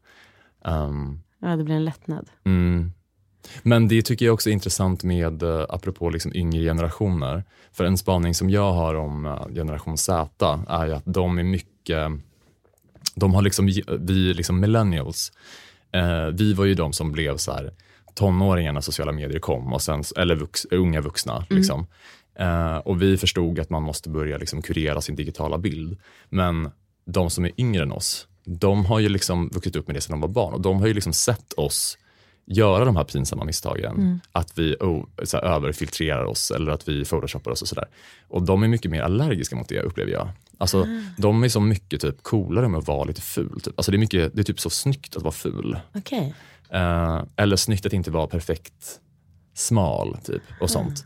Ehm, 0.66 1.20
Ja, 1.40 1.56
det 1.56 1.64
blir 1.64 1.76
en 1.76 1.86
lättnad. 1.86 2.30
mm. 2.46 2.92
Men 3.64 3.88
det 3.88 4.02
tycker 4.02 4.26
jag 4.26 4.34
också 4.34 4.50
är 4.50 4.54
intressant 4.54 5.04
med, 5.04 5.44
eh, 5.44 5.66
apropå 5.70 6.10
liksom 6.10 6.36
yngre 6.36 6.62
generationer, 6.62 7.44
för 7.72 7.84
en 7.84 7.98
spaning 7.98 8.34
som 8.34 8.50
jag 8.50 8.74
har 8.74 8.96
om 8.96 9.26
eh, 9.26 9.48
generation 9.54 9.98
Z 9.98 10.66
är 10.68 10.88
ju 10.88 10.94
att 10.94 11.06
de 11.06 11.38
är 11.38 11.44
mycket, 11.44 12.12
de 13.16 13.34
har 13.34 13.42
liksom, 13.42 13.66
vi 14.00 14.34
liksom 14.34 14.60
millennials, 14.60 15.32
eh, 15.94 16.26
vi 16.26 16.54
var 16.54 16.66
ju 16.66 16.74
de 16.74 16.94
som 16.94 17.12
blev 17.12 17.38
så 17.38 17.52
här 17.52 17.74
tonåringar 18.16 18.74
när 18.74 18.82
sociala 18.82 19.12
medier 19.12 19.40
kom, 19.40 19.74
och 19.74 19.82
sen, 19.82 20.04
eller 20.18 20.36
vux, 20.36 20.66
unga 20.72 21.02
vuxna. 21.02 21.46
Liksom. 21.50 21.88
Eh, 22.40 22.78
och 22.78 23.02
vi 23.02 23.18
förstod 23.18 23.60
att 23.60 23.70
man 23.70 23.84
måste 23.84 24.10
börja 24.10 24.38
liksom 24.38 24.62
kurera 24.62 25.02
sin 25.02 25.16
digitala 25.16 25.58
bild. 25.58 25.98
Men 26.30 26.72
de 27.06 27.30
som 27.30 27.46
är 27.46 27.52
yngre 27.58 27.84
än 27.84 27.92
oss, 27.92 28.28
de 28.46 28.86
har 28.86 29.00
ju 29.00 29.10
liksom 29.10 29.50
vuxit 29.50 29.76
upp 29.76 29.88
med 29.88 29.96
det 29.96 30.02
sedan 30.02 30.12
de 30.12 30.22
var 30.22 30.28
barn 30.28 30.54
och 30.54 30.62
de 30.62 30.80
har 30.80 30.88
ju 30.88 30.94
liksom 30.94 31.14
sett 31.14 31.54
oss 31.54 31.98
göra 32.46 32.86
de 32.86 32.96
här 32.96 33.04
pinsamma 33.04 33.46
misstagen. 33.46 34.22
Att 34.32 34.58
vi 34.58 34.76
oh, 34.80 35.06
här, 35.34 35.42
överfiltrerar 35.44 36.24
oss 36.24 36.52
eller 36.52 36.72
att 36.72 36.88
vi 36.88 37.06
photoshoppar 37.06 37.52
oss 37.52 37.62
och 37.62 37.68
sådär. 37.68 37.88
Och 38.28 38.44
de 38.44 38.64
är 38.64 38.68
mycket 38.68 38.92
mer 38.92 39.02
allergiska 39.02 39.56
mot 39.56 39.70
det 39.70 39.80
upplever 39.80 40.12
jag. 40.12 40.30
Alltså, 40.58 40.88
De 41.18 41.44
är 41.44 41.50
så 41.50 41.60
mycket 41.60 42.02
typ 42.02 42.24
coolare 42.24 42.68
med 42.68 42.78
att 42.78 42.88
vara 42.88 43.04
lite 43.04 43.22
ful. 43.22 43.62
Typ. 43.62 43.74
Alltså, 43.80 43.92
det, 43.92 43.98
är 43.98 44.00
mycket, 44.00 44.36
det 44.36 44.42
är 44.42 44.44
typ 44.44 44.60
så 44.60 44.70
snyggt 44.70 45.16
att 45.16 45.24
vara 45.24 45.32
ful. 45.34 45.80
Okej. 45.96 46.34
Eh, 46.70 47.24
eller 47.36 47.56
snyggt 47.56 47.86
att 47.86 47.94
inte 47.94 48.12
vara 48.12 48.28
perfekt 48.28 49.00
smal 49.54 50.18
typ, 50.24 50.42
och 50.62 50.70
sånt. 50.70 51.06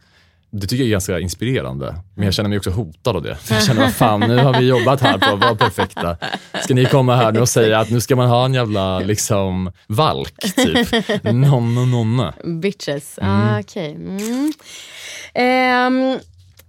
Det 0.51 0.67
tycker 0.67 0.83
jag 0.83 0.87
är 0.87 0.91
ganska 0.91 1.19
inspirerande, 1.19 1.95
men 2.15 2.25
jag 2.25 2.33
känner 2.33 2.49
mig 2.49 2.57
också 2.57 2.69
hotad 2.69 3.15
av 3.15 3.21
det. 3.21 3.37
Jag 3.49 3.63
känner, 3.63 3.81
vad 3.81 3.93
fan, 3.93 4.19
nu 4.19 4.37
har 4.37 4.59
vi 4.59 4.67
jobbat 4.67 5.01
här 5.01 5.17
på 5.17 5.33
att 5.33 5.39
vara 5.39 5.55
perfekta. 5.55 6.17
Ska 6.63 6.73
ni 6.73 6.85
komma 6.85 7.15
här 7.15 7.31
nu 7.31 7.39
och 7.39 7.49
säga 7.49 7.79
att 7.79 7.89
nu 7.89 8.01
ska 8.01 8.15
man 8.15 8.29
ha 8.29 8.45
en 8.45 8.53
jävla 8.53 8.99
liksom, 8.99 9.71
valk, 9.87 10.55
typ. 10.55 10.87
Nonne, 11.23 11.85
nonne. 11.85 12.33
Bitches. 12.61 13.19
Ah, 13.21 13.59
okej. 13.59 13.95
Mm. 13.95 14.53
Ehm, 15.33 16.19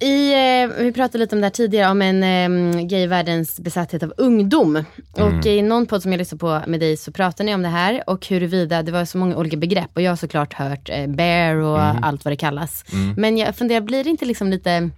i, 0.01 0.33
eh, 0.33 0.69
vi 0.85 0.93
pratade 0.93 1.19
lite 1.19 1.35
om 1.37 1.41
det 1.41 1.47
här 1.47 1.51
tidigare, 1.51 1.91
om 1.91 2.03
en 2.03 2.23
eh, 2.23 2.81
gayvärldens 2.87 3.61
besatthet 3.61 4.03
av 4.03 4.13
ungdom. 4.17 4.85
Och 5.13 5.47
i 5.47 5.63
någon 5.63 5.87
podd 5.87 6.03
som 6.03 6.13
jag 6.13 6.19
lyssnade 6.19 6.39
på 6.41 6.71
med 6.71 6.81
dig 6.81 6.97
så 6.97 7.13
pratade 7.13 7.45
ni 7.45 7.55
om 7.55 7.63
det 7.63 7.69
här 7.69 8.03
och 8.07 8.27
huruvida 8.27 8.83
det 8.83 8.93
var 8.93 9.05
så 9.05 9.19
många 9.19 9.37
olika 9.37 9.57
begrepp. 9.57 9.91
Och 9.95 10.03
jag 10.03 10.11
har 10.11 10.17
såklart 10.17 10.55
hört 10.55 10.89
eh, 10.89 11.07
bear 11.07 11.55
och 11.55 11.81
allt 11.81 12.25
vad 12.25 12.33
det 12.33 12.37
kallas. 12.37 12.85
Men 13.17 13.39
jag 13.39 13.57
funderar, 13.57 13.81
blir 13.81 14.05
det 14.05 14.11
inte 14.11 14.25
liksom 14.25 14.49
lite, 14.51 14.91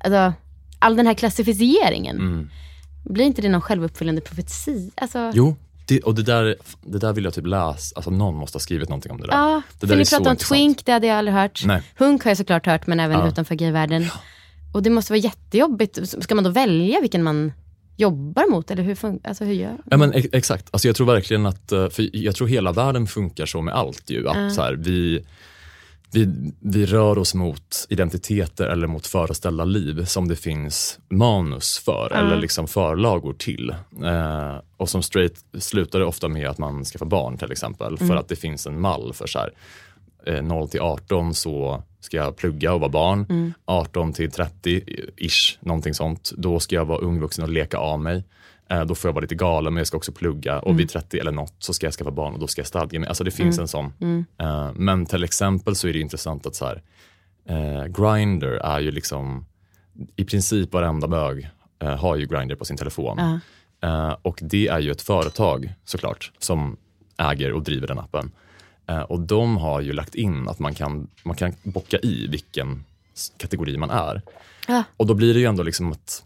alltså, 0.00 0.32
all 0.78 0.96
den 0.96 1.06
här 1.06 1.14
klassificeringen, 1.14 2.50
blir 3.04 3.24
inte 3.24 3.42
det 3.42 3.48
någon 3.48 3.60
självuppfyllande 3.60 4.20
profetia? 4.20 4.90
Alltså, 4.94 5.30
Jo, 5.34 5.56
det, 5.94 6.00
och 6.00 6.14
det 6.14 6.22
där, 6.22 6.56
det 6.82 6.98
där 6.98 7.12
vill 7.12 7.24
jag 7.24 7.34
typ 7.34 7.46
läsa. 7.46 7.96
Alltså 7.96 8.10
någon 8.10 8.34
måste 8.34 8.56
ha 8.56 8.60
skrivit 8.60 8.88
någonting 8.88 9.12
om 9.12 9.20
det 9.20 9.26
där. 9.26 9.32
Ja, 9.36 9.62
det 9.80 9.86
för 9.86 9.96
ni 9.96 10.04
så 10.04 10.16
pratar 10.16 10.30
om 10.30 10.34
intressant. 10.34 10.48
twink, 10.58 10.84
det 10.84 10.92
hade 10.92 11.06
jag 11.06 11.18
aldrig 11.18 11.34
hört. 11.34 11.62
Nej. 11.64 11.82
Hunk 11.98 12.24
har 12.24 12.30
jag 12.30 12.38
såklart 12.38 12.66
hört, 12.66 12.86
men 12.86 13.00
även 13.00 13.18
Ja. 13.18 13.28
utanför 13.28 13.54
gayvärlden. 13.54 14.06
Och 14.72 14.82
det 14.82 14.90
måste 14.90 15.12
vara 15.12 15.20
jättejobbigt. 15.20 15.98
Ska 16.22 16.34
man 16.34 16.44
då 16.44 16.50
välja 16.50 17.00
vilken 17.00 17.22
man 17.22 17.52
jobbar 17.96 18.50
mot? 18.50 18.70
Eller 18.70 18.82
hur, 18.82 18.94
fun- 18.94 19.20
alltså, 19.24 19.44
hur 19.44 19.52
gör 19.54 19.68
man? 19.70 19.78
Ja, 19.90 19.96
men 19.96 20.12
ex- 20.12 20.28
exakt. 20.32 20.68
Alltså 20.70 20.88
jag 20.88 20.96
tror 20.96 21.06
verkligen 21.06 21.46
att, 21.46 21.72
eh, 21.72 21.88
för 21.88 22.16
jag 22.16 22.34
tror 22.36 22.48
hela 22.48 22.72
världen 22.72 23.06
funkar 23.06 23.46
så 23.46 23.62
med 23.62 23.74
allt 23.74 24.10
ju. 24.10 24.28
Att 24.28 24.54
så 24.54 24.62
här, 24.62 24.72
vi, 24.72 25.24
vi, 26.12 26.52
vi 26.60 26.86
rör 26.86 27.18
oss 27.18 27.34
mot 27.34 27.86
identiteter 27.88 28.66
eller 28.66 28.86
mot 28.86 29.06
föreställda 29.06 29.64
liv 29.64 30.04
som 30.04 30.28
det 30.28 30.36
finns 30.36 30.98
manus 31.08 31.78
för 31.78 32.12
eller 32.12 32.36
liksom 32.36 32.68
förlagor 32.68 33.32
till. 33.32 33.70
Eh, 34.04 34.56
och 34.76 34.88
som 34.88 35.02
straight 35.02 35.44
slutar 35.58 35.98
det 35.98 36.04
ofta 36.04 36.28
med 36.28 36.48
att 36.48 36.58
man 36.58 36.84
skaffar 36.84 37.06
barn 37.06 37.38
till 37.38 37.52
exempel 37.52 37.98
för 37.98 38.16
att 38.16 38.28
det 38.28 38.36
finns 38.36 38.66
en 38.66 38.80
mall 38.80 39.12
för 39.14 39.26
så 39.26 39.38
här, 39.38 39.50
eh, 40.26 40.42
0 40.42 40.68
till 40.68 40.80
18 40.80 41.34
så 41.34 41.82
ska 42.00 42.16
jag 42.16 42.36
plugga 42.36 42.72
och 42.72 42.80
vara 42.80 42.90
barn. 42.90 43.54
18 43.64 44.12
till 44.12 44.30
30-ish, 44.30 45.58
någonting 45.60 45.94
sånt. 45.94 46.32
Då 46.36 46.60
ska 46.60 46.74
jag 46.74 46.84
vara 46.84 46.98
ung 46.98 47.20
vuxen 47.20 47.44
och 47.44 47.50
leka 47.50 47.78
av 47.78 48.00
mig. 48.00 48.24
Eh, 48.72 48.84
då 48.84 48.94
får 48.94 49.08
jag 49.08 49.12
vara 49.12 49.22
lite 49.22 49.34
galen 49.34 49.74
men 49.74 49.80
jag 49.80 49.86
ska 49.86 49.96
också 49.96 50.12
plugga 50.12 50.58
och 50.58 50.80
vid 50.80 50.88
30 50.88 51.18
eller 51.18 51.32
något 51.32 51.54
så 51.58 51.74
ska 51.74 51.86
jag 51.86 51.94
skaffa 51.94 52.10
barn 52.10 52.34
och 52.34 52.40
då 52.40 52.46
ska 52.46 52.60
jag 52.60 52.66
stadga 52.66 53.00
mig. 53.00 53.08
Alltså 53.08 53.24
det 53.24 53.30
finns 53.30 53.58
en 53.58 53.68
sån. 53.68 53.92
Eh, 54.38 54.70
men 54.74 55.06
till 55.06 55.24
exempel 55.24 55.76
så 55.76 55.88
är 55.88 55.92
det 55.92 56.00
intressant 56.00 56.46
att 56.46 56.54
så 56.54 56.66
här, 56.66 56.82
eh, 57.48 57.84
Grindr 57.86 58.46
är 58.46 58.80
ju 58.80 58.90
liksom, 58.90 59.46
i 60.16 60.24
princip 60.24 60.72
varenda 60.72 61.08
bög 61.08 61.50
eh, 61.78 61.96
har 61.96 62.16
ju 62.16 62.26
Grindr 62.26 62.54
på 62.54 62.64
sin 62.64 62.76
telefon. 62.76 63.18
Eh, 63.82 64.16
och 64.22 64.38
det 64.42 64.68
är 64.68 64.78
ju 64.80 64.90
ett 64.90 65.02
företag 65.02 65.74
såklart 65.84 66.32
som 66.38 66.76
äger 67.16 67.52
och 67.52 67.62
driver 67.62 67.86
den 67.86 67.98
appen. 67.98 68.30
Och 69.08 69.20
de 69.20 69.56
har 69.56 69.80
ju 69.80 69.92
lagt 69.92 70.14
in 70.14 70.48
att 70.48 70.58
man 70.58 70.74
kan, 70.74 71.08
man 71.22 71.36
kan 71.36 71.52
bocka 71.62 71.98
i 71.98 72.26
vilken 72.26 72.84
kategori 73.36 73.76
man 73.76 73.90
är. 73.90 74.22
Och 74.96 75.06
då 75.06 75.14
blir 75.14 75.34
det 75.34 75.40
ju 75.40 75.46
ändå 75.46 75.62
liksom 75.62 75.92
att 75.92 76.24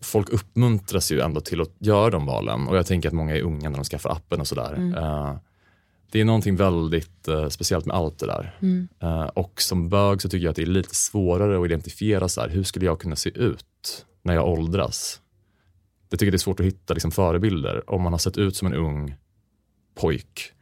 folk 0.00 0.28
uppmuntras 0.28 1.12
ju 1.12 1.20
ändå 1.20 1.40
till 1.40 1.60
att 1.60 1.74
göra 1.78 2.10
de 2.10 2.26
valen. 2.26 2.68
Och 2.68 2.76
jag 2.76 2.86
tänker 2.86 3.08
att 3.08 3.14
många 3.14 3.36
är 3.36 3.42
unga 3.42 3.68
när 3.68 3.76
de 3.76 3.84
skaffar 3.84 4.10
appen 4.10 4.40
och 4.40 4.46
sådär. 4.46 4.92
Eh, 4.96 5.36
det 6.10 6.20
är 6.20 6.24
någonting 6.24 6.56
väldigt 6.56 7.28
eh, 7.28 7.48
speciellt 7.48 7.86
med 7.86 7.96
allt 7.96 8.18
det 8.18 8.26
där. 8.26 8.58
Eh, 9.00 9.24
och 9.24 9.62
som 9.62 9.88
bög 9.88 10.22
så 10.22 10.28
tycker 10.28 10.44
jag 10.44 10.50
att 10.50 10.56
det 10.56 10.62
är 10.62 10.66
lite 10.66 10.94
svårare 10.94 11.60
att 11.60 11.66
identifiera 11.66 12.28
så 12.28 12.40
här, 12.40 12.48
hur 12.48 12.62
skulle 12.62 12.86
jag 12.86 13.00
kunna 13.00 13.16
se 13.16 13.30
ut 13.30 14.06
när 14.22 14.34
jag 14.34 14.48
åldras? 14.48 15.20
jag 16.10 16.18
tycker 16.18 16.32
det 16.32 16.36
är 16.36 16.38
svårt 16.38 16.60
att 16.60 16.66
hitta 16.66 16.94
liksom, 16.94 17.10
förebilder. 17.10 17.90
Om 17.90 18.02
man 18.02 18.12
har 18.12 18.18
sett 18.18 18.38
ut 18.38 18.56
som 18.56 18.66
en 18.66 18.74
ung 18.74 19.14
pojk. 19.94 20.52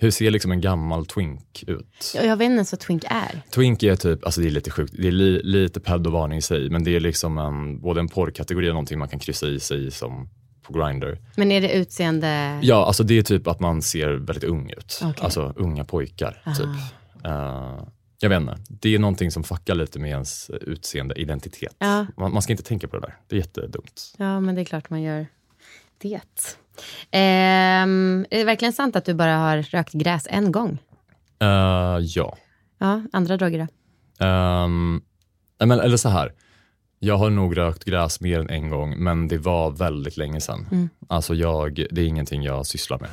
Hur 0.00 0.10
ser 0.10 0.30
liksom 0.30 0.52
en 0.52 0.60
gammal 0.60 1.06
twink 1.06 1.64
ut? 1.66 2.12
Jag 2.14 2.26
jag 2.26 2.36
vet 2.36 2.46
inte 2.46 2.54
ens 2.54 2.72
vad 2.72 2.80
twink 2.80 3.04
är. 3.06 3.42
Twink 3.50 3.82
är 3.82 3.96
typ, 3.96 4.24
alltså 4.24 4.40
det 4.40 4.46
är 4.46 4.50
lite 4.50 4.70
sjukt, 4.70 4.94
det 4.96 5.08
är 5.08 5.12
li, 5.12 5.40
lite 5.42 5.80
pedovarning 5.80 6.38
i 6.38 6.42
sig, 6.42 6.70
men 6.70 6.84
det 6.84 6.96
är 6.96 7.00
liksom 7.00 7.38
en, 7.38 7.80
både 7.80 8.00
en 8.00 8.08
porrkategori 8.08 8.68
och 8.68 8.74
någonting 8.74 8.98
man 8.98 9.08
kan 9.08 9.18
kryssa 9.18 9.46
i 9.46 9.60
sig 9.60 9.90
som 9.90 10.28
på 10.62 10.72
Grindr. 10.72 11.18
Men 11.36 11.52
är 11.52 11.60
det 11.60 11.72
utseende? 11.72 12.60
Ja, 12.62 12.86
alltså 12.86 13.02
det 13.02 13.18
är 13.18 13.22
typ 13.22 13.46
att 13.46 13.60
man 13.60 13.82
ser 13.82 14.08
väldigt 14.08 14.44
ung 14.44 14.70
ut. 14.70 15.00
Okej. 15.02 15.24
Alltså 15.24 15.52
unga 15.56 15.84
pojkar, 15.84 16.42
typ. 16.56 16.66
Eh, 17.24 17.88
jag 18.20 18.28
vet 18.28 18.40
inte, 18.40 18.56
det 18.68 18.94
är 18.94 18.98
någonting 18.98 19.30
som 19.30 19.44
fuckar 19.44 19.74
lite 19.74 19.98
med 19.98 20.10
ens 20.10 20.50
utseende 20.50 21.20
identitet. 21.20 21.76
Ja. 21.78 22.06
Man, 22.16 22.32
man 22.32 22.42
ska 22.42 22.52
inte 22.52 22.62
tänka 22.62 22.88
på 22.88 22.96
det 22.96 23.02
där, 23.02 23.16
det 23.26 23.36
är 23.36 23.40
jättedumt. 23.40 24.14
Ja, 24.18 24.40
men 24.40 24.54
det 24.54 24.60
är 24.60 24.64
klart 24.64 24.90
man 24.90 25.02
gör 25.02 25.26
det. 25.98 26.56
Ehm, 27.10 28.26
är 28.30 28.38
det 28.38 28.44
verkligen 28.44 28.72
sant 28.72 28.96
att 28.96 29.04
du 29.04 29.14
bara 29.14 29.36
har 29.36 29.62
rökt 29.62 29.92
gräs 29.92 30.26
en 30.30 30.52
gång? 30.52 30.78
Eh, 31.40 31.98
ja. 32.00 32.36
Ja, 32.78 33.02
andra 33.12 33.36
droger 33.36 33.58
då? 33.58 33.66
Men, 35.66 35.80
eller 35.80 35.96
så 35.96 36.08
här. 36.08 36.32
Jag 36.98 37.16
har 37.16 37.30
nog 37.30 37.56
rökt 37.56 37.84
gräs 37.84 38.20
mer 38.20 38.40
än 38.40 38.50
en 38.50 38.70
gång, 38.70 38.98
men 38.98 39.28
det 39.28 39.38
var 39.38 39.70
väldigt 39.70 40.16
länge 40.16 40.40
sedan. 40.40 40.66
Mm. 40.72 40.88
Alltså 41.08 41.34
jag, 41.34 41.86
det 41.90 42.00
är 42.00 42.06
ingenting 42.06 42.42
jag 42.42 42.66
sysslar 42.66 42.98
med. 42.98 43.10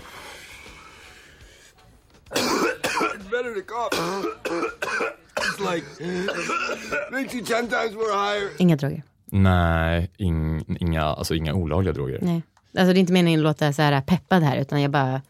Inga 8.57 8.75
droger? 8.75 9.03
Nej, 9.25 10.11
ing, 10.17 10.77
inga, 10.79 11.03
alltså 11.03 11.36
inga 11.36 11.53
olagliga 11.53 11.93
droger. 11.93 12.19
Nej. 12.21 12.41
Alltså 12.78 12.93
det 12.93 12.97
är 12.97 13.01
inte 13.01 13.13
meningen 13.13 13.39
att 13.39 13.43
låta 13.43 13.73
så 13.73 13.82
här 13.82 14.01
peppad 14.01 14.43
här, 14.43 14.57
utan 14.57 14.82
jag 14.82 14.91
bara... 14.91 15.21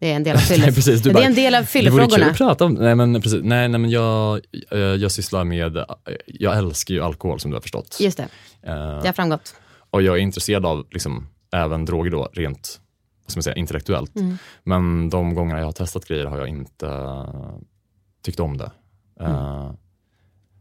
Det 0.00 0.12
är 0.12 0.16
en 0.16 0.22
del 0.24 0.36
av, 0.36 0.40
fylle, 0.40 0.62
Nej, 0.66 0.74
precis, 0.74 1.02
du 1.02 1.10
det 1.12 1.22
är 1.22 1.26
en 1.26 1.34
del 1.34 1.54
av 1.54 1.60
Det 1.72 1.90
vore 1.90 1.90
kul 1.90 2.10
fyllefrågorna. 2.10 2.26
att 2.30 2.36
prata 2.36 2.64
om. 2.64 2.74
Nej, 2.74 2.94
men, 2.94 3.22
precis, 3.22 3.40
nej, 3.42 3.68
nej, 3.68 3.80
men 3.80 3.90
jag, 3.90 4.40
eh, 4.70 4.78
jag 4.78 5.12
sysslar 5.12 5.44
med, 5.44 5.76
eh, 5.76 5.84
jag 6.26 6.58
älskar 6.58 6.94
ju 6.94 7.02
alkohol 7.02 7.40
som 7.40 7.50
du 7.50 7.56
har 7.56 7.62
förstått. 7.62 7.96
Just 8.00 8.16
det, 8.16 8.28
Eh, 8.62 8.74
det 8.74 9.08
har 9.08 9.12
framgått. 9.12 9.54
och 9.90 10.02
jag 10.02 10.16
är 10.16 10.20
intresserad 10.20 10.66
av 10.66 10.86
liksom, 10.90 11.26
även 11.52 11.84
droger 11.84 12.10
då, 12.10 12.28
rent 12.32 12.80
vad 13.24 13.30
ska 13.30 13.38
man 13.38 13.42
säga, 13.42 13.56
intellektuellt. 13.56 14.16
Mm. 14.16 14.38
Men 14.64 15.10
de 15.10 15.34
gångerna 15.34 15.58
jag 15.58 15.66
har 15.66 15.72
testat 15.72 16.04
grejer 16.08 16.24
har 16.26 16.38
jag 16.38 16.48
inte 16.48 16.88
tyckt 18.24 18.40
om 18.40 18.56
det. 18.56 18.70
Eh, 19.20 19.70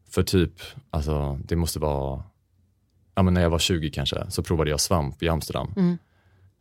för 0.10 0.24
typ, 0.24 0.54
alltså, 0.90 1.40
det 1.46 1.56
måste 1.56 1.80
vara, 1.80 2.24
ja, 3.16 3.24
men 3.24 3.34
när 3.34 3.42
jag 3.42 3.50
var 3.50 3.60
20 3.60 3.90
kanske, 3.92 4.26
så 4.30 4.44
provade 4.44 4.70
jag 4.70 4.80
svamp 4.80 5.24
i 5.24 5.30
Amsterdam. 5.30 5.74
Mm. 5.78 5.98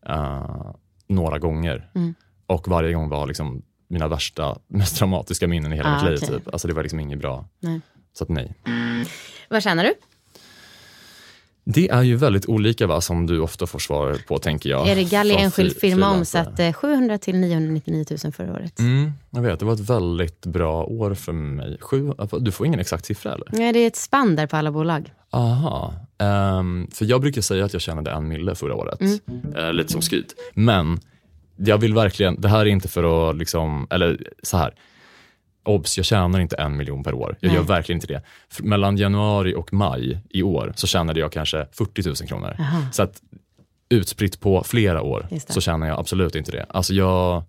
Eh, 0.09 0.75
några 1.09 1.39
gånger. 1.39 1.91
Mm. 1.95 2.15
Och 2.47 2.69
varje 2.69 2.93
gång 2.95 3.09
var 3.09 3.27
liksom 3.27 3.63
mina 3.89 4.09
värsta, 4.09 4.59
mest 4.69 4.97
traumatiska 4.97 5.49
minnen 5.49 5.73
i 5.73 5.77
hela 5.77 5.89
Ah, 5.89 5.95
mitt 6.03 6.11
liv. 6.11 6.19
okej. 6.23 6.39
Typ. 6.39 6.53
Alltså 6.53 6.69
det 6.69 6.75
var 6.75 6.83
liksom 6.83 7.01
inget 7.01 7.19
bra. 7.19 7.45
Nej. 7.61 7.81
Så 8.13 8.25
att 8.25 8.31
nej. 8.31 8.55
Vad 9.51 9.63
tjänar 9.63 9.85
du? 9.85 9.95
Det 11.69 11.89
är 11.89 12.03
ju 12.03 12.17
väldigt 12.17 12.47
olika 12.49 12.87
va, 12.87 13.01
som 13.01 13.27
du 13.27 13.41
ofta 13.41 13.67
får 13.67 13.79
svar 13.79 14.17
på 14.29 14.39
tänker 14.39 14.71
jag. 14.71 14.89
är 14.89 14.97
det 14.97 15.05
Galli 15.05 15.35
enskild 15.37 15.77
firma 15.77 16.11
omsatte 16.11 16.73
700 16.73 17.19
till 17.19 17.37
999 17.37 18.05
000 18.25 18.33
förra 18.33 18.53
året? 18.53 18.79
Mm, 18.79 19.13
jag 19.31 19.43
vet, 19.43 19.59
det 19.61 19.65
var 19.67 19.73
ett 19.73 19.81
väldigt 19.91 20.47
bra 20.47 20.85
år 20.85 21.15
för 21.15 21.33
mig. 21.33 21.79
Sju, 21.81 22.13
du 22.41 22.53
får 22.53 22.67
ingen 22.67 22.81
exakt 22.81 23.05
siffra 23.05 23.35
eller? 23.35 23.47
Ja, 23.67 23.73
det 23.73 23.79
är 23.79 23.87
ett 23.87 23.97
spann 23.97 24.37
där 24.37 24.47
på 24.47 24.57
alla 24.57 24.71
bolag. 24.73 25.13
Aha. 25.31 25.95
Ehm, 26.19 26.89
för 26.93 27.05
jag 27.05 27.21
brukar 27.21 27.41
säga 27.41 27.65
att 27.65 27.73
jag 27.73 27.83
tjänade 27.83 28.11
en 28.11 28.29
mille 28.29 28.55
förra 28.55 28.75
året. 28.75 29.01
Mm. 29.01 29.21
Eh, 29.57 29.73
lite 29.73 29.93
som 29.93 30.03
skryt. 30.03 30.35
Men 30.55 31.01
jag 31.57 31.79
vill 31.79 31.95
verkligen, 31.95 32.41
det 32.41 32.49
här 32.49 32.61
är 32.61 32.67
inte 32.67 32.89
för 32.89 33.31
att 33.31 33.37
liksom, 33.37 33.87
eller 33.91 34.31
så 34.43 34.57
här. 34.57 34.75
Obs, 35.65 35.97
jag 35.97 36.07
tjänar 36.07 36.41
inte 36.41 36.57
en 36.57 36.77
miljon 36.77 37.05
per 37.05 37.15
år. 37.15 37.37
Jag 37.41 37.49
Nej. 37.49 37.57
gör 37.57 37.65
verkligen 37.65 37.97
inte 37.97 38.07
det. 38.07 38.23
För 38.49 38.63
mellan 38.63 38.97
januari 38.97 39.55
och 39.55 39.73
maj 39.73 40.21
i 40.31 40.43
år 40.43 40.73
så 40.77 40.87
tjänade 40.87 41.21
jag 41.21 41.33
kanske 41.33 41.67
40 41.73 42.03
000 42.07 42.17
kronor. 42.17 42.57
Aha. 42.59 42.83
Så 42.93 43.03
att 43.03 43.23
utspritt 43.89 44.41
på 44.41 44.65
flera 44.65 45.03
år 45.03 45.29
så 45.49 45.61
tjänar 45.61 45.87
jag 45.87 45.99
absolut 45.99 46.35
inte 46.35 46.53
det. 46.53 46.67
Alltså 46.69 46.95
jag, 46.95 47.43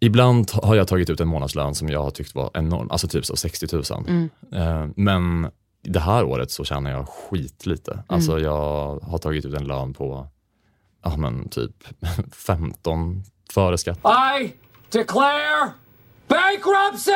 ibland 0.00 0.50
har 0.50 0.74
jag 0.74 0.88
tagit 0.88 1.10
ut 1.10 1.20
en 1.20 1.28
månadslön 1.28 1.74
som 1.74 1.88
jag 1.88 2.02
har 2.02 2.10
tyckt 2.10 2.34
var 2.34 2.50
enorm, 2.54 2.90
alltså 2.90 3.08
typ 3.08 3.26
så 3.26 3.36
60 3.36 3.66
000. 3.72 3.84
Mm. 4.08 4.28
Eh, 4.52 4.86
men 4.96 5.50
det 5.82 6.00
här 6.00 6.24
året 6.24 6.50
så 6.50 6.64
tjänar 6.64 6.90
jag 6.90 7.08
skitlite. 7.08 8.02
Alltså 8.06 8.38
jag 8.40 8.98
har 8.98 9.18
tagit 9.18 9.44
ut 9.44 9.54
en 9.54 9.64
lön 9.64 9.94
på 9.94 10.26
ja, 11.04 11.16
men 11.16 11.48
typ 11.48 11.72
15 12.34 13.22
före 13.54 13.78
skatt. 13.78 13.98
I 14.42 14.52
declare 14.90 15.70
bankruptcy! 16.28 17.12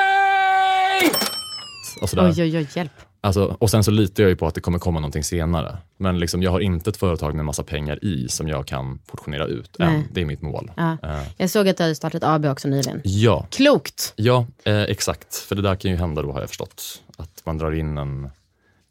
Och, 2.03 2.09
sådär. 2.11 2.31
Oj, 2.31 2.43
oj, 2.43 2.57
oj, 2.59 2.69
hjälp. 2.77 2.93
Alltså, 3.21 3.57
och 3.61 3.71
sen 3.71 3.85
så 3.85 3.91
litar 3.91 4.23
jag 4.23 4.31
ju 4.31 4.37
på 4.37 4.47
att 4.47 4.55
det 4.55 4.61
kommer 4.61 4.79
komma 4.79 5.01
någonting 5.01 5.25
senare. 5.25 5.79
Men 5.97 6.19
liksom, 6.19 6.43
jag 6.43 6.51
har 6.51 6.61
inte 6.61 6.91
ett 6.91 6.97
företag 6.97 7.35
med 7.35 7.45
massa 7.45 7.63
pengar 7.63 8.05
i 8.05 8.29
som 8.29 8.49
jag 8.49 8.67
kan 8.67 8.99
portionera 8.99 9.47
ut 9.47 9.77
än. 9.81 9.93
Nej. 9.93 10.09
Det 10.13 10.21
är 10.21 10.25
mitt 10.25 10.43
mål. 10.43 10.71
Ja. 10.77 10.97
Eh, 11.03 11.23
Jag 11.37 11.51
såg 11.51 11.69
att 11.69 11.77
du 11.77 11.83
hade 11.83 11.95
startat 11.95 12.23
AB 12.25 12.45
också 12.45 12.69
nyligen. 12.69 13.01
ja, 13.05 13.47
Klokt! 13.51 14.13
ja 14.17 14.47
eh, 14.65 14.83
exakt. 14.83 15.35
För 15.37 15.55
det 15.55 15.63
där 15.63 15.75
kan 15.77 15.91
ju 15.91 15.97
hända 15.97 16.23
då 16.23 16.33
har 16.33 16.41
jag 16.41 16.49
förstått. 16.49 17.03
Att 17.17 17.43
man 17.47 17.59
drar 17.59 17.73
in 17.73 17.99
en, 17.99 18.31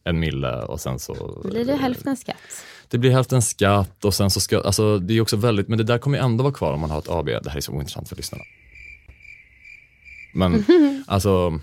en 0.03 0.19
mille 0.19 0.61
och 0.61 0.79
sen 0.81 0.99
så... 0.99 1.41
Blir 1.45 1.65
det 1.65 1.75
hälften 1.75 2.17
skatt? 2.17 2.35
Det 2.87 2.97
blir 2.97 3.11
hälften 3.11 3.41
skatt 3.41 4.05
och 4.05 4.13
sen 4.13 4.29
så 4.31 4.39
ska, 4.39 4.61
alltså 4.61 4.99
det 4.99 5.13
är 5.13 5.21
också 5.21 5.35
väldigt, 5.37 5.67
men 5.67 5.77
det 5.77 5.83
där 5.83 5.97
kommer 5.97 6.17
ju 6.17 6.23
ändå 6.23 6.43
vara 6.43 6.53
kvar 6.53 6.73
om 6.73 6.79
man 6.79 6.89
har 6.91 6.99
ett 6.99 7.09
AB. 7.09 7.25
Det 7.25 7.49
här 7.49 7.57
är 7.57 7.61
så 7.61 7.71
ointressant 7.71 8.09
för 8.09 8.15
lyssnarna. 8.15 8.43
Men 10.33 10.65
alltså, 11.07 11.59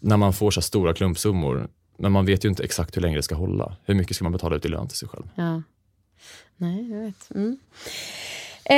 när 0.00 0.16
man 0.16 0.32
får 0.32 0.50
så 0.50 0.62
stora 0.62 0.94
klumpsummor, 0.94 1.68
men 1.98 2.12
man 2.12 2.26
vet 2.26 2.44
ju 2.44 2.48
inte 2.48 2.64
exakt 2.64 2.96
hur 2.96 3.02
länge 3.02 3.16
det 3.16 3.22
ska 3.22 3.34
hålla. 3.34 3.76
Hur 3.84 3.94
mycket 3.94 4.16
ska 4.16 4.24
man 4.24 4.32
betala 4.32 4.56
ut 4.56 4.64
i 4.64 4.68
lön 4.68 4.88
till 4.88 4.98
sig 4.98 5.08
själv? 5.08 5.24
Ja. 5.34 5.62
Nej, 6.56 6.90
jag 6.90 7.00
vet. 7.00 7.30
Mm. 7.34 7.58
Eh, 8.64 8.74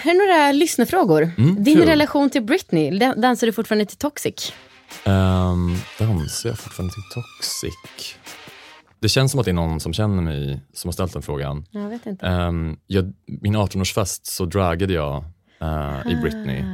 här 0.00 0.10
är 0.10 0.26
några 0.26 0.52
lyssnarfrågor. 0.52 1.30
Mm, 1.38 1.64
Din 1.64 1.76
kul. 1.76 1.86
relation 1.86 2.30
till 2.30 2.42
Britney, 2.42 2.98
dan- 2.98 3.20
dansar 3.20 3.46
du 3.46 3.52
fortfarande 3.52 3.86
till 3.86 3.96
Toxic? 3.96 4.52
Um, 5.06 5.76
dansar 5.98 6.48
jag 6.48 6.58
fortfarande 6.58 6.94
till 6.94 7.02
Toxic? 7.14 8.16
Det 9.00 9.08
känns 9.08 9.30
som 9.30 9.40
att 9.40 9.44
det 9.44 9.50
är 9.50 9.52
någon 9.52 9.80
som 9.80 9.92
känner 9.92 10.22
mig 10.22 10.60
som 10.72 10.88
har 10.88 10.92
ställt 10.92 11.12
den 11.12 11.22
frågan. 11.22 11.64
Jag 11.70 11.88
vet 11.88 12.06
inte. 12.06 12.26
Um, 12.26 12.76
jag, 12.86 13.12
min 13.26 13.56
18-årsfest 13.56 14.20
så 14.22 14.44
dragade 14.44 14.92
jag 14.92 15.24
eh, 15.60 16.12
i 16.12 16.16
Britney 16.22 16.64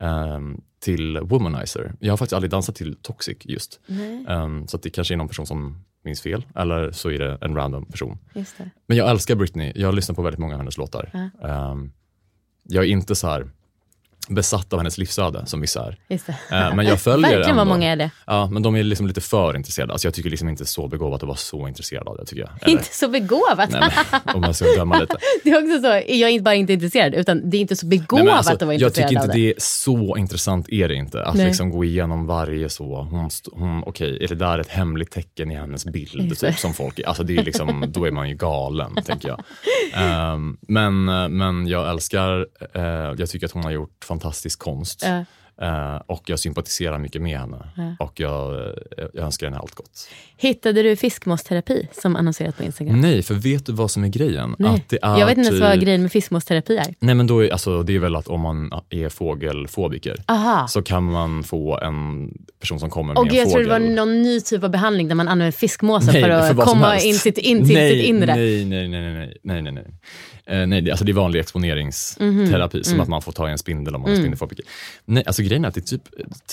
um, 0.00 0.60
till 0.80 1.18
Womanizer. 1.18 1.94
Jag 2.00 2.12
har 2.12 2.16
faktiskt 2.16 2.32
aldrig 2.32 2.50
dansat 2.50 2.74
till 2.74 2.96
Toxic 3.02 3.38
just. 3.40 3.80
Um, 4.28 4.66
så 4.68 4.76
det 4.76 4.90
kanske 4.90 5.14
är 5.14 5.16
någon 5.16 5.28
person 5.28 5.46
som 5.46 5.84
minns 6.04 6.20
fel, 6.20 6.46
eller 6.54 6.92
så 6.92 7.10
är 7.10 7.18
det 7.18 7.38
en 7.40 7.54
random 7.54 7.86
person. 7.86 8.18
just 8.34 8.58
det. 8.58 8.70
Men 8.86 8.96
jag 8.96 9.10
älskar 9.10 9.34
Britney, 9.34 9.72
jag 9.76 9.88
har 9.88 9.92
lyssnat 9.92 10.16
på 10.16 10.22
väldigt 10.22 10.40
många 10.40 10.54
av 10.54 10.60
hennes 10.60 10.78
låtar. 10.78 11.30
Um, 11.42 11.92
jag 12.62 12.84
är 12.84 12.88
inte 12.88 13.14
så 13.14 13.26
här 13.26 13.50
besatt 14.28 14.72
av 14.72 14.78
hennes 14.78 14.98
livsöde 14.98 15.46
som 15.46 15.60
vissa 15.60 15.86
är. 15.86 15.98
Just 16.08 16.26
det. 16.26 16.36
Eh, 16.56 16.74
men 16.74 16.86
jag 16.86 17.00
följer 17.00 17.30
Verkligen 17.30 17.56
vad 17.56 17.66
många 17.66 17.92
är 17.92 17.96
det. 17.96 18.10
Ja, 18.26 18.48
men 18.50 18.62
de 18.62 18.76
är 18.76 18.82
liksom 18.82 19.06
lite 19.06 19.20
för 19.20 19.56
intresserade. 19.56 19.92
Alltså 19.92 20.06
jag 20.06 20.14
tycker 20.14 20.30
liksom 20.30 20.48
inte 20.48 20.66
så 20.66 20.88
begåvat 20.88 21.22
att 21.22 21.26
vara 21.26 21.36
så 21.36 21.68
intresserad 21.68 22.08
av 22.08 22.16
det. 22.16 22.24
Tycker 22.26 22.42
jag. 22.42 22.50
Eller, 22.60 22.72
Inte 22.72 22.94
så 22.94 23.08
begåvat. 23.08 23.70
nej, 23.70 23.90
men, 24.24 24.34
om 24.36 24.42
jag 24.42 24.56
ska 24.56 24.64
döma 24.64 24.98
lite. 24.98 25.16
Det 25.44 25.50
är 25.50 25.62
också 25.64 25.80
så, 25.80 26.12
jag 26.12 26.30
är 26.30 26.40
bara 26.40 26.54
inte 26.54 26.72
intresserad, 26.72 27.14
utan 27.14 27.50
det 27.50 27.56
är 27.56 27.60
inte 27.60 27.76
så 27.76 27.86
begåvat 27.86 28.24
Nej, 28.24 28.34
alltså, 28.34 28.52
att 28.52 28.62
vara 28.62 28.74
jag 28.74 28.80
intresserad 28.88 29.08
tycker 29.08 29.20
av 29.20 29.24
inte 29.24 29.36
det. 29.38 29.42
det 29.42 29.50
är 29.50 29.54
så 29.58 30.16
intressant 30.16 30.68
är 30.68 30.88
det 30.88 30.94
inte. 30.94 31.24
Att 31.24 31.34
Nej. 31.34 31.46
liksom 31.46 31.70
gå 31.70 31.84
igenom 31.84 32.26
varje 32.26 32.68
så, 32.68 33.08
hon, 33.10 33.30
hon, 33.52 33.82
okej, 33.86 34.18
är 34.24 34.28
det 34.28 34.34
där 34.34 34.58
ett 34.58 34.68
hemligt 34.68 35.10
tecken 35.10 35.50
i 35.50 35.54
hennes 35.54 35.84
bild? 35.84 36.28
Det. 36.28 36.34
Typ, 36.34 36.58
som 36.58 36.74
folk, 36.74 37.00
alltså 37.06 37.22
det 37.22 37.36
är 37.36 37.42
liksom, 37.42 37.84
då 37.88 38.04
är 38.06 38.10
man 38.10 38.28
ju 38.28 38.34
galen, 38.34 38.94
tänker 39.04 39.28
jag. 39.28 39.42
Ehm, 39.94 40.56
men, 40.68 41.08
eh, 41.08 41.28
men 41.28 41.66
jag 41.66 41.90
älskar, 41.90 42.46
eh, 42.74 42.82
jag 43.18 43.28
tycker 43.30 43.46
att 43.46 43.52
hon 43.52 43.64
har 43.64 43.70
gjort 43.70 44.04
fantastisk 44.18 44.58
konst. 44.58 45.02
Ja. 45.06 45.24
Eh, 45.62 45.96
och 46.06 46.22
jag 46.26 46.38
sympatiserar 46.38 46.98
mycket 46.98 47.22
med 47.22 47.38
henne. 47.38 47.68
Ja. 47.76 47.96
Och 48.04 48.20
jag, 48.20 48.54
eh, 48.54 48.72
jag 49.14 49.24
önskar 49.24 49.46
henne 49.46 49.58
allt 49.58 49.74
gott. 49.74 50.08
Hittade 50.36 50.82
du 50.82 50.96
fiskmåsterapi 50.96 51.88
som 52.02 52.16
annonserat 52.16 52.56
på 52.56 52.62
Instagram? 52.62 53.00
Nej, 53.00 53.22
för 53.22 53.34
vet 53.34 53.66
du 53.66 53.72
vad 53.72 53.90
som 53.90 54.04
är 54.04 54.08
grejen? 54.08 54.56
Nej. 54.58 54.70
Att 54.74 54.88
det 54.88 54.98
är 55.02 55.18
jag 55.18 55.26
vet 55.26 55.38
inte 55.38 55.48
ens 55.48 55.60
vad 55.62 55.72
typ- 55.72 55.82
grejen 55.82 56.02
med 56.02 56.12
fiskmåsterapi 56.12 56.76
är. 56.76 56.94
Nej 56.98 57.14
men 57.14 57.26
då 57.26 57.44
är, 57.44 57.50
alltså, 57.50 57.82
det 57.82 57.94
är 57.94 57.98
väl 57.98 58.16
att 58.16 58.28
om 58.28 58.40
man 58.40 58.72
är 58.90 59.08
fågelfobiker 59.08 60.16
Aha. 60.26 60.68
så 60.68 60.82
kan 60.82 61.04
man 61.04 61.44
få 61.44 61.78
en 61.80 62.30
person 62.60 62.80
som 62.80 62.90
kommer 62.90 63.14
med 63.14 63.18
Och 63.20 63.28
en 63.28 63.34
jag 63.34 63.50
tror 63.50 63.64
fågel. 63.64 63.82
det 63.82 63.88
var 63.88 63.94
någon 64.06 64.22
ny 64.22 64.40
typ 64.40 64.64
av 64.64 64.70
behandling 64.70 65.08
där 65.08 65.14
man 65.14 65.28
använder 65.28 65.52
fiskmåsar 65.52 66.12
Nej, 66.12 66.22
för 66.22 66.30
att 66.30 66.46
som 66.46 66.56
komma 66.56 66.98
in, 67.00 67.14
sitt, 67.14 67.38
in 67.38 67.66
till 67.66 67.74
nej, 67.76 67.92
sitt 67.92 68.08
inre. 68.08 68.34
Nej, 68.34 68.64
nej, 68.64 68.88
nej, 68.88 69.38
nej, 69.42 69.62
nej, 69.62 69.72
nej. 69.72 69.86
Eh, 70.46 70.66
nej 70.66 70.90
alltså 70.90 71.04
det 71.04 71.12
är 71.12 71.14
vanlig 71.14 71.40
exponeringsterapi, 71.40 72.76
Mhm. 72.76 72.84
som 72.84 72.92
Mm. 72.94 73.02
att 73.02 73.08
man 73.08 73.22
får 73.22 73.32
ta 73.32 73.48
i 73.48 73.52
en 73.52 73.58
spindel 73.58 73.94
om 73.94 74.00
man 74.00 74.10
är 74.10 74.14
Mm. 74.14 74.22
spindelfobiker. 74.24 74.64
Nej, 75.04 75.22
alltså 75.26 75.42
grejen 75.42 75.64
är 75.64 75.68
att 75.68 75.74
det 75.74 75.80
typ, 75.80 76.02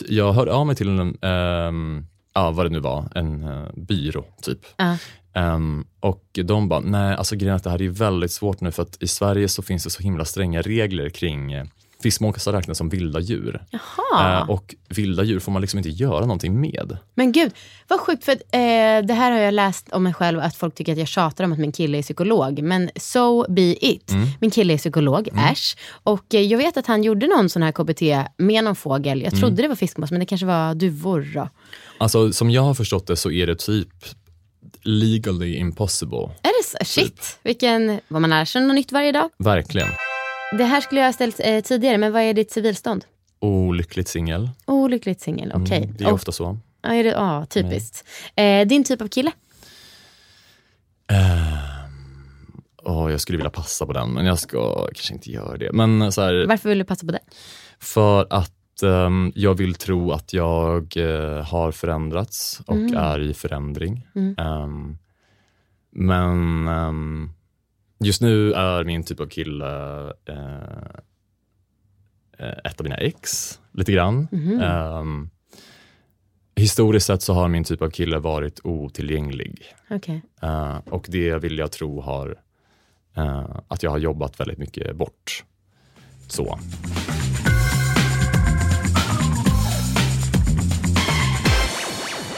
jag 0.09 0.33
hörde 0.33 0.53
av 0.53 0.67
mig 0.67 0.75
till 0.75 0.89
en, 0.99 1.17
ehm, 1.21 2.05
ja, 2.33 2.51
vad 2.51 2.65
det 2.65 2.69
nu 2.69 2.79
var, 2.79 3.09
en 3.15 3.43
uh, 3.43 3.67
byrå 3.75 4.25
typ. 4.41 4.59
Ja. 4.77 4.97
Um, 5.35 5.85
och 5.99 6.23
de 6.45 6.69
bara, 6.69 6.79
nej 6.79 7.15
alltså 7.15 7.35
grejen 7.35 7.51
är 7.53 7.57
att 7.57 7.63
det 7.63 7.69
här 7.69 7.81
är 7.81 7.89
väldigt 7.89 8.31
svårt 8.31 8.61
nu 8.61 8.71
för 8.71 8.83
att 8.83 8.97
i 9.03 9.07
Sverige 9.07 9.47
så 9.47 9.61
finns 9.61 9.83
det 9.83 9.89
så 9.89 10.03
himla 10.03 10.25
stränga 10.25 10.61
regler 10.61 11.09
kring 11.09 11.55
uh, 11.55 11.63
Fiskmåsar 12.02 12.54
räknas 12.54 12.78
som 12.78 12.89
vilda 12.89 13.20
djur. 13.20 13.64
Jaha. 13.70 14.39
Eh, 14.39 14.49
och 14.49 14.76
vilda 14.89 15.24
djur 15.24 15.39
får 15.39 15.52
man 15.52 15.62
liksom 15.62 15.78
inte 15.78 15.89
göra 15.89 16.20
någonting 16.20 16.62
med. 16.62 16.97
Men 17.16 17.32
gud, 17.32 17.52
vad 17.88 17.99
sjukt. 17.99 18.26
För 18.26 18.32
att, 18.32 18.41
eh, 18.41 19.08
det 19.08 19.14
här 19.14 19.32
har 19.32 19.39
jag 19.39 19.54
läst 19.54 19.89
om 19.91 20.04
mig 20.04 20.14
själv, 20.14 20.39
att 20.39 20.56
folk 20.56 20.76
tycker 20.76 20.91
att 20.91 20.97
jag 20.97 21.08
tjatar 21.08 21.43
om 21.43 21.52
att 21.54 21.60
min 21.60 21.72
kille 21.72 21.97
är 21.97 22.02
psykolog. 22.02 22.62
Men 22.62 22.89
so 22.95 23.52
be 23.54 23.86
it. 23.86 24.12
Mm. 24.12 24.28
Min 24.39 24.52
kille 24.52 24.74
är 24.74 24.78
psykolog, 24.78 25.30
Ash. 25.34 25.76
Och 26.04 26.36
eh, 26.36 26.41
jag 26.41 26.58
vet 26.58 26.78
att 26.78 26.88
han 26.88 27.04
gjorde 27.04 27.28
någon 27.28 27.49
sån 27.49 27.64
här 27.64 27.72
KBT 27.72 28.30
med 28.38 28.64
någon 28.64 28.76
fågel. 28.76 29.22
Jag 29.22 29.36
trodde 29.39 29.62
det 29.62 29.68
var 29.68 29.76
fiskmås, 29.76 30.12
men 30.12 30.20
det 30.20 30.26
kanske 30.26 30.45
var 30.45 30.76
duvor. 30.76 31.32
Då. 31.36 31.49
Alltså 31.97 32.34
som 32.34 32.52
jag 32.52 32.62
har 32.62 32.74
förstått 32.74 33.08
det 33.08 33.16
så 33.16 33.32
är 33.32 33.47
det 33.47 33.56
typ 33.56 33.89
legally 34.84 35.56
impossible. 35.56 36.30
Är 36.41 36.62
det 36.62 36.68
så? 36.68 36.78
Shit, 36.86 37.39
vilken, 37.43 37.99
vad 38.08 38.22
man 38.22 38.30
lär 38.30 38.45
sig 38.45 38.62
något 38.62 38.76
nytt 38.76 38.91
varje 38.91 39.12
dag. 39.12 39.30
Verkligen. 39.38 39.88
Det 40.58 40.64
här 40.64 40.82
skulle 40.82 41.02
jag 41.02 41.08
ha 41.08 41.14
ställt 41.14 41.39
eh, 41.43 41.60
tidigare, 41.62 41.97
men 41.97 42.14
vad 42.14 42.22
är 42.22 42.34
ditt 42.34 42.52
civilstånd? 42.52 43.06
Olyckligt 43.39 44.08
singel. 44.08 44.49
Olyckligt 44.66 45.22
singel, 45.22 45.52
okej. 45.56 45.78
Mm, 45.84 45.95
det 45.97 46.04
är 46.04 46.14
ofta 46.14 46.32
så. 46.32 46.58
Ja, 46.82 46.89
är 46.93 47.04
det, 47.04 47.10
ja 47.10 47.45
typiskt. 47.49 48.08
Eh, 48.36 48.68
din 48.68 48.84
typ 48.84 49.02
av 49.02 49.08
kille? 49.08 49.32
Åh, 52.84 53.12
jag 53.12 53.22
skulle 53.22 53.38
vilja 53.38 53.49
passa 53.52 53.86
på 53.86 53.93
den, 53.93 54.10
men 54.14 54.26
jag 54.26 54.39
ska 54.39 54.86
kanske 54.86 55.14
inte 55.14 55.32
göra 55.32 55.58
det. 55.58 55.72
Men 55.74 56.12
så 56.12 56.22
här, 56.22 56.45
Varför 56.47 56.70
vill 56.70 56.78
du 56.78 56.84
passa 56.86 57.06
på 57.06 57.12
det? 57.12 57.20
för 57.80 58.28
att 58.30 58.84
ehm, 58.84 59.32
jag 59.36 59.54
vill 59.54 59.76
tro 59.76 60.12
att 60.12 60.34
jag 60.34 60.97
eh, 60.97 61.43
har 61.45 61.72
förändrats 61.72 62.62
och 62.68 62.76
Mm. 62.76 62.97
är 62.97 63.20
i 63.20 63.34
förändring. 63.34 64.08
Ehm, 64.38 64.97
men 65.91 66.68
ehm, 66.68 67.30
just 68.04 68.22
nu 68.22 68.54
är 68.54 68.84
min 68.84 69.04
typ 69.04 69.20
av 69.20 69.28
kille 69.28 70.04
eh, 70.26 70.95
eh, 72.38 72.58
ett 72.64 72.80
av 72.80 72.84
mina 72.84 72.95
ex, 72.95 73.60
lite 73.72 73.91
grann. 73.91 74.28
Mhm. 74.32 74.62
Ehm, 74.62 75.30
historiskt 76.56 77.06
sett 77.06 77.22
så 77.22 77.34
har 77.34 77.47
min 77.47 77.64
typ 77.64 77.82
av 77.82 77.89
kille 77.89 78.20
varit 78.20 78.60
otillgänglig. 78.64 79.66
Okej. 79.89 80.22
Eh, 80.41 80.78
och 80.78 81.06
det 81.10 81.38
vill 81.38 81.58
jag 81.58 81.72
tro 81.72 82.02
har 82.02 82.36
eh, 83.18 83.58
att 83.68 83.84
jag 83.84 83.91
har 83.91 83.97
jobbat 83.97 84.39
väldigt 84.39 84.58
mycket 84.58 84.95
bort. 84.95 85.43
Så. 86.28 86.60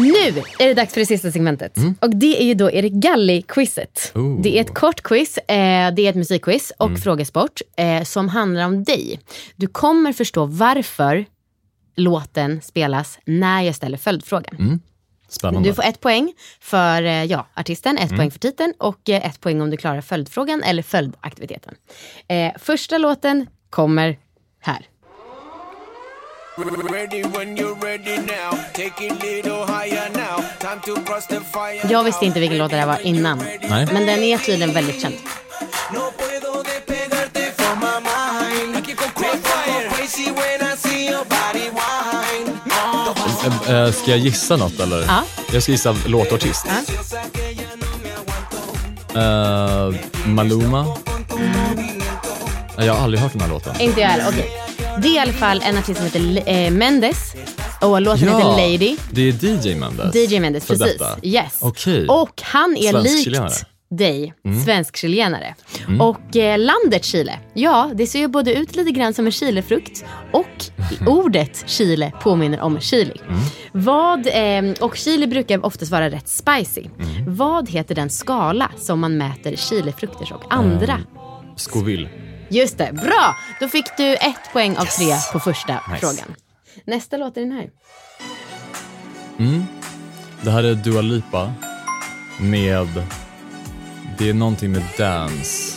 Nu 0.04 0.42
är 0.60 0.68
det 0.68 0.74
dags 0.74 0.94
för 0.94 1.00
det 1.00 1.06
sista 1.06 1.32
segmentet. 1.32 1.78
Och 2.00 2.16
det 2.16 2.42
är 2.42 2.46
ju 2.46 2.54
då 2.54 2.72
Erik 2.72 2.94
Galli-quizet. 2.94 4.12
Det 4.44 4.58
är 4.58 4.62
ett 4.62 4.74
kort 4.74 5.02
quiz, 5.04 5.38
eh, 5.38 5.94
det 5.94 6.06
är 6.06 6.10
ett 6.10 6.16
musikquiz 6.16 6.72
och 6.78 7.00
frågesport 7.00 7.62
eh, 7.78 8.04
som 8.04 8.30
handlar 8.30 8.66
om 8.66 8.84
dig. 8.84 9.20
Du 9.56 9.68
kommer 9.68 10.14
förstå 10.14 10.46
varför 10.46 11.26
låten 11.96 12.62
spelas 12.62 13.20
när 13.26 13.62
jag 13.62 13.76
ställer 13.76 13.98
följdfrågan. 13.98 14.80
Spännande. 15.28 15.70
Du 15.70 15.74
får 15.74 15.84
ett 15.84 16.00
poäng 16.00 16.34
för 16.60 17.04
eh, 17.04 17.24
ja, 17.24 17.48
artisten, 17.54 17.98
ett 17.98 18.16
poäng 18.16 18.32
för 18.32 18.40
titeln 18.40 18.74
och 18.78 19.10
eh, 19.10 19.26
ett 19.28 19.40
poäng 19.42 19.62
om 19.62 19.70
du 19.70 19.78
klarar 19.78 20.02
följdfrågan 20.02 20.64
eller 20.64 20.84
följdaktiviteten. 20.84 21.76
Eh, 22.28 22.52
första 22.60 22.98
låten 22.98 23.48
kommer 23.70 24.18
här. 24.60 24.86
Jag 31.90 32.04
visste 32.04 32.26
inte 32.26 32.40
vilken 32.40 32.58
låt 32.58 32.72
det 32.72 32.78
där 32.78 32.86
var 32.86 33.06
innan. 33.06 33.38
Nej. 33.70 33.88
Men 33.94 34.06
den 34.06 34.24
är 34.24 34.38
tydligen 34.38 34.74
väldigt 34.74 35.02
känd. 35.02 35.16
No 35.94 36.00
puedo 36.18 36.64
despegarte 36.64 37.52
from 37.58 37.80
my 37.80 37.86
mind. 37.86 38.78
I 38.78 38.82
keep 38.86 38.98
on 39.06 39.12
fire. 39.42 39.90
crazy 39.90 40.26
when 40.32 40.74
I 40.74 40.78
see 40.78 41.10
your 41.10 41.26
body 41.26 41.70
wine. 41.70 42.58
Eh, 43.68 43.76
eh, 43.76 43.92
ska 43.92 44.12
jag 44.12 44.20
gissa 44.20 44.56
något 44.58 44.80
eller? 44.80 45.02
Ja. 45.02 45.24
Jag 45.54 45.64
ska 45.64 45.72
gissa 45.72 45.96
låtartist. 46.06 46.66
Eh, 49.16 49.94
Maluma. 50.26 50.86
Eh, 52.78 52.86
Jag 52.86 52.94
har 52.94 53.04
aldrig 53.04 53.22
hört 53.22 53.32
den 53.32 53.42
här 53.42 53.50
låten. 53.50 53.82
Inte 53.82 54.02
jag 54.02 54.08
heller, 54.10 54.28
okej. 54.30 54.63
Det 55.02 55.08
är 55.08 55.16
i 55.16 55.20
alla 55.20 55.34
fall 55.34 55.62
en 55.66 55.78
artist 55.78 55.98
som 55.98 56.06
heter 56.06 56.50
eh, 56.50 56.72
Mendes. 56.72 57.34
Och 57.82 58.02
låten 58.02 58.28
heter 58.28 58.44
Lady. 58.72 58.96
det 59.12 59.22
är 59.22 59.46
DJ 59.68 59.76
Mendes. 59.76 60.16
DJ 60.16 60.40
Mendes, 60.40 60.66
För 60.66 60.76
precis. 60.76 60.98
detta. 60.98 61.18
Yes. 61.28 61.58
Okej. 61.62 62.08
Och 62.08 62.42
han 62.44 62.78
är 62.78 62.92
Svensk-chilenare. 62.92 63.50
likt 63.50 63.66
dig, 63.90 64.34
Mm. 64.46 64.64
svensk-chilenare. 64.66 65.56
Och 66.00 66.36
eh, 66.36 66.60
landet 66.60 67.06
Chile, 67.06 67.40
ja 67.54 67.92
det 67.96 68.08
ser 68.08 68.20
ju 68.20 68.28
både 68.28 68.54
ut 68.54 68.76
lite 68.76 68.92
grann 68.92 69.14
som 69.14 69.26
en 69.26 69.32
chilefrukt 69.32 70.04
och 70.32 70.66
ordet 71.08 71.64
Chile 71.70 72.12
påminner 72.22 72.62
om 72.62 72.80
chili. 72.80 73.22
Mm. 73.30 73.40
Vad, 73.72 74.28
eh, 74.28 74.74
och 74.84 74.96
chili 74.98 75.28
brukar 75.28 75.66
oftast 75.66 75.92
vara 75.92 76.10
rätt 76.10 76.28
spicy. 76.28 76.82
Mm. 77.00 77.36
Vad 77.36 77.70
heter 77.70 77.96
den 77.96 78.10
skala 78.10 78.72
som 78.78 79.00
man 79.00 79.18
mäter 79.18 79.56
chilefrukters 79.56 80.32
och 80.32 80.44
andra? 80.54 81.00
Scoville. 81.56 82.10
Just 82.50 82.78
det, 82.78 82.92
bra! 82.94 83.38
Då 83.60 83.68
fick 83.68 83.86
du 83.98 84.14
ett 84.14 84.54
poäng 84.54 84.78
av 84.78 84.86
tre 84.86 85.16
på 85.32 85.40
första 85.40 85.74
Nice. 85.74 86.00
frågan. 86.00 86.36
Nästa 86.86 87.18
låt 87.18 87.38
är 87.38 87.42
den 87.42 87.52
här. 87.52 87.70
Det 90.42 90.52
här 90.52 90.64
är 90.64 90.76
Dua 90.76 91.02
Lipa 91.02 91.54
med... 92.40 92.88
Det 94.18 94.30
är 94.30 94.34
någonting 94.34 94.72
med 94.72 94.84
dance. 94.98 95.74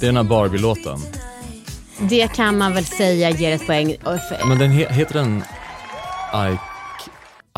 Det 0.00 0.06
är 0.06 0.12
den 0.12 0.16
här 0.16 0.24
Barbie-låten. 0.24 0.98
Det 1.98 2.34
kan 2.34 2.58
man 2.58 2.72
väl 2.72 2.84
säga 2.84 3.30
ger 3.30 3.52
ett 3.52 3.66
poäng. 3.66 3.96
Men 4.48 4.58
den 4.58 4.70
he 4.70 4.92
heter 4.92 5.14
den 5.14 5.42
I, 6.52 6.73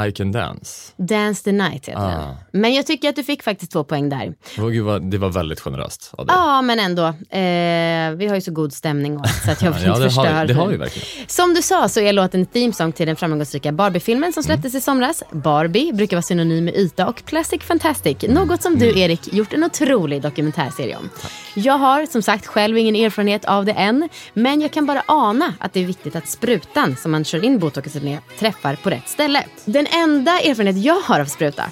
i 0.09 0.12
can 0.12 0.32
dance? 0.32 0.92
Dance 0.97 1.44
the 1.44 1.53
night 1.53 1.88
heter 1.88 2.01
Ah. 2.01 2.09
den. 2.53 2.61
Men 2.61 2.74
jag 2.74 2.86
tycker 2.86 3.09
att 3.09 3.16
du 3.16 3.24
fick 3.24 3.42
faktiskt 3.42 3.72
två 3.72 3.84
poäng 3.84 4.09
där. 4.09 4.34
Oh, 4.59 4.68
gud, 4.68 4.84
vad, 4.84 5.11
det 5.11 5.18
var 5.18 5.28
väldigt 5.28 5.61
generöst 5.61 6.11
av 6.18 6.26
dig. 6.26 6.34
Ja, 6.38 6.62
men 6.62 6.78
ändå. 6.78 7.03
Eh, 7.07 8.16
vi 8.18 8.26
har 8.28 8.34
ju 8.34 8.40
så 8.40 8.53
god 8.53 8.72
stämning 8.72 9.16
och 9.18 9.28
så 9.28 9.51
att 9.51 9.62
jag 9.62 9.72
vill 9.72 9.82
Ja, 9.86 9.88
inte 9.88 9.99
det 10.01 10.05
har, 10.05 10.11
förstöra. 10.11 10.44
det 10.44 10.55
har 10.55 10.66
vi 10.66 10.76
verkligen. 10.76 11.28
Som 11.28 11.55
du 11.55 11.62
sa 11.62 11.88
så 11.88 12.01
är 12.01 12.12
låten 12.12 12.42
ett 12.42 12.53
themesong 12.53 12.92
till 12.92 13.07
den 13.07 13.16
framgångsrika 13.16 13.72
Barbie-filmen 13.72 14.32
som 14.32 14.42
släpptes 14.42 14.74
i 14.74 14.80
somras. 14.80 15.22
Barbie 15.30 15.92
brukar 15.92 16.16
vara 16.16 16.22
synonym 16.22 16.64
med 16.64 16.74
yta 16.76 17.07
och 17.09 17.24
classic 17.24 17.62
fantastic. 17.62 18.16
Något 18.28 18.62
som 18.62 18.78
du, 18.78 19.01
Erik, 19.01 19.32
gjort 19.34 19.53
en 19.53 19.64
otrolig 19.64 20.22
dokumentärserie 20.22 20.97
om. 20.97 21.11
Jag 21.55 21.78
har 21.78 22.07
som 22.07 22.22
sagt 22.22 22.47
själv 22.47 22.78
ingen 22.78 22.97
erfarenhet 22.97 23.44
av 23.44 23.64
det 23.64 23.72
än, 23.72 24.09
men 24.34 24.61
jag 24.61 24.72
kan 24.72 24.86
bara 24.86 25.03
ana 25.09 25.55
att 25.61 25.72
det 25.72 25.80
är 25.80 25.86
viktigt 25.86 26.16
att 26.16 26.28
sprutan 26.28 26.97
som 26.97 27.11
man 27.12 27.24
kör 27.24 27.44
in 27.44 27.59
botoxet 27.59 28.03
med 28.03 28.18
träffar 28.38 28.76
på 28.82 28.90
rätt 28.90 29.09
ställe. 29.09 29.44
Den 29.64 29.86
enda 29.87 30.41
erfarenhet 30.41 30.84
jag 30.84 31.01
har 31.01 31.20
av 31.20 31.24
spruta, 31.24 31.64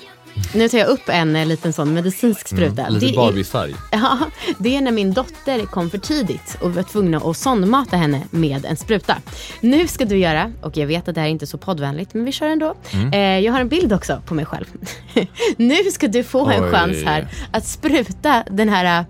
nu 0.55 0.69
tar 0.69 0.79
jag 0.79 0.89
upp 0.89 1.09
en 1.09 1.37
eh, 1.37 1.47
liten 1.47 1.73
sån 1.73 1.95
medicinsk 1.95 2.49
spruta. 2.49 2.83
Mm, 2.83 2.95
lite 2.95 3.17
Barbie-färg. 3.17 3.75
Ja, 3.91 4.19
det 4.59 4.77
är 4.77 4.81
när 4.81 4.93
min 4.93 5.13
dotter 5.13 5.67
kom 5.67 5.91
för 5.91 5.99
tidigt 5.99 6.57
och 6.61 6.71
vi 6.71 6.75
var 6.75 6.83
tvungna 6.83 7.19
att 7.19 7.37
sondmata 7.37 7.97
henne 7.97 8.23
med 8.31 8.65
en 8.65 8.77
spruta. 8.77 9.17
Nu 9.61 9.89
ska 9.89 10.05
du 10.05 10.17
göra, 10.17 10.53
och 10.63 10.77
jag 10.77 10.87
vet 10.87 11.09
att 11.09 11.15
det 11.15 11.21
här 11.21 11.29
är 11.29 11.33
inte 11.33 11.47
så 11.47 11.59
poddvänligt, 11.59 12.15
men 12.15 12.25
vi 12.25 12.33
kör 12.33 12.47
ändå. 12.49 12.75
Mm. 12.93 13.13
Eh, 13.13 13.45
jag 13.45 13.53
har 13.53 13.61
en 13.61 13.69
bild 13.69 13.93
också 13.93 14.23
på 14.27 14.35
mig 14.35 14.45
själv. 14.45 14.67
nu 15.57 15.85
ska 15.91 16.09
du 16.09 16.25
få 16.25 16.47
en 16.47 16.65
Oj. 16.65 16.71
chans 16.71 17.05
här 17.05 17.29
att 17.51 17.67
spruta 17.67 18.45
den 18.51 18.69
här 18.69 19.01
eh, 19.01 19.07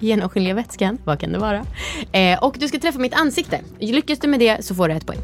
genomskinliga 0.00 0.54
vätskan, 0.54 0.98
vad 1.04 1.20
kan 1.20 1.32
det 1.32 1.38
vara? 1.38 1.66
Eh, 2.12 2.38
och 2.38 2.56
du 2.58 2.68
ska 2.68 2.78
träffa 2.78 2.98
mitt 2.98 3.14
ansikte. 3.14 3.60
Lyckas 3.78 4.18
du 4.18 4.28
med 4.28 4.40
det 4.40 4.64
så 4.64 4.74
får 4.74 4.88
du 4.88 4.94
ett 4.94 5.06
poäng. 5.06 5.20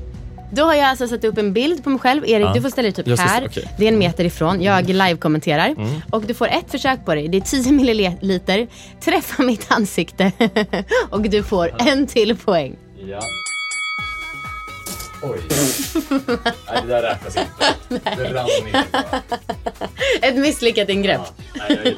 Då 0.55 0.62
har 0.62 0.74
jag 0.74 0.84
alltså 0.84 1.09
satt 1.09 1.24
upp 1.24 1.38
en 1.38 1.53
bild 1.53 1.84
på 1.84 1.90
mig 1.90 1.98
själv. 1.98 2.24
Erik, 2.26 2.46
Ja. 2.46 2.53
du 2.55 2.61
får 2.62 2.70
ställa 2.70 2.90
dig 2.90 3.05
typ 3.05 3.18
ska- 3.18 3.26
här. 3.26 3.46
okej. 3.46 3.68
Det 3.78 3.84
är 3.84 3.88
en 3.92 3.98
meter 3.98 4.24
ifrån. 4.24 4.62
Jag 4.62 4.88
live-kommenterar. 4.88 5.66
Mm. 5.68 6.00
Och 6.11 6.22
du 6.22 6.34
får 6.34 6.48
ett 6.48 6.70
försök 6.70 7.05
på 7.05 7.14
dig. 7.14 7.28
Det 7.28 7.36
är 7.36 7.40
10 7.40 7.72
milliliter. 7.72 8.68
Träffa 9.00 9.42
mitt 9.42 9.66
ansikte. 9.72 10.32
och 11.11 11.20
du 11.22 11.42
får 11.42 11.74
en 11.88 12.07
till 12.07 12.36
poäng. 12.36 12.76
Ja. 13.07 13.20
Oj. 15.22 15.38
Nej, 16.09 16.82
det 16.82 16.88
där 16.88 17.03
räknas 17.03 17.36
inte. 17.36 18.05
Det 18.16 18.34
rann 18.34 18.46
ner. 18.64 18.84
Ett 20.28 20.36
misslyckat 20.36 20.88
ingrepp. 20.88 21.20
Nej, 21.68 21.96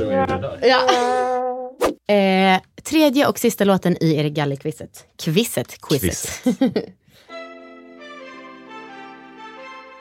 jag 0.00 0.28
det. 0.60 0.68
Ja. 0.68 2.14
Eh, 2.14 2.60
tredje 2.84 3.26
och 3.26 3.38
sista 3.38 3.64
låten 3.64 3.96
i 4.00 4.16
Erik 4.16 4.32
Galli-quizet. 4.34 5.04
Quizet. 5.22 5.80
Quizet. 5.80 6.42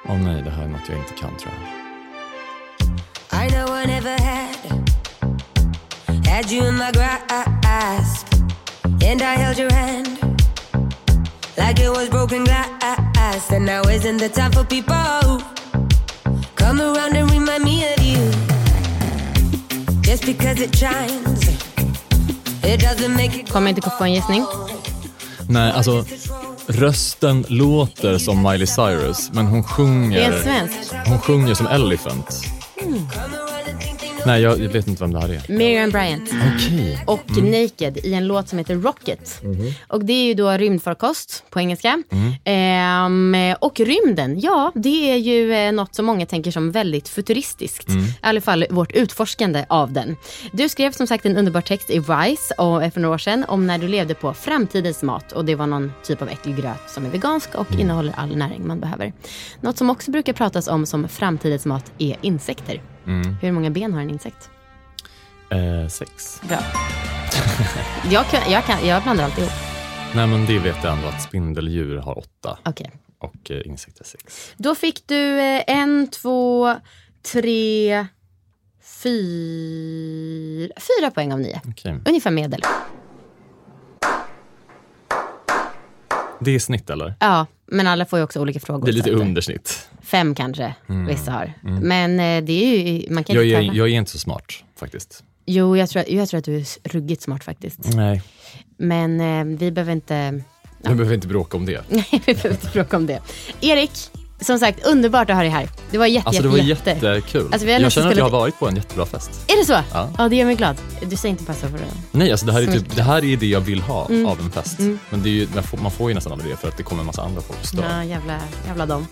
Åh 0.09 0.17
nej, 0.17 0.41
det 0.41 0.49
här 0.49 0.63
är 0.63 0.67
något 0.67 0.89
jag 0.89 0.97
inte 0.97 1.13
kan 1.13 1.37
tror 1.37 1.53
jag. 1.53 3.45
I 3.45 3.49
know 3.49 3.83
I 3.83 3.85
never 3.87 4.19
had 4.19 4.55
Had 6.27 6.51
you 6.51 6.67
in 6.67 6.75
my 6.75 6.91
grasp, 6.91 8.27
and 8.83 9.21
I 9.21 9.35
held 9.35 9.57
your 9.59 9.71
hand 9.73 10.07
like 11.57 11.79
it 11.79 11.89
was 11.89 12.09
broken 12.09 12.43
glass. 12.43 13.51
And 13.51 13.65
now 13.65 13.81
isn't 13.83 14.17
the 14.17 14.29
time 14.29 14.51
for 14.51 14.63
people 14.63 14.95
who 14.95 15.39
come 16.55 16.81
around 16.81 17.15
and 17.15 17.31
remind 17.31 17.63
me 17.63 17.85
of 17.93 18.01
you. 18.03 18.31
Just 20.01 20.25
because 20.25 20.59
it 20.61 20.75
shines, 20.75 21.47
it 22.63 22.81
doesn't 22.81 23.15
make 23.15 23.39
it. 23.39 23.49
Kommer 23.49 23.69
inte 23.69 23.81
få 23.81 24.03
en 24.03 24.13
gissning. 24.13 24.45
Nej, 25.49 25.71
alltså 25.71 26.05
rösten 26.67 27.45
låter 27.47 28.17
som 28.17 28.43
Miley 28.43 28.67
Cyrus, 28.67 29.29
men 29.33 29.45
hon 29.45 29.63
sjunger, 29.63 30.33
hon 31.09 31.19
sjunger 31.19 31.53
som 31.53 31.67
Elephant. 31.67 32.45
Mm. 32.81 33.07
Nej, 34.25 34.41
jag, 34.41 34.59
jag 34.59 34.69
vet 34.69 34.87
inte 34.87 35.03
vem 35.03 35.13
det 35.13 35.19
här 35.19 35.29
är. 35.29 35.53
Miriam 35.53 35.89
Bryant. 35.89 36.29
Okej. 36.55 37.03
Och 37.07 37.29
Naked 37.37 37.97
i 37.97 38.13
en 38.13 38.27
låt 38.27 38.49
som 38.49 38.57
heter 38.59 38.75
Rocket. 38.75 39.39
Mhm. 39.43 39.73
Och 39.87 40.05
det 40.05 40.13
är 40.13 40.25
ju 40.25 40.33
då 40.33 40.51
rymdfarkost 40.51 41.43
på 41.49 41.59
engelska. 41.59 42.03
Mm. 42.11 42.33
Ehm, 42.43 43.55
och 43.61 43.79
rymden, 43.79 44.39
ja 44.39 44.71
det 44.75 45.11
är 45.11 45.15
ju 45.15 45.53
eh, 45.53 45.71
något 45.71 45.95
som 45.95 46.05
många 46.05 46.25
tänker 46.25 46.51
som 46.51 46.71
väldigt 46.71 47.09
futuristiskt. 47.09 47.89
Mm. 47.89 48.03
I 48.03 48.13
alla 48.21 48.41
fall 48.41 48.65
vårt 48.69 48.91
utforskande 48.91 49.65
av 49.69 49.91
den. 49.93 50.17
Du 50.51 50.69
skrev 50.69 50.91
som 50.91 51.07
sagt 51.07 51.25
en 51.25 51.37
underbar 51.37 51.61
text 51.61 51.89
i 51.89 51.99
Vice 51.99 52.53
och, 52.57 52.93
för 52.93 52.99
några 52.99 53.15
år 53.15 53.17
sedan 53.19 53.45
om 53.47 53.67
när 53.67 53.77
du 53.77 53.87
levde 53.87 54.13
på 54.13 54.33
framtidens 54.33 55.03
mat. 55.03 55.31
Och 55.31 55.45
det 55.45 55.55
var 55.55 55.67
någon 55.67 55.93
typ 56.03 56.21
av 56.21 56.29
äckelgröt 56.29 56.89
som 56.89 57.05
är 57.05 57.09
vegansk 57.09 57.55
och 57.55 57.65
Mm. 57.69 57.81
innehåller 57.81 58.13
all 58.17 58.35
näring 58.37 58.67
man 58.67 58.79
behöver. 58.79 59.13
Något 59.61 59.77
som 59.77 59.89
också 59.89 60.11
brukar 60.11 60.33
pratas 60.33 60.67
om 60.67 60.85
som 60.85 61.07
framtidens 61.09 61.65
mat 61.65 61.91
är 61.97 62.15
insekter. 62.21 62.81
Mm. 63.07 63.35
Hur 63.41 63.51
många 63.51 63.69
ben 63.69 63.93
har 63.93 64.01
en 64.01 64.09
insekt? 64.09 64.49
Eh, 65.49 65.87
sex. 65.87 66.41
Bra. 66.47 66.59
jag, 68.11 68.25
kan, 68.25 68.51
jag, 68.51 68.65
kan, 68.65 68.87
jag 68.87 69.03
blandar 69.03 69.23
alltid 69.23 69.43
ihop. 69.43 69.53
Nej, 70.15 70.27
men 70.27 70.45
det 70.45 70.59
vet 70.59 70.83
jag 70.83 70.93
ändå 70.93 71.07
att 71.07 71.21
spindeldjur 71.21 71.97
har 71.97 72.17
åtta 72.17 72.57
Okej. 72.63 72.91
och 73.19 73.51
eh, 73.51 73.61
insekter 73.67 74.03
sex. 74.03 74.53
Då 74.57 74.75
fick 74.75 75.07
du 75.07 75.39
eh, 75.39 75.63
en, 75.67 76.07
två, 76.07 76.75
tre, 77.33 78.05
fyra, 79.03 80.73
fyra 80.99 81.11
poäng 81.11 81.33
av 81.33 81.39
nio. 81.39 81.61
Okej. 81.67 81.99
Ungefär 82.05 82.31
medel. 82.31 82.61
Det 86.45 86.51
är 86.55 86.59
snitt 86.59 86.89
eller? 86.89 87.13
Ja, 87.19 87.45
men 87.71 87.87
alla 87.87 88.05
får 88.05 88.19
ju 88.19 88.23
också 88.23 88.39
olika 88.41 88.59
frågor. 88.59 88.85
Det 88.85 88.91
är 88.91 88.93
lite 88.93 89.11
eh, 89.11 89.21
undersnitt. 89.21 89.89
Fem 90.03 90.35
kanske 90.35 90.75
Mm. 90.89 91.05
vissa 91.07 91.31
har. 91.31 91.53
Mm. 91.63 91.79
Men 91.87 92.11
eh, 92.19 92.45
det 92.47 92.53
är 92.53 92.91
ju, 92.91 93.13
man 93.13 93.23
kan 93.23 93.35
Jag 93.35 93.45
inte 93.45 93.55
är, 93.57 93.61
tävla. 93.61 93.73
jag 93.77 93.87
är 93.89 93.93
inte 93.97 94.11
så 94.11 94.19
smart 94.19 94.53
faktiskt. 94.79 95.23
Jo, 95.45 95.77
jag 95.77 95.89
tror, 95.89 96.03
jag 96.09 96.29
tror 96.29 96.37
att 96.37 96.45
du 96.45 96.55
är 96.57 96.65
ruggigt 96.89 97.21
smart 97.21 97.43
faktiskt. 97.43 97.79
Nej, 97.95 98.21
Men 98.77 99.21
eh, 99.21 99.57
vi 99.59 99.71
behöver 99.71 99.91
inte, 99.93 100.41
vi 100.81 100.89
behöver 100.95 101.13
inte 101.13 101.27
bråka 101.27 101.57
om 101.57 101.65
det. 101.65 101.81
nej, 101.89 102.05
vi 102.11 102.33
behöver 102.33 102.51
inte 102.51 102.69
bråka 102.73 102.97
om 102.97 103.05
det. 103.05 103.19
Erik, 103.61 103.91
som 104.41 104.59
sagt, 104.59 104.85
underbart 104.85 105.29
att 105.29 105.35
ha 105.35 105.41
dig 105.43 105.51
här. 105.51 105.69
Det 105.91 105.97
var 105.97 106.05
jätte, 106.05 106.27
Alltså 106.27 106.41
det 106.43 106.47
var 106.49 106.57
jätte, 106.57 106.89
jätte. 106.89 107.05
jättekul. 107.07 107.47
Alltså, 107.53 107.67
jag 107.67 107.91
känner 107.91 108.11
att 108.11 108.17
jag 108.17 108.25
har 108.25 108.31
varit 108.31 108.59
på 108.59 108.67
en 108.67 108.75
jättebra 108.75 109.05
fest. 109.05 109.31
Är 109.47 109.57
det 109.59 109.65
så? 109.65 109.77
Ja. 109.93 110.09
Ja, 110.17 110.29
det 110.29 110.35
gör 110.35 110.45
mig 110.45 110.55
glad. 110.55 110.75
Du 111.05 111.15
säger 111.15 111.31
inte 111.31 111.43
passa 111.45 111.67
för 111.69 111.77
det. 111.77 111.83
Nej, 112.11 112.31
alltså 112.31 112.45
det 112.45 112.51
här 112.53 112.61
är, 112.61 112.65
typ, 112.73 112.95
det 112.95 113.01
här 113.03 113.25
är 113.25 113.37
det 113.37 113.45
jag 113.47 113.61
vill 113.61 113.81
ha 113.81 114.05
Mm. 114.09 114.25
av 114.25 114.39
en 114.39 114.51
fest. 114.51 114.79
Mm. 114.79 114.99
Men 115.09 115.23
det 115.23 115.29
är 115.29 115.31
ju, 115.31 115.47
man, 115.53 115.63
får, 115.63 115.77
man 115.77 115.91
får 115.91 116.09
ju 116.09 116.15
nästan 116.15 116.33
aldrig 116.33 116.51
det 116.51 116.57
för 116.57 116.67
att 116.67 116.77
det 116.77 116.83
kommer 116.83 116.99
en 117.01 117.05
massa 117.05 117.21
andra 117.21 117.41
folk 117.41 117.59
och 117.61 117.67
stör. 117.67 117.83
Ja, 117.97 118.03
jävla, 118.03 118.39
jävla 118.67 118.85
dem. 118.85 119.07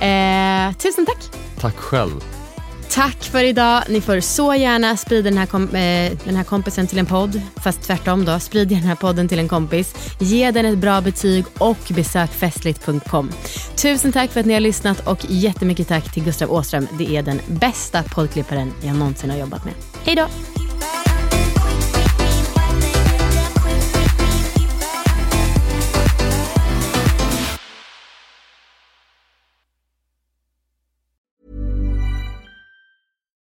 Mm. 0.00 0.68
Eh, 0.70 0.74
tusen 0.76 1.06
tack. 1.06 1.18
Tack 1.60 1.76
själv. 1.76 2.20
Tack 2.98 3.24
för 3.24 3.44
idag. 3.44 3.82
Ni 3.88 4.00
får 4.00 4.20
så 4.20 4.54
gärna 4.54 4.96
sprida 4.96 5.30
den 5.30 5.38
här, 5.38 5.46
kom, 5.46 5.62
eh, 5.62 6.12
den 6.24 6.36
här 6.36 6.44
kompisen 6.44 6.86
till 6.86 6.98
en 6.98 7.06
podd. 7.06 7.42
Fast 7.56 7.82
tvärtom 7.82 8.24
då. 8.24 8.38
Sprid 8.38 8.68
den 8.68 8.78
här 8.78 8.94
podden 8.94 9.28
till 9.28 9.38
en 9.38 9.48
kompis. 9.48 9.94
Ge 10.20 10.50
den 10.50 10.66
ett 10.66 10.78
bra 10.78 11.00
betyg 11.00 11.44
och 11.58 11.78
besök 11.88 12.30
festligt.com. 12.30 13.30
Tusen 13.76 14.12
tack 14.12 14.30
för 14.30 14.40
att 14.40 14.46
ni 14.46 14.54
har 14.54 14.60
lyssnat 14.60 15.06
och 15.06 15.18
jättemycket 15.28 15.88
tack 15.88 16.12
till 16.12 16.24
Gustav 16.24 16.52
Åström. 16.52 16.86
Det 16.98 17.16
är 17.16 17.22
den 17.22 17.40
bästa 17.46 18.02
poddklipparen 18.02 18.72
jag 18.82 18.96
någonsin 18.96 19.30
har 19.30 19.38
jobbat 19.38 19.64
med. 19.64 19.74
Hej 20.04 20.16
då! 20.16 20.26